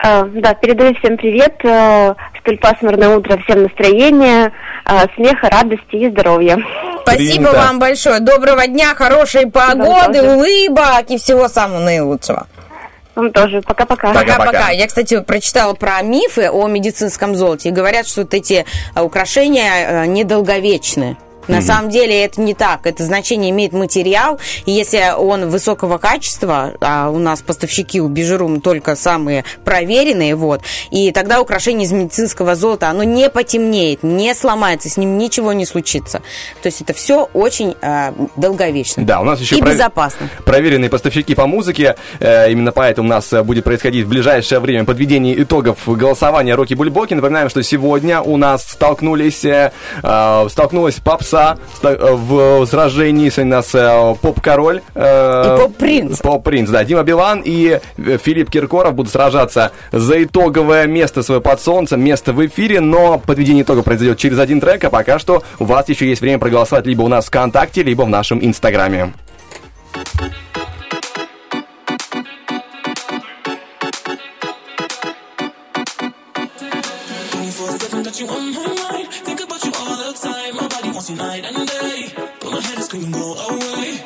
[0.02, 1.54] Э, Да, передаю всем привет.
[1.64, 4.50] э, Столь пасмурное утро, всем настроения,
[4.86, 6.58] э, смеха, радости и здоровья.
[7.02, 7.52] Спасибо Принято.
[7.52, 8.20] вам большое.
[8.20, 12.46] Доброго дня, хорошей погоды, улыбок и всего самого наилучшего.
[13.14, 13.60] Вам тоже.
[13.60, 14.14] Пока-пока.
[14.14, 14.70] Пока-пока.
[14.70, 17.68] Я, кстати, прочитала про мифы о медицинском золоте.
[17.68, 18.64] И говорят, что вот эти
[18.96, 21.18] украшения недолговечны.
[21.50, 21.66] На Мгм.
[21.66, 22.86] самом деле это не так.
[22.86, 24.38] Это значение имеет материал.
[24.66, 30.62] И если он высокого качества, а у нас поставщики у Бижерум только самые проверенные, вот,
[30.90, 35.66] и тогда украшение из медицинского золота, оно не потемнеет, не сломается, с ним ничего не
[35.66, 36.18] случится.
[36.62, 39.04] То есть это все очень а, долговечно.
[39.04, 40.28] Да, у нас еще и про- безопасно.
[40.44, 41.96] проверенные поставщики по музыке.
[42.20, 46.74] Э, Именно поэтому у нас э, будет происходить в ближайшее время подведение итогов голосования Роки
[46.74, 47.14] Бульбоки.
[47.14, 49.72] Напоминаем, что сегодня у нас столкнулись, э,
[50.02, 51.39] э, столкнулась попса
[51.74, 53.28] ста- э, в сражении.
[53.30, 54.82] Сегодня у нас э, поп-король.
[54.94, 56.18] э, И поп-принц.
[56.20, 56.84] Поп-принц, да.
[56.84, 62.32] Дима Билан и э, Филипп Киркоров будут сражаться за итоговое место свое под солнцем, место
[62.32, 66.08] в эфире, но подведение итогов произойдет через один трек, а пока что у вас еще
[66.08, 69.12] есть время проголосовать либо у нас ВКонтакте, либо в нашем Инстаграме.
[69.92, 70.32] Twenty-four-seven,
[81.16, 84.00] night and day, but my head is screaming, go away.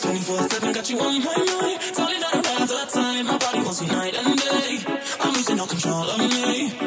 [0.00, 1.82] Twenty-four-seven, got you on my mind.
[1.82, 3.26] Falling down all the time.
[3.26, 4.78] My body wants you night and day.
[5.20, 6.85] I'm losing all control of me.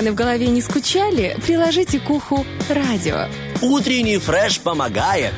[0.00, 3.26] Тараканы в голове не скучали, приложите к уху радио.
[3.60, 5.32] Утренний фреш помогает.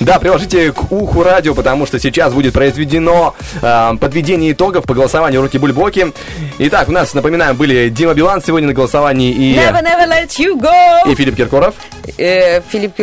[0.00, 5.42] Да, приложите к уху радио, потому что сейчас будет произведено э, подведение итогов по голосованию
[5.42, 6.12] Руки Бульбоки.
[6.58, 10.58] Итак, у нас, напоминаем, были Дима Билан сегодня на голосовании и, Never, never let you
[10.58, 11.12] go.
[11.12, 11.74] и Филипп Киркоров.
[12.16, 12.94] Э, Филипп,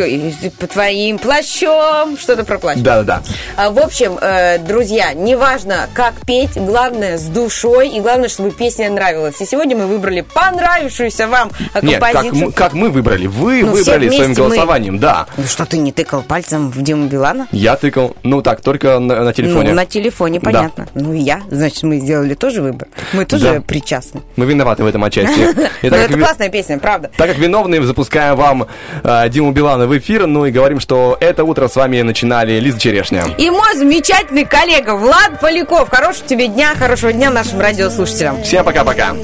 [0.58, 2.18] по твоим плащом.
[2.18, 2.78] Что-то про плащ.
[2.78, 3.22] Да-да-да.
[3.60, 8.88] А, В общем, э, друзья, неважно, как петь, главное с душой, и главное, чтобы песня
[8.88, 9.40] нравилась.
[9.40, 12.46] И сегодня мы выбрали понравившуюся вам э, Нет, как, композицию.
[12.46, 13.26] мы- как мы выбрали?
[13.26, 14.34] Вы Ну, выбрали своим вместе мы.
[14.48, 15.26] голосованием, да.
[15.36, 17.48] Ну что, ты не тыкал пальцем в Диму Билана?
[17.50, 19.70] Я тыкал, ну так, только на, на телефоне.
[19.70, 20.70] Ну, на телефоне, Да.
[20.98, 22.88] Ну и я, значит, мы сделали тоже выбор.
[23.12, 23.60] Мы тоже Да.
[23.60, 24.22] причастны.
[24.36, 25.38] Мы виноваты в этом отчасти.
[25.82, 27.10] Ну, это классная песня, правда.
[27.16, 28.66] Так как виновные, запускаем вам
[29.04, 32.78] э, Диму Билана в эфир, ну и говорим, что это утро с вами начинали Лиза
[32.80, 33.24] Черешня.
[33.38, 35.88] И мой замечательный коллега Влад Поляков.
[35.88, 38.42] Хорошего тебе дня, хорошего дня нашим радиослушателям.
[38.42, 39.14] Всем пока-пока.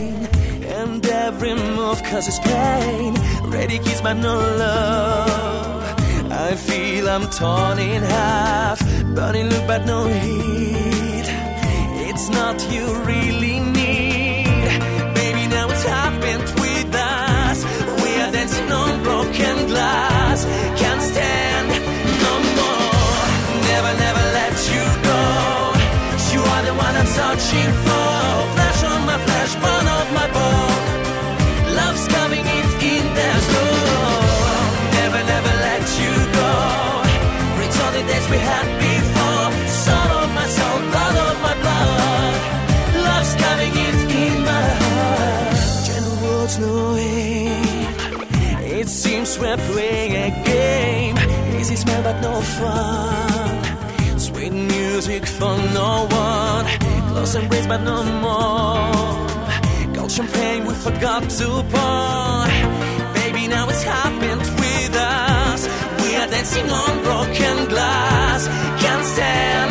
[6.30, 8.78] I feel I'm torn in half
[9.14, 10.93] Burning look but no heat
[12.14, 14.68] It's not you really need.
[15.16, 17.64] Baby now it's happened with us.
[18.04, 20.44] We are dancing on broken glass.
[20.80, 21.68] Can't stand
[22.24, 23.24] no more.
[23.68, 25.22] Never, never let you go.
[26.32, 28.03] You are the one I'm searching for
[49.34, 51.16] us we're playing a game.
[51.58, 54.18] Easy smell but no fun.
[54.18, 56.64] Sweet music for no one.
[57.08, 59.94] Close embrace but no more.
[59.94, 62.46] Gold champagne we forgot to pour.
[63.14, 65.66] Baby, now it's happened with us.
[66.02, 68.46] We are dancing on broken glass.
[68.82, 69.63] Can't stand.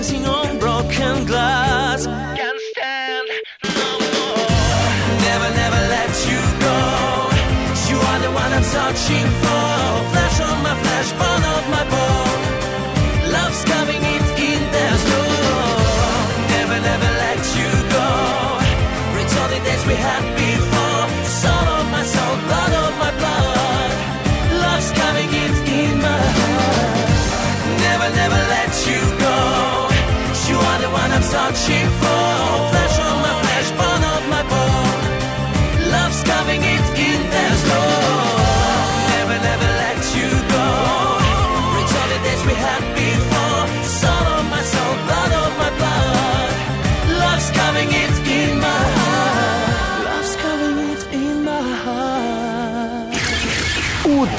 [0.00, 1.69] dancing on broken glass.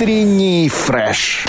[0.02, 1.46] утренний фреш.